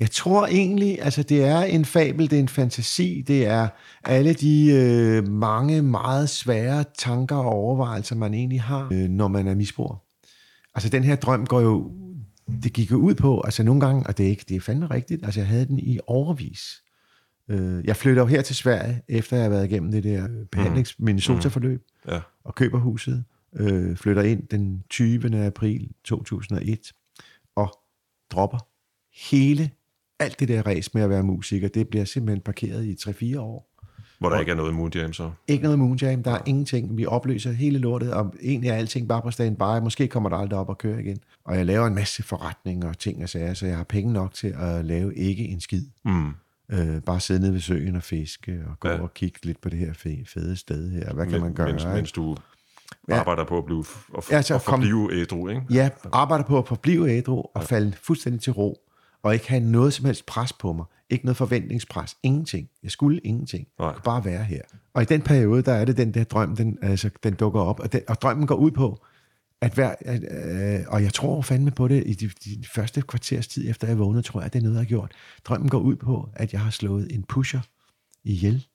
[0.00, 3.68] jeg tror egentlig, altså det er en fabel, det er en fantasi, det er
[4.04, 9.48] alle de øh, mange meget svære tanker og overvejelser, man egentlig har, øh, når man
[9.48, 10.02] er misbruger.
[10.74, 11.92] Altså den her drøm går jo,
[12.62, 14.86] det gik jo ud på, altså nogle gange, og det er ikke, det er fandme
[14.86, 16.82] rigtigt, altså jeg havde den i overvis.
[17.48, 20.98] Øh, jeg flytter jo her til Sverige, efter jeg har været igennem det der behandlings
[20.98, 22.20] Minnesota-forløb, Ja.
[22.44, 23.24] og køber huset,
[23.56, 25.46] øh, flytter ind den 20.
[25.46, 26.92] april 2001,
[27.56, 27.78] og
[28.30, 28.58] dropper
[29.30, 29.70] hele,
[30.18, 33.69] alt det der ræs med at være musiker, det bliver simpelthen parkeret i 3-4 år.
[34.20, 35.30] Hvor der ikke er noget Moonjam så.
[35.48, 36.96] Ikke noget Moonjam, der er ingenting.
[36.96, 39.62] Vi opløser hele lortet, og egentlig er alting bare på standby.
[39.82, 41.18] Måske kommer der aldrig op og køre igen.
[41.44, 44.34] Og jeg laver en masse forretninger og ting og sager, så jeg har penge nok
[44.34, 45.84] til at lave ikke en skid.
[46.04, 46.28] Mm.
[46.72, 48.94] Øh, bare sidde nede ved søen og fiske, og gå Ja.
[48.94, 49.00] ja.
[49.02, 51.12] og kigge lidt på det her fe- fede sted her.
[51.14, 51.66] Hvad kan Men, man gøre?
[51.68, 52.36] mens, mens du
[53.08, 53.18] Ja.
[53.18, 55.62] arbejder på at blive og, Ja, ja, så og kom- forblive ædru, ikke?
[55.70, 58.78] Ja, arbejder på at forblive ædru og falde fuldstændig til ro,
[59.22, 60.84] og ikke have noget som helst pres på mig.
[61.10, 62.16] Ikke noget forventningspres.
[62.22, 62.68] Ingenting.
[62.82, 63.66] Jeg skulle ingenting.
[63.78, 63.86] Nej.
[63.86, 64.62] Jeg kunne bare være her.
[64.94, 67.80] Og i den periode, der er det den der drøm, den, altså, den dukker op.
[67.80, 69.04] Og, den, og drømmen går ud på,
[69.60, 73.48] at hver, at, øh, og jeg tror fandme på det, i de, de første kvarters
[73.48, 75.12] tid efter jeg vågnede, tror jeg, det er noget, jeg har gjort.
[75.44, 77.60] Drømmen går ud på, at jeg har slået en pusher
[78.24, 78.66] ihjel,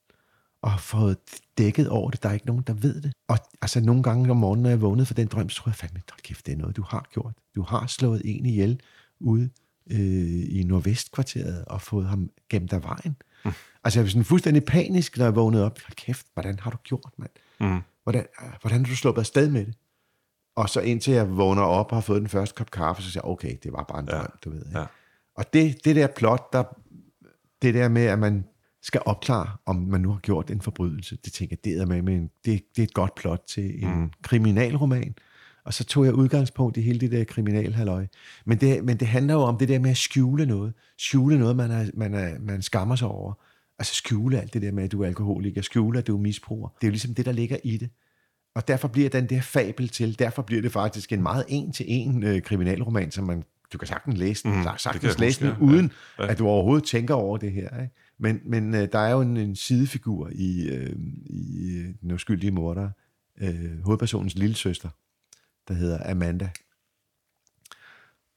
[0.61, 1.17] og har fået
[1.57, 2.23] dækket over det.
[2.23, 3.13] Der er ikke nogen, der ved det.
[3.27, 5.75] Og altså nogle gange om morgenen, når jeg vågnede for den drøm, så tror jeg
[5.75, 7.33] fandme, kæft, det er noget, du har gjort.
[7.55, 8.79] Du har slået en ihjel
[9.19, 9.49] ude
[9.91, 13.15] øh, i Nordvestkvarteret og fået ham gemt af vejen.
[13.45, 13.51] Mm.
[13.83, 15.79] Altså jeg var sådan fuldstændig panisk, når jeg vågnede op.
[15.79, 17.31] Hold kæft, hvordan har du gjort, mand?
[17.59, 17.81] Mm.
[18.03, 18.25] Hvordan,
[18.61, 19.75] hvordan har du sluppet afsted med det?
[20.55, 23.21] Og så indtil jeg vågner op og har fået den første kop kaffe, så siger
[23.25, 24.17] jeg, okay, det var bare en Ja.
[24.17, 24.65] drøm, du ved.
[24.65, 24.79] Ikke?
[24.79, 24.85] Ja.
[25.35, 26.63] Og det, det der plot, der,
[27.61, 28.45] det der med, at man
[28.81, 32.01] skal opklare, om man nu har gjort en forbrydelse, det tænker jeg, det er, med,
[32.01, 34.11] med en, det, det er et godt plot til en mm.
[34.21, 35.15] kriminalroman.
[35.65, 38.07] Og så tog jeg udgangspunkt i hele det der kriminalhalløj.
[38.45, 40.73] Men det, men det handler jo om det der med at skjule noget.
[40.97, 43.33] Skjule noget, man, er, man, er, man skammer sig over.
[43.79, 45.61] Altså skjule alt det der med, at du er alkoholiker.
[45.61, 46.69] Skjule, at du er misbruger.
[46.81, 47.89] Det er jo ligesom det, der ligger i det.
[48.55, 52.41] Og derfor bliver den der fabel til, derfor bliver det faktisk en meget en-til-en øh,
[52.41, 53.43] kriminalroman, som man,
[53.73, 55.71] du kan sagtens læse den, mm, sagtens læse den, huske, ja.
[55.71, 56.27] uden Ja.
[56.27, 57.81] at du overhovedet tænker over det her.
[57.81, 57.93] Ikke?
[58.19, 62.51] Men, men øh, der er jo en, en sidefigur i, øh, i øh, Den uskyldige
[62.51, 62.89] morder,
[63.41, 64.89] øh, hovedpersonens lille søster,
[65.67, 66.49] der hedder Amanda.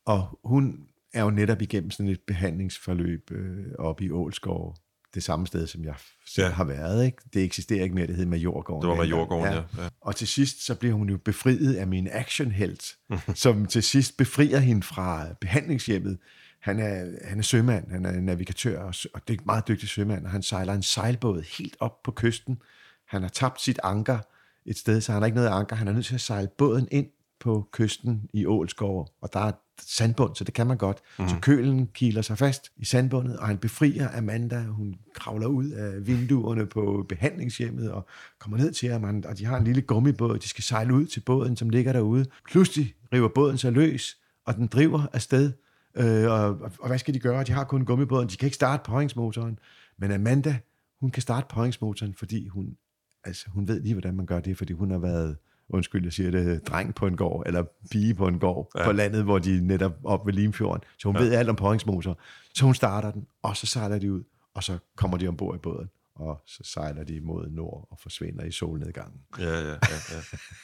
[0.06, 4.76] Og hun er jo netop igennem sådan et behandlingsforløb øh, oppe i Ålskov
[5.14, 5.94] det samme sted, som jeg
[6.26, 6.48] selv Ja.
[6.48, 6.54] ja.
[6.54, 7.04] har været.
[7.06, 7.18] Ikke?
[7.34, 8.82] Det eksisterer ikke mere, det hed Majorgården.
[8.82, 9.04] Det var.
[9.04, 9.82] Majorgården, ja.
[9.82, 9.88] ja.
[10.00, 12.96] Og til sidst, så bliver hun jo befriet af min actionhelt,
[13.34, 16.18] som til sidst befrier hende fra behandlingshjemmet.
[16.60, 19.88] Han er, han er sømand, han er navigatør, og, og det er en meget dygtig
[19.88, 22.58] sømand, og han sejler en sejlbåd helt op på kysten.
[23.06, 24.18] Han har tabt sit anker
[24.66, 25.76] et sted, så han har ikke noget anker.
[25.76, 27.06] Han er nødt til at sejle båden ind
[27.40, 29.52] på kysten i Ålskov, og der er
[29.82, 30.98] sandbund, så det kan man godt.
[31.18, 31.28] Mm.
[31.28, 34.62] Så kølen kiler sig fast i sandbundet, og han befrier Amanda.
[34.62, 38.06] Hun kravler ud af vinduerne på behandlingshjemmet og
[38.38, 40.38] kommer ned til ham, og og de har en lille gummibåd.
[40.38, 42.26] De skal sejle ud til båden, som ligger derude.
[42.50, 44.16] Pludselig river båden sig løs,
[44.46, 45.52] og den driver afsted.
[45.94, 47.44] Øh, og, og, og hvad skal de gøre?
[47.44, 48.28] De har kun gummibåden.
[48.28, 49.58] De kan ikke starte påhængsmotoren.
[49.98, 50.58] Men Amanda,
[51.00, 52.76] hun kan starte påhængsmotoren, fordi hun,
[53.24, 55.36] altså, hun ved lige, hvordan man gør det, fordi hun har været
[55.70, 58.84] undskyld, jeg siger det, dreng på en gård, eller pige på en gård ja.
[58.84, 60.82] på landet, hvor de netop op ved Limfjorden.
[60.98, 61.22] Så hun ja.
[61.22, 62.18] ved alt om påhængsmotor.
[62.54, 64.22] Så hun starter den, og så sejler de ud,
[64.54, 68.44] og så kommer de ombord i båden, og så sejler de mod nord og forsvinder
[68.44, 69.20] i solnedgangen.
[69.38, 69.76] Ja, ja, ja,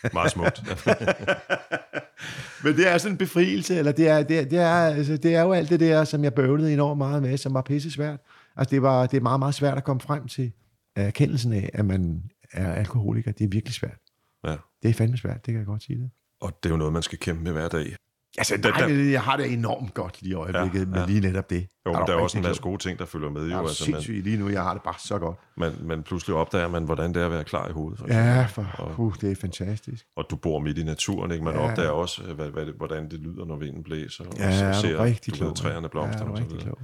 [0.03, 0.09] ja.
[0.13, 0.63] Meget smukt.
[2.65, 5.35] Men det er sådan en befrielse, eller det er, det, er, det, er, altså, det
[5.35, 8.21] er jo alt det der, som jeg bøvlede enormt meget med, som var pisse svært.
[8.57, 10.53] Altså det, var, det er meget, meget svært at komme frem til
[10.97, 12.23] erkendelsen af, at man
[12.53, 13.33] er alkoholiker.
[13.33, 13.99] Det er virkelig svært.
[14.45, 14.57] Ja.
[14.83, 16.11] Det er fandme svært, det kan jeg godt sige det.
[16.41, 17.97] Og det er jo noget, man skal kæmpe med hver dag.
[18.39, 20.87] Altså, Der- nej, der- der, jeg har det enormt godt lige i øjeblikket, Ja, ja,
[20.87, 21.07] med ja.
[21.07, 21.67] lige netop det.
[21.87, 23.49] Jo, men der er også en masse gode ting, der følger med.
[23.51, 25.39] Jo, er altså, man, lige nu, jeg har det bare så godt.
[25.57, 27.99] man, man pludselig opdager man, hvordan det er at være klar i hovedet.
[27.99, 28.07] For.
[28.09, 30.07] Ja, for uh, det er fantastisk.
[30.17, 31.45] Og du bor midt i naturen, ikke?
[31.45, 31.61] Man Ja.
[31.71, 34.25] opdager også, øh, hvad, hvad, hvordan det lyder, når vinden blæser.
[34.25, 35.49] Og Ja, så er ser rigtig du klog.
[35.49, 36.61] ved, træerne blomster ja, er og så videre.
[36.63, 36.79] klog.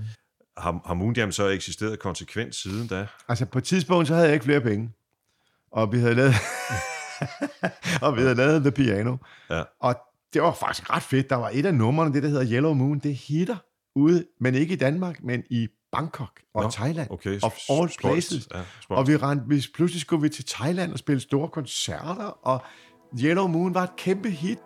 [0.58, 3.06] Har, har Moonjam så eksisteret konsekvent siden da?
[3.28, 4.90] Altså, på et tidspunkt, så havde jeg ikke flere penge.
[5.72, 6.34] Og vi havde lavet,
[8.02, 9.16] og vi havde lavet The Piano.
[9.50, 9.62] Ja.
[9.80, 9.96] Og
[10.34, 11.30] det var faktisk ret fedt.
[11.30, 13.56] Der var et af numrene, det der hedder Yellow Moon, det hitter
[13.96, 17.10] ude, men ikke i Danmark, men i Bangkok og Nå, Thailand.
[17.10, 18.48] Okay, Of all places.
[18.54, 22.62] Ja, Og vi rendte, vi, pludselig skulle vi til Thailand og spille store koncerter, og
[23.22, 24.58] Yellow Moon var et kæmpe hit.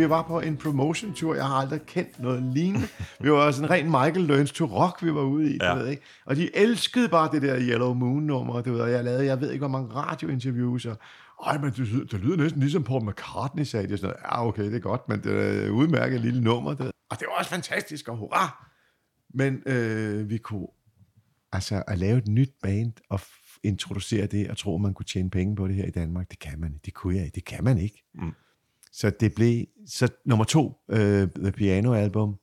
[0.00, 2.86] Vi var på en promotion tur, jeg har aldrig kendt noget lignende.
[3.20, 5.74] Vi var sådan en ren Michael Learns to Rock, vi var ude i, Ja.
[5.74, 6.02] ved, ikke?
[6.24, 9.50] Og de elskede bare det der Yellow Moon-nummer, du ved, og jeg lavede, jeg ved
[9.50, 10.96] ikke, hvor mange radiointerviews, og
[11.46, 13.92] ej, men det, lyder- det lyder næsten ligesom Paul McCartney, sagde de.
[13.92, 16.74] og Sådan, ja, okay, det er godt, men det er et udmærket lille nummer.
[16.74, 16.92] Det.
[17.10, 18.66] Og det var også fantastisk, og hurra!
[19.34, 20.66] Men øh, vi kunne,
[21.52, 23.20] altså at lave et nyt band, og
[23.64, 26.60] introducere det, og tro, man kunne tjene penge på det her i Danmark, det kan
[26.60, 27.34] man, det kunne jeg, ikke.
[27.34, 28.04] det kan man ikke.
[28.14, 28.32] Mm.
[28.92, 32.36] Så det blev, så nummer to, øh, The Piano Album,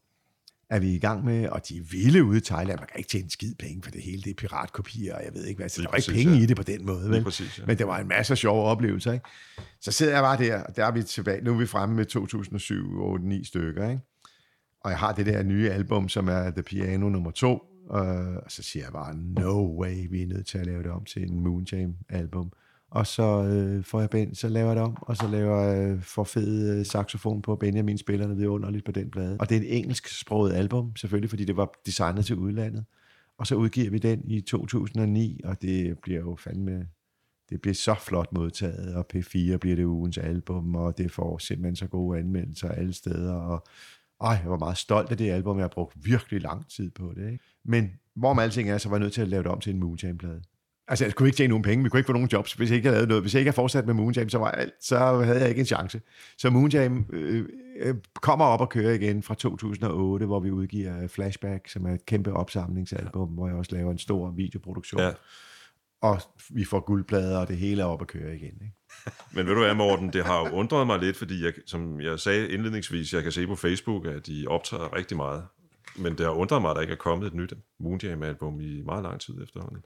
[0.70, 2.80] er vi i gang med, og de er vilde ude i Thailand.
[2.80, 4.22] Man kan ikke tjene en skid penge for det hele.
[4.22, 5.70] Det er piratkopier, og jeg ved ikke hvad.
[5.70, 6.44] Så der var ikke præcis, penge ja.
[6.44, 7.24] i det på den måde, vel?
[7.24, 7.64] præcis, ja.
[7.66, 9.26] Men det var en masse sjove oplevelser, ikke?
[9.82, 11.44] Så sidder jeg bare der, og der er vi tilbage.
[11.44, 14.02] Nu er vi fremme med 2007, 8, 9 stykker, ikke?
[14.82, 17.54] Og jeg har det der nye album, som er The Piano nummer to,
[17.92, 20.92] øh, og så siger jeg bare, no way, vi er nødt til at lave det
[20.92, 22.52] om til en Moonjam-album.
[22.98, 25.90] Og så øh, får jeg ben, så laver jeg det om, og så laver øh,
[25.90, 29.38] jeg for fed øh, saxofon på Benjamin spillerne noget vidunderligt på den plade.
[29.40, 32.86] Og det er et engelsksproget album, selvfølgelig, fordi det var designet til udlandet.
[33.38, 36.88] Og så udgiver vi den i 2009, og det bliver jo fandme
[37.50, 41.76] det bliver så flot modtaget, og P4 bliver det ugens album, og det får simpelthen
[41.76, 43.68] så gode anmeldelser alle steder, og
[44.22, 47.14] ej, jeg var meget stolt af det album, jeg har brugt virkelig lang tid på
[47.16, 47.32] det.
[47.32, 47.44] Ikke?
[47.64, 49.80] Men hvorom alting er, så var jeg nødt til at lave det om til en
[49.80, 50.42] Moonjam-plade.
[50.88, 52.76] Altså, jeg kunne ikke tjene nogen penge, vi kunne ikke få nogen jobs, hvis jeg
[52.76, 53.24] ikke havde lavet noget.
[53.24, 55.66] Hvis jeg ikke havde fortsat med Moonjam, så, var alt, så havde jeg ikke en
[55.66, 56.02] chance.
[56.38, 57.46] Så Moonjam øh,
[57.80, 62.06] øh, kommer op og kører igen fra 2008, hvor vi udgiver Flashback, som er et
[62.06, 65.02] kæmpe opsamlingsalbum, hvor jeg også laver en stor videoproduktion.
[65.02, 65.12] Ja.
[66.02, 68.54] Og vi får guldplader, og det hele er op at køre igen.
[68.54, 68.74] Ikke?
[69.36, 72.20] Men ved du hvad, Morten, det har jo undret mig lidt, fordi jeg, som jeg
[72.20, 75.44] sagde indledningsvis, jeg kan se på Facebook, at de optager rigtig meget.
[75.96, 79.04] Men det har undret mig, at der ikke er kommet et nyt Moonjam-album i meget
[79.04, 79.84] lang tid efterhånden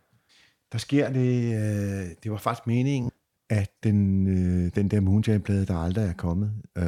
[0.72, 3.12] der sker det, øh, det var faktisk meningen,
[3.50, 6.84] at den, øh, den der Moonjam-plade, der aldrig er kommet, øh,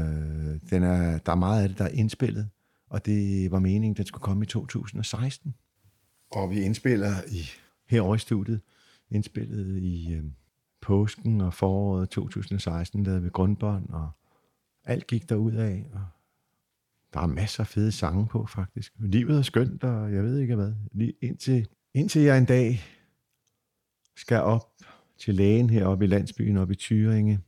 [0.69, 2.49] den er, der er meget af det, der er indspillet,
[2.89, 5.55] og det var meningen, den skulle komme i 2016.
[6.31, 7.49] Og vi indspiller i,
[7.89, 8.61] herovre i studiet,
[9.11, 10.23] indspillet i øh,
[10.81, 14.11] påsken og foråret 2016, lavede vi grundbånd, og
[14.85, 16.05] alt gik derud af, og
[17.13, 18.93] der er masser af fede sange på, faktisk.
[18.99, 20.73] Livet er skønt, og jeg ved ikke hvad.
[20.91, 22.81] Lige indtil, indtil jeg en dag
[24.15, 24.71] skal op
[25.17, 27.39] til lægen heroppe i landsbyen, oppe i Thyringe.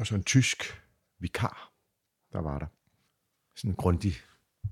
[0.00, 0.82] Og så en tysk
[1.18, 1.72] vikar,
[2.32, 2.66] der var der.
[3.56, 4.12] Sådan en grundig,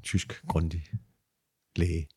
[0.03, 0.85] tysk grundig
[1.77, 2.09] læge.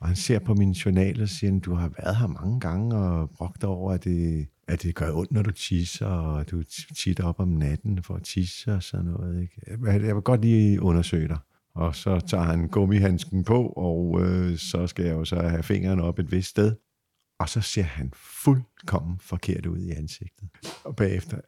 [0.00, 3.30] Og han ser på min journal og siger, du har været her mange gange og
[3.30, 6.62] brugt dig over, at det, at det gør ondt, når du tisser, og du
[6.96, 9.42] titter op om natten for at tisse og sådan noget.
[9.42, 9.60] Ikke?
[9.66, 11.38] Jeg, jeg vil godt lige undersøge dig.
[11.74, 16.00] Og så tager han gummihandsken på, og øh, så skal jeg jo så have fingeren
[16.00, 16.76] op et vist sted.
[17.42, 20.48] Og så ser han fuldkommen forkert ud i ansigtet.
[20.84, 21.40] Og bagefter,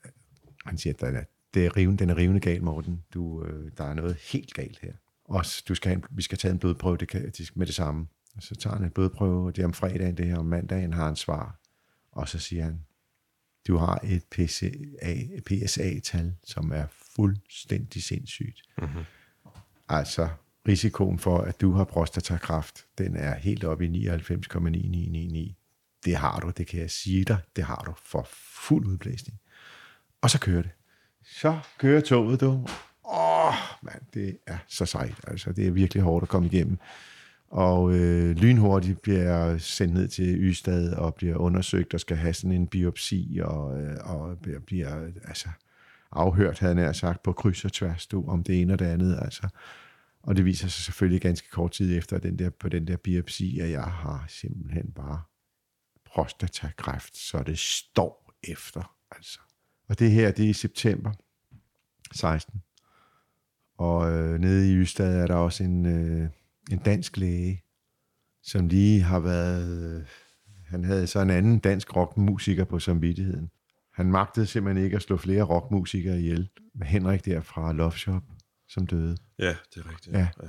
[0.67, 3.05] han siger, den er, det er riven, den er rivende gal, Morten.
[3.15, 4.93] Du, øh, der er noget helt galt her.
[5.25, 8.07] Og du skal have en, vi skal tage en blodprøve det kan, med det samme.
[8.37, 10.93] Og så tager han en blodprøve, og det er om fredagen, det her om mandagen
[10.93, 11.61] har han svar.
[12.13, 12.81] Og så siger han,
[13.69, 14.71] du har et PSA,
[15.47, 18.63] PSA-tal, som er fuldstændig sindssygt.
[18.79, 19.05] Mm-hmm.
[19.89, 20.29] Altså,
[20.69, 24.09] risikoen for, at du har prostatakræft, den er helt oppe i
[25.49, 25.64] 99,9999.
[26.05, 27.39] Det har du, det kan jeg sige dig.
[27.57, 28.29] Det har du for
[28.67, 29.39] fuld udblæsning.
[30.23, 30.71] Og så kører det.
[31.25, 32.67] Så kører toget, du.
[33.05, 35.21] Åh, mand, det er så sejt.
[35.27, 36.79] Altså, det er virkelig hårdt at komme igennem.
[37.49, 42.53] Og øh, lynhurtigt bliver sendt ned til Ystad og bliver undersøgt og skal have sådan
[42.53, 45.49] en biopsi og, øh, og bliver, bliver altså,
[46.13, 49.19] afhørt, havde jeg sagt, på kryds og tværs, du, om det ene og det andet.
[49.23, 49.49] Altså.
[50.23, 53.61] Og det viser sig selvfølgelig ganske kort tid efter den der, på den der biopsi,
[53.61, 55.21] at jeg har simpelthen bare
[56.15, 58.97] prostatakræft, så det står efter.
[59.11, 59.41] Altså.
[59.89, 61.13] Og det her, det er i september
[62.13, 62.63] 16.
[63.79, 66.29] Og øh, nede i Ystad er der også en, øh,
[66.71, 67.63] en dansk læge,
[68.43, 69.97] som lige har været...
[70.01, 70.07] Øh,
[70.67, 73.51] han havde så en anden dansk rockmusiker på samvittigheden.
[73.93, 76.49] Han magtede simpelthen ikke at slå flere rockmusikere ihjel.
[76.75, 78.23] Med Henrik der fra Love Shop,
[78.69, 79.17] som døde.
[79.39, 80.17] Ja, det er rigtigt.
[80.17, 80.29] Ja.
[80.43, 80.49] ja.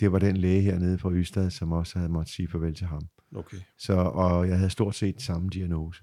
[0.00, 3.08] Det var den læge hernede fra Ystad, som også havde måttet sige farvel til ham.
[3.34, 3.56] Okay.
[3.78, 6.02] Så, og jeg havde stort set samme diagnose.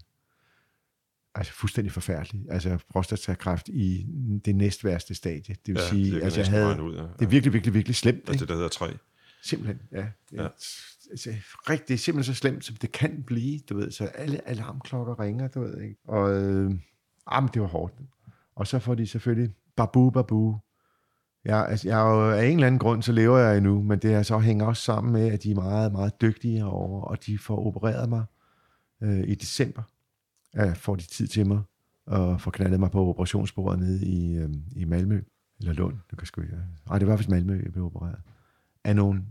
[1.36, 2.46] Altså fuldstændig forfærdelig.
[2.50, 4.06] Altså prostatakræft i
[4.46, 5.56] det næstværste stadie.
[5.66, 7.02] Det vil Ja, sige, det altså jeg havde, ud, ja.
[7.02, 8.18] det er virkelig, virkelig, virkelig slemt.
[8.20, 8.40] Altså ikke?
[8.40, 8.98] det, der hedder tre.
[9.44, 10.08] Simpelthen, ja.
[10.34, 10.44] Ja.
[10.44, 10.48] ja.
[11.12, 11.34] Altså,
[11.70, 13.92] rigtig, det er simpelthen så slemt, som det kan blive, du ved.
[13.92, 15.96] Så alle alarmklokker ringer, du ved, ikke?
[16.08, 16.72] Og øh,
[17.28, 17.94] ah, men det var hårdt.
[18.56, 20.60] Og så får de selvfølgelig babu, babu.
[21.46, 24.00] Ja, altså, jeg er jo, af en eller anden grund, så lever jeg endnu, men
[24.00, 27.26] det er så hænger også sammen med, at de er meget, meget dygtige herovre, og
[27.26, 28.24] de får opereret mig
[29.04, 29.82] øh, i december.
[30.56, 31.62] Ja, får de tid til mig,
[32.06, 35.22] og får knaldet mig på operationsbordet nede i, øh, i Malmø,
[35.60, 36.58] eller Lund, det kan sgu ikke.
[36.90, 38.20] Nej, det var vist Malmø, jeg blev opereret.
[38.84, 39.24] Af nogle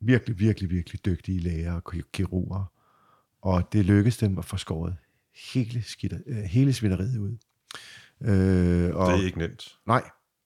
[0.00, 2.72] virkelig, virkelig, virkelig dygtige læger og ki- kirurger.
[3.42, 4.96] Og det lykkedes dem at få skåret
[5.54, 7.36] hele, skitter, øh, hele svineriet ud.
[8.20, 9.78] Øh, og, Det er ikke nemt.
[9.86, 10.02] Nej,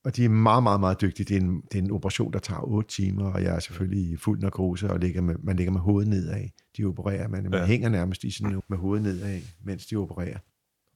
[0.07, 1.25] og de er meget, meget, meget dygtige.
[1.25, 4.11] Det er en, det er en operation, der tager 8 timer, og jeg er selvfølgelig
[4.11, 6.49] i fuld narkose, og ligger med, man ligger med hovedet nedad.
[6.77, 7.59] De opererer, man, man Ja.
[7.59, 7.67] ja.
[7.67, 10.39] hænger nærmest i sådan med hovedet nedad, mens de opererer.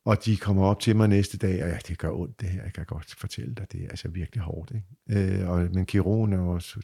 [0.04, 2.62] Og de kommer op til mig næste dag, og ja, det gør ondt det her,
[2.62, 3.72] jeg kan godt fortælle dig.
[3.72, 4.72] Det er altså virkelig hårdt.
[4.74, 5.40] Ikke?
[5.40, 6.80] Øh, og, men kirurgen er også...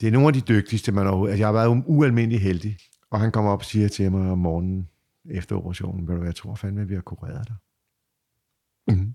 [0.00, 1.32] Det er nogle af de dygtigste, man overhovedet...
[1.32, 2.76] Altså, jeg har været ualmindelig heldig.
[3.10, 4.88] Og han kommer op og siger til mig om morgenen
[5.30, 7.56] efter operationen, ved du jeg tror fandme, at vi har kureret dig.
[8.96, 9.14] Mm.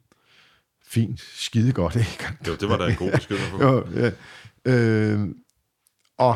[0.88, 2.26] Fint, skide godt, ikke?
[2.47, 3.57] Jo, det var da en god besked få.
[3.64, 4.11] Jo, ja.
[4.65, 5.30] øh,
[6.18, 6.35] og,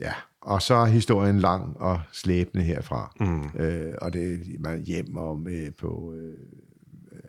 [0.00, 3.12] ja, og så er historien lang og slæbende herfra.
[3.20, 3.60] Mm.
[3.60, 6.34] Øh, og det man hjem og med på øh,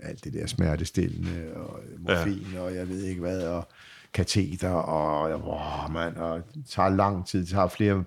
[0.02, 2.62] alt det der smertestillende og morfin ja.
[2.62, 3.68] og jeg ved ikke hvad, og
[4.14, 8.04] kateter og, oh, man, og det tager lang tid, det tager flere,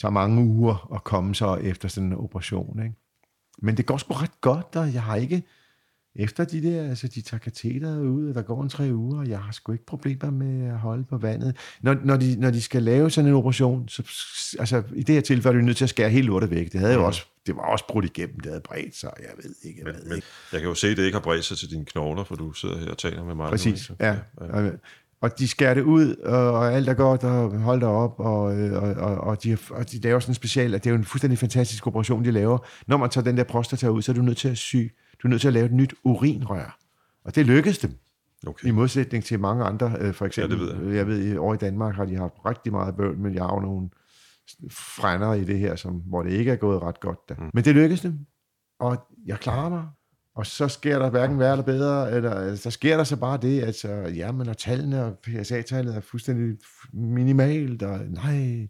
[0.00, 2.94] tager mange uger at komme så efter sådan en operation, ikke?
[3.58, 5.42] Men det går sgu ret godt, og jeg har ikke...
[6.18, 9.28] Efter de der, altså de tager kateter ud, og der går en tre uger, og
[9.28, 11.56] jeg har sgu ikke problemer med at holde på vandet.
[11.80, 14.02] Når, når, de, når de skal lave sådan en operation, så,
[14.58, 16.72] altså i det her tilfælde er de nødt til at skære helt lortet væk.
[16.72, 19.54] Det havde jo også, det var også brudt igennem, det havde bredt sig, jeg ved
[19.62, 19.92] ikke, hvad.
[19.92, 20.22] Men
[20.52, 22.52] jeg kan jo se, at det ikke har bredt sig til dine knogler, for du
[22.52, 23.50] sidder her og taler med mig.
[23.50, 24.16] Præcis, nu, ja.
[24.36, 24.70] Og,
[25.20, 28.58] og de skærer det ud, og, og alt er godt, og hold dig op, og,
[28.58, 30.98] øh, og, og, og, de, og de laver sådan en special, at det er jo
[30.98, 32.58] en fuldstændig fantastisk operation, de laver.
[32.86, 34.76] Når man tager den der prostata ud, så er du nødt til at sy,
[35.22, 36.78] du er nødt til at lave et nyt urinrør.
[37.24, 37.92] Og det lykkedes dem,
[38.46, 38.68] Okay.
[38.68, 39.96] i modsætning til mange andre.
[40.00, 40.96] Øh, for eksempel, Ja, det ved jeg.
[40.96, 43.88] jeg ved, over i Danmark har de haft rigtig meget bøvl, men jeg har nogle
[44.70, 47.18] frænder i det her, som, hvor det ikke er gået ret godt.
[47.28, 47.34] Da.
[47.38, 47.50] Mm.
[47.54, 48.18] Men det lykkedes dem,
[48.80, 49.84] og jeg klarer mig.
[50.34, 53.38] Og så sker der hverken værre eller bedre, eller altså, der sker der så bare
[53.42, 56.56] det, at så, jamen, og tallene og PSA-tallet er fuldstændig
[56.92, 58.68] minimalt, og nej.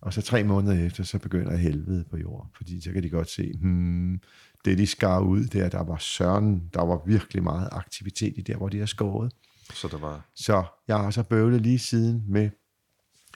[0.00, 3.30] Og så tre måneder efter, så begynder helvede på jord, fordi så kan de godt
[3.30, 4.20] se, hmm,
[4.64, 8.56] det de skar ud der, der var søren, der var virkelig meget aktivitet i der,
[8.56, 9.32] hvor de har skåret.
[9.72, 10.30] Så der var...
[10.34, 12.50] Så jeg har så bøvlet lige siden med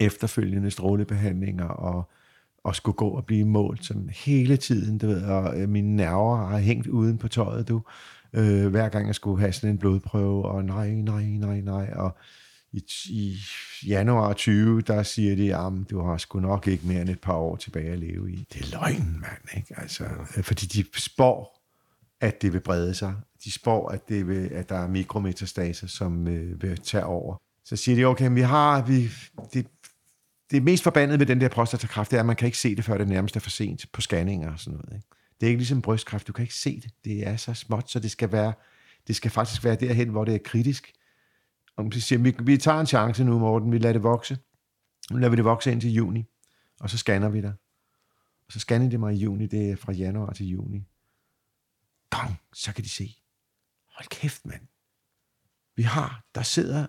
[0.01, 2.11] efterfølgende strålebehandlinger og,
[2.65, 6.47] og skulle gå og blive målt sådan hele tiden, du ved, og øh, mine nerver
[6.47, 7.83] har hængt uden på tøjet, du.
[8.33, 12.17] Øh, hver gang jeg skulle have sådan en blodprøve, og nej, nej, nej, nej, og
[12.79, 13.37] i,
[13.83, 17.21] i januar 20, der siger de, at du har sgu nok ikke mere end et
[17.21, 18.47] par år tilbage at leve i.
[18.53, 19.75] Det er løgn, mand, ikke?
[19.77, 20.05] Altså,
[20.43, 21.59] fordi de spår,
[22.21, 23.15] at det vil brede sig.
[23.45, 27.37] De spår, at, det vil, at der er mikrometastaser, som øh, vil tage over.
[27.65, 29.11] Så siger de, okay, vi har, vi,
[29.53, 29.67] det,
[30.51, 32.85] det mest forbandede med den der prostatakræft, det er, at man kan ikke se det,
[32.85, 34.93] før det nærmest er for sent på scanninger og sådan noget.
[34.95, 35.07] Ikke?
[35.41, 36.91] Det er ikke ligesom brystkræft, du kan ikke se det.
[37.05, 38.53] Det er så småt, så det skal være,
[39.07, 40.93] det skal faktisk være derhen, hvor det er kritisk.
[41.79, 44.39] Og så siger, vi, vi tager en chance nu, Morten, vi lader det vokse.
[45.11, 46.25] Nu lader vi det vokse ind til juni,
[46.81, 47.53] og så scanner vi dig.
[48.47, 50.85] Og så scanner de mig i juni, det er fra januar til juni.
[52.11, 53.17] Bang, så kan de se.
[53.97, 54.63] Hold kæft, mand.
[55.77, 56.87] Vi har, der sidder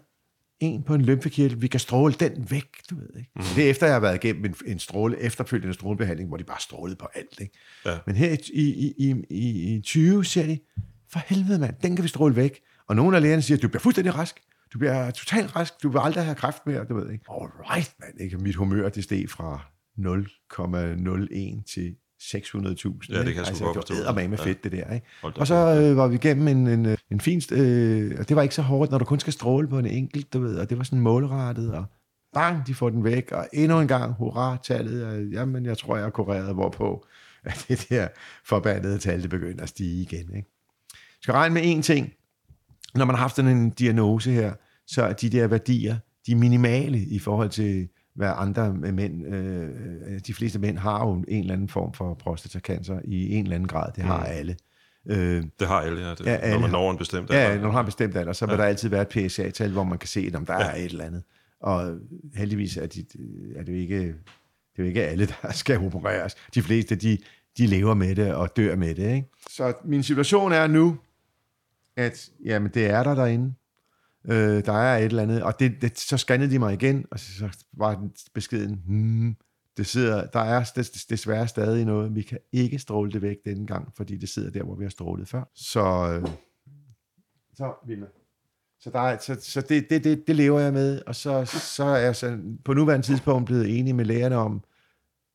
[0.59, 3.31] en på en lymfekirtel, vi kan stråle den væk, du ved ikke.
[3.35, 3.43] Mm.
[3.55, 6.59] Det er efter, jeg har været igennem en, en stråle, efterfølgende strålebehandling, hvor de bare
[6.59, 7.57] strålede på alt, ikke.
[7.85, 7.99] Ja.
[8.05, 10.59] Men her i, i, i, i, i 20 siger de,
[11.11, 12.61] for helvede mand, den kan vi stråle væk.
[12.87, 14.41] Og nogle af lægerne siger, du bliver fuldstændig rask.
[14.73, 15.73] Du bliver totalt rask.
[15.83, 17.25] Du vil aldrig have kræft mere, du ved ikke.
[17.31, 18.21] All right, mand.
[18.21, 18.37] Ikke?
[18.37, 19.61] Mit humør, det steg fra
[19.99, 23.13] 0,01 til 600.000.
[23.13, 23.35] Ja, det kan jeg ikke?
[23.35, 24.03] sgu altså, godt det forstå.
[24.13, 24.43] var med Ja.
[24.45, 24.93] fedt, det der.
[24.93, 25.07] Ikke?
[25.23, 27.41] Og så øh, var vi igennem en, en, en fin...
[27.51, 30.33] Øh, og det var ikke så hårdt, når du kun skal stråle på en enkelt,
[30.33, 30.57] du ved.
[30.57, 31.85] Og det var sådan målrettet, og
[32.33, 33.31] bang, de får den væk.
[33.31, 35.05] Og endnu en gang, hurra, tallet.
[35.05, 37.05] Og, jamen, jeg tror, jeg er kureret, hvorpå
[37.43, 38.07] at det der
[38.45, 40.19] forbandede tal, det begynder at stige igen.
[40.35, 40.49] Ikke?
[40.91, 42.13] Jeg skal regne med én ting.
[42.95, 44.53] Når man har haft sådan en diagnose her,
[44.87, 50.19] så er de der værdier, de er minimale i forhold til, hvad andre mænd, øh,
[50.27, 53.67] de fleste mænd har jo en eller anden form for prostatacancer i en eller anden
[53.67, 53.91] grad.
[53.95, 54.25] Det har Mm.
[54.27, 54.55] alle.
[55.09, 56.09] Øh, Det har alle, ja.
[56.09, 57.55] Det, Ja, ja, alle når man har- når en bestemt Ja, alder.
[57.55, 58.57] når man har en bestemt alder, så vil ja.
[58.57, 60.59] der altid være et PSA-tal, hvor man kan se, om der ja.
[60.71, 61.23] er et eller andet.
[61.61, 61.97] Og
[62.35, 63.05] heldigvis er, de,
[63.55, 64.13] er det jo ikke, det
[64.77, 66.35] er jo ikke alle, der skal opereres.
[66.55, 67.17] De fleste, de,
[67.57, 69.15] de lever med det og dør med det.
[69.15, 69.27] Ikke?
[69.49, 70.97] Så min situation er nu,
[71.99, 73.53] at jamen, det er der derinde.
[74.25, 77.19] Øh, der er et eller andet, og det, det, så scannede de mig igen, og
[77.19, 79.35] så var den beskeden, hmm,
[79.77, 83.67] det sidder, der er des- desværre stadig noget, vi kan ikke stråle det væk denne
[83.67, 85.43] gang, fordi det sidder der, hvor vi har strålet før.
[85.55, 85.81] Så,
[86.13, 86.27] øh,
[87.53, 88.05] så Vilma.
[88.79, 91.83] Så, der er, så, så det, det, det, det lever jeg med, og så, så
[91.83, 94.63] er jeg så på nuværende tidspunkt blevet enig med lægerne om,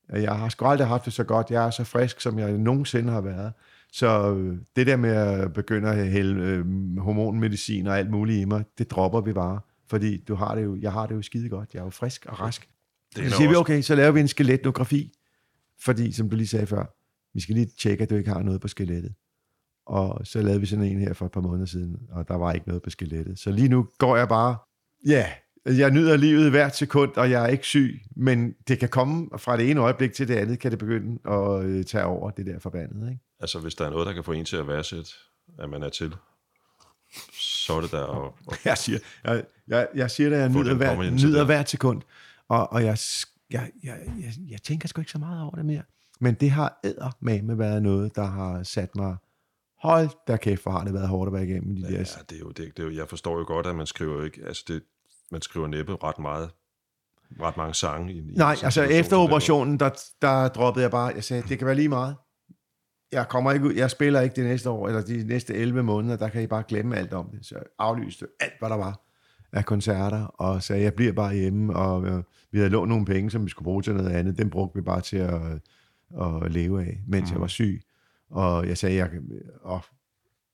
[0.09, 1.51] at jeg har sgu aldrig haft det så godt.
[1.51, 3.53] Jeg er så frisk, som jeg nogensinde har været.
[3.95, 6.65] Så øh, det der med at begynde at hælde øh,
[6.99, 9.61] hormonmedicin og alt muligt i mig, det dropper vi bare.
[9.89, 11.75] Fordi du har det jo, jeg har det jo skide godt.
[11.75, 12.69] Jeg er jo frisk og rask.
[13.17, 15.13] Det Så siger vi, okay, så laver vi en skeletnografi.
[15.81, 16.85] Fordi, som du lige sagde før,
[17.35, 19.15] vi skal lige tjekke, at du ikke har noget på skelettet.
[19.87, 22.53] Og så lavede vi sådan en her for et par måneder siden, og der var
[22.53, 23.39] ikke noget på skelettet.
[23.39, 24.57] Så lige nu går jeg bare,
[25.07, 25.27] ja,
[25.67, 29.57] jeg nyder livet hvert sekund, og jeg er ikke syg, men det kan komme fra
[29.57, 32.59] det ene øjeblik til det andet, kan det begynde at øh, tage over det der
[32.59, 33.11] forbandet.
[33.11, 33.24] Ikke?
[33.41, 35.11] Altså, hvis der er noget, der kan få en til at værdsætte,
[35.59, 36.15] at man er til,
[37.33, 38.03] så er det der.
[38.03, 41.45] Og, og Jeg siger, jeg, jeg, jeg siger det, jeg nyder, hver, nyder der.
[41.45, 42.03] hvert sekund,
[42.49, 42.99] og, og jeg,
[43.51, 45.83] jeg, jeg, jeg, jeg tænker sgu ikke så meget over det mere.
[46.21, 46.79] Men det har
[47.23, 49.17] med været noget, der har sat mig,
[49.79, 52.37] hold da kæft, hvor har det været hårdt at være igennem de ja, der det
[52.37, 54.65] er jo, det, det er jo, jeg forstår jo godt, at man skriver ikke, altså
[54.69, 54.83] det,
[55.31, 56.51] man skriver næppe ret meget,
[57.41, 58.13] ret mange sange.
[58.13, 59.91] I, i Nej, en altså efter operationen, der,
[60.23, 62.17] der droppede jeg bare, jeg sagde, det kan være lige meget.
[63.15, 66.17] Jeg kommer ikke ud, jeg spiller ikke det næste år, eller de næste 11 måneder,
[66.17, 67.47] der kan I bare glemme alt om det.
[67.47, 69.01] Så jeg aflyste alt, hvad der var
[69.53, 73.31] af koncerter, og sagde, jeg bliver bare hjemme, og øh, vi havde lånt nogle penge,
[73.31, 74.39] som vi skulle bruge til noget andet.
[74.39, 75.41] Dem brugte vi bare til at,
[76.21, 77.35] at leve af, mens mm.
[77.35, 77.83] jeg var syg.
[78.31, 79.11] Og jeg sagde, jeg,
[79.63, 79.85] og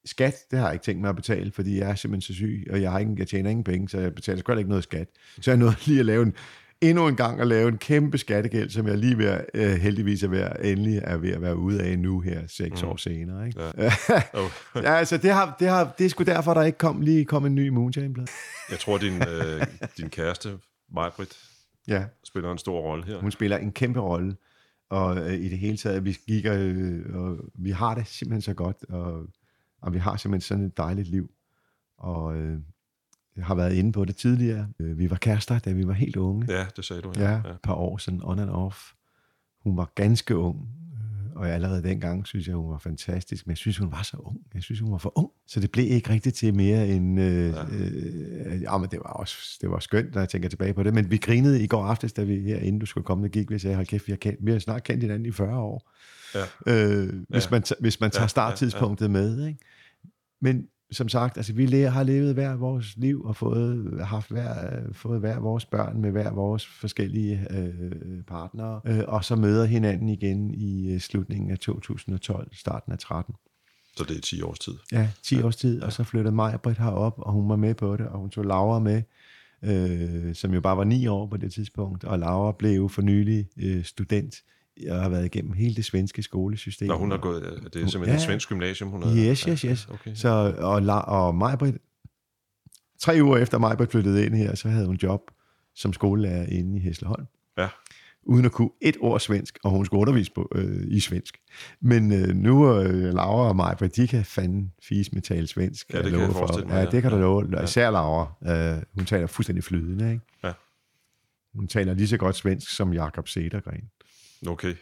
[0.05, 2.67] skat, det har jeg ikke tænkt mig at betale, fordi jeg er simpelthen så syg,
[2.71, 5.09] og jeg, har ikke, jeg tjener ingen penge, så jeg betaler sgu ikke noget skat.
[5.41, 6.35] Så jeg nåede lige at lave en,
[6.81, 10.29] endnu en gang at lave en kæmpe skattegæld, som jeg lige ved, øh, heldigvis er
[10.29, 12.89] ved, endelig er ved at være ude af nu her, seks mm.
[12.89, 13.47] år senere.
[13.47, 13.61] Ikke?
[13.79, 13.93] Ja.
[14.35, 14.51] Oh.
[14.85, 17.47] ja, altså det, har, det, har, det er sgu derfor, der ikke kom, lige kom
[17.47, 18.29] en ny Moonshine-plade.
[18.71, 19.67] Jeg tror, din, øh,
[19.97, 20.59] din kæreste,
[20.93, 21.39] Majbrit,
[21.89, 23.21] Ja, spiller en stor rolle her.
[23.21, 24.37] hun spiller en kæmpe rolle,
[24.91, 28.55] og øh, i det hele taget, vi gik, øh, og vi har det simpelthen så
[28.55, 29.27] godt, og,
[29.83, 31.31] og vi har simpelthen sådan et dejligt liv,
[31.99, 32.59] og øh,
[33.41, 34.69] jeg har været inde på det tidligere.
[34.81, 36.47] Øh, Vi var kærester, da vi var helt unge.
[36.53, 37.13] Ja, det sagde du.
[37.17, 38.93] Ja, et par år sådan on and off.
[39.65, 43.57] Hun var ganske ung, øh, og allerede dengang synes jeg, hun var fantastisk, men jeg
[43.57, 44.37] synes, hun var så ung.
[44.55, 45.31] Jeg synes, hun var for ung.
[45.47, 47.21] Så det blev ikke rigtigt til mere end...
[47.21, 47.65] Øh, ja.
[47.73, 50.95] Øh, ja, men det var også det var skønt, når jeg tænker tilbage på det.
[50.95, 53.51] Men vi grinede i går aftes, da vi her, inden du skulle komme, der gik
[53.51, 55.59] vi og sagde, hold kæft, vi har, kendt, vi har snart kendt hinanden i 40
[55.59, 55.91] år.
[56.35, 56.45] Ja.
[56.67, 57.51] Øh, hvis, Ja.
[57.51, 59.47] man, hvis man tager Ja, ja, starttidspunktet med.
[59.47, 59.59] Ikke?
[60.41, 64.81] Men som sagt, altså vi le- har levet hver vores liv og fået, haft hver,
[64.93, 70.09] fået hver vores børn med hver vores forskellige øh, partnere, øh, og så møder hinanden
[70.09, 73.35] igen i øh, slutningen af 2012, starten af 13.
[73.97, 74.75] Så det er 10 års tid.
[74.93, 75.47] Ja, 10 ja.
[75.47, 78.19] års tid, og så flyttede Maja Britt herop, og hun var med på det, og
[78.19, 79.03] hun tog Laura med,
[79.63, 83.49] øh, som jo bare var 9 år på det tidspunkt, og Laura blev for nylig
[83.63, 84.43] øh, student,
[84.91, 86.89] og har været igennem hele det svenske skolesystem.
[86.89, 87.53] Når hun har gået, det
[87.83, 88.15] er simpelthen Ja.
[88.15, 89.11] et svensk gymnasium, hun har...
[89.17, 89.87] Yes, yes, yes.
[89.89, 90.15] Ja, okay.
[90.15, 91.75] Så, og, og Majbrit,
[93.01, 95.21] tre uger efter Majbrit flyttede ind her, så havde hun job
[95.75, 97.27] som skolelærer inde i Hesleholm.
[97.59, 97.69] Ja.
[98.23, 101.39] Uden at kunne et ord svensk, og hun skulle undervise på, øh, i svensk.
[101.81, 105.93] Men øh, nu øh, Laura og Majbrit, de kan fanden fise med tale svensk.
[105.93, 106.91] Ja, det jeg kan jeg forestille mig, Ja, ja.
[106.91, 107.47] det kan du love.
[107.53, 107.63] Ja.
[107.63, 108.33] Især Laura.
[108.77, 110.25] Øh, hun taler fuldstændig flydende, ikke?
[110.45, 110.53] Ja.
[111.55, 113.85] Hun taler lige så godt svensk som Jakob Sedergren.
[114.47, 114.69] Okay.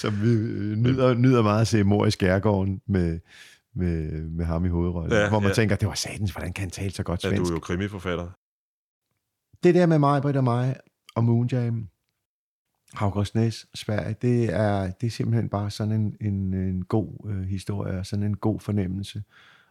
[0.00, 3.20] som vi øh, nyder, nyder meget at se mor i skærgården med,
[3.74, 5.12] med, med ham i hovedrollen.
[5.12, 5.54] Ja, hvor man ja.
[5.54, 7.50] tænker, det var satans, hvordan kan han tale så godt Ja, du svensk?
[7.50, 8.28] er jo krimiforfatter.
[9.62, 10.76] Det der med mig, Britt og mig,
[11.14, 11.88] og Moonjam,
[12.94, 17.98] Havgårdsnæs, Sverige, det er, det er simpelthen bare sådan en, en, en god øh, historie,
[17.98, 19.22] og sådan en god fornemmelse.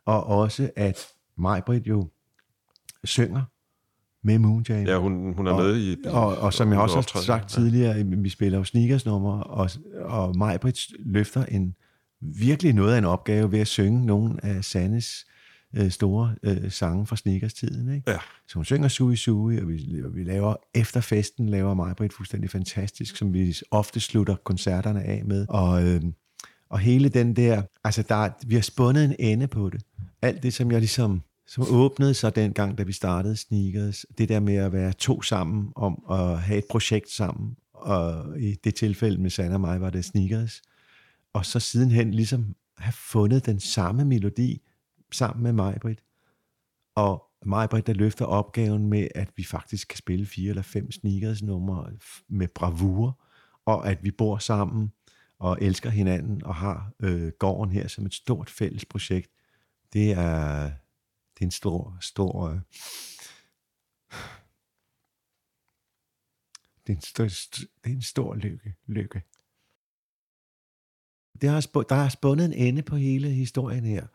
[0.05, 1.07] Og også, at
[1.37, 2.09] Majbrit jo
[3.03, 3.43] synger
[4.23, 4.85] med Moonjam.
[4.85, 5.97] Ja, hun, hun er Og- med i...
[6.05, 9.69] Og, og som jeg også har sagt tidligere, vi spiller jo sneakersnummer, og,
[10.01, 11.75] og Majbrit løfter en
[12.21, 15.25] virkelig noget af en opgave ved at synge nogle af Sandes
[15.75, 17.95] øh, store øh, sange fra sneakers-tiden.
[17.95, 18.11] Ikke?
[18.11, 18.17] Ja.
[18.47, 22.49] Så hun synger Sui Sui, og vi, og vi laver efter festen, laver Majbrit fuldstændig
[22.49, 25.45] fantastisk, som vi ofte slutter koncerterne af med.
[25.49, 26.01] Og, øh,
[26.69, 29.81] og hele den der, altså der, er- vi har spundet en ende på det.
[30.21, 34.05] Alt det, som jeg ligesom som åbnede sig dengang, da vi startede Sneakers.
[34.17, 37.57] Det der med at være to sammen om at have et projekt sammen.
[37.73, 40.61] Og i det tilfælde med Sanna og mig var det Sneakers.
[41.33, 44.61] Og så sidenhen ligesom have fundet den samme melodi
[45.11, 46.03] sammen med Majbrit.
[46.95, 51.43] Og Majbrit, der løfter opgaven med, at vi faktisk kan spille fire eller fem Sneakers
[51.43, 51.91] numre
[52.27, 53.21] med bravur,
[53.65, 54.91] og at vi bor sammen
[55.39, 59.31] og elsker hinanden og har øh, gården her som et stort fælles projekt.
[59.93, 60.71] Det er,
[61.33, 62.49] det er en stor, stor...
[62.49, 62.59] Øh,
[66.87, 68.75] det er en stor, st- det er en stor lykke.
[68.87, 69.21] lykke.
[71.41, 74.07] Det har, sp- der er spundet en ende på hele historien her.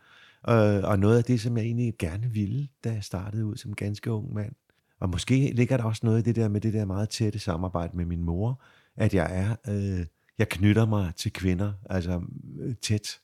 [0.49, 3.75] Øh, og noget af det, som jeg egentlig gerne ville, da jeg startede ud som
[3.75, 4.55] ganske ung mand.
[5.01, 7.97] Og måske ligger der også noget i det der med det der meget tætte samarbejde
[7.97, 8.63] med min mor,
[8.97, 10.07] at jeg er, øh,
[10.39, 12.23] jeg knytter mig til kvinder, altså
[12.61, 13.21] øh, tæt,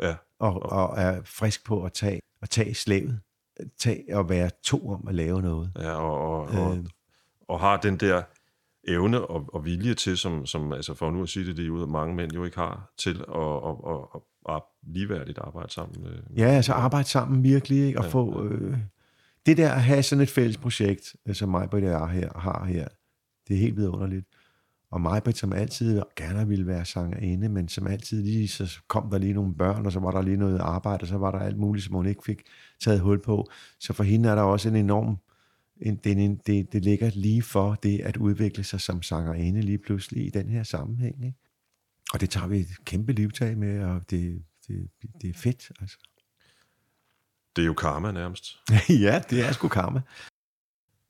[0.00, 3.20] Ja, og, og er frisk på at tage, at tage slavet,
[3.78, 5.72] tage og være to om at lave noget.
[5.78, 6.84] ja og, og, og, Øh.
[7.48, 8.22] og har den der
[8.88, 11.70] evne og, og vilje til, som, som altså for nu at sige det, det er
[11.70, 14.20] ud mange mænd jo ikke har, til at, at, at,
[14.54, 17.98] at, ligeværdigt arbejde sammen med, Ja, altså arbejde sammen virkelig, ikke?
[17.98, 18.44] og Ja, få...
[18.44, 18.78] Øh,
[19.46, 22.64] det der at have sådan et fælles projekt, øh, som mig, og jeg her, har
[22.64, 22.88] her,
[23.48, 24.26] det er helt vidunderligt.
[24.90, 29.10] Og mig, Britt, som altid gerne ville være sangerinde, men som altid lige, så kom
[29.10, 31.38] der lige nogle børn, og så var der lige noget arbejde, og så var der
[31.38, 32.42] alt muligt, som hun ikke fik
[32.80, 33.50] taget hul på.
[33.80, 35.18] Så for hende er der også en enorm...
[35.80, 39.78] En, det, en, det, det ligger lige for det at udvikle sig som sangerinde lige
[39.78, 41.24] pludselig i den her sammenhæng.
[41.24, 41.38] Ikke?
[42.14, 44.88] Og det tager vi et kæmpe livtag med, og det, det,
[45.22, 45.72] det er fedt.
[45.80, 45.98] Altså.
[47.56, 48.58] Det er jo karma nærmest.
[49.06, 50.00] ja, det er sgu karma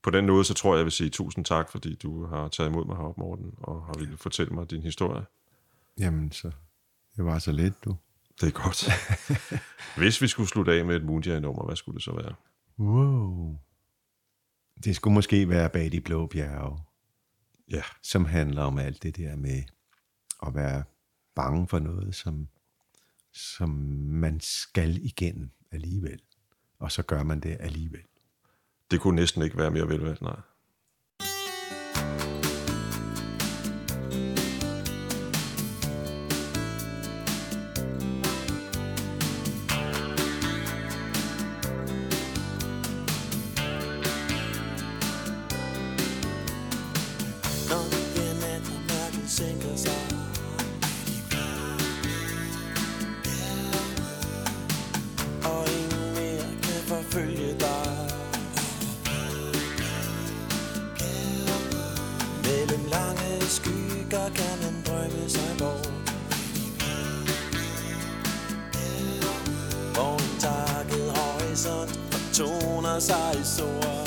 [0.07, 2.69] på den måde, så tror jeg, jeg vil sige tusind tak, fordi du har taget
[2.69, 5.25] imod mig heroppe, Morten, og har ville fortælle mig din historie.
[5.99, 6.51] Jamen, så
[7.15, 7.95] det var så let, du.
[8.41, 8.89] Det er godt.
[10.01, 12.33] Hvis vi skulle slutte af med et Moonjay-nummer, hvad skulle det så være?
[12.79, 13.57] Wow.
[14.83, 16.79] Det skulle måske være Bag de blå bjerge.
[17.71, 17.81] Ja.
[18.03, 19.63] Som handler om alt det der med
[20.47, 20.83] at være
[21.35, 22.47] bange for noget, som,
[23.33, 23.69] som
[23.99, 26.19] man skal igennem alligevel.
[26.79, 28.03] Og så gør man det alligevel.
[28.91, 30.39] Det kunne næsten ikke være mere velvalgt, nej.
[72.97, 74.06] crianças soam.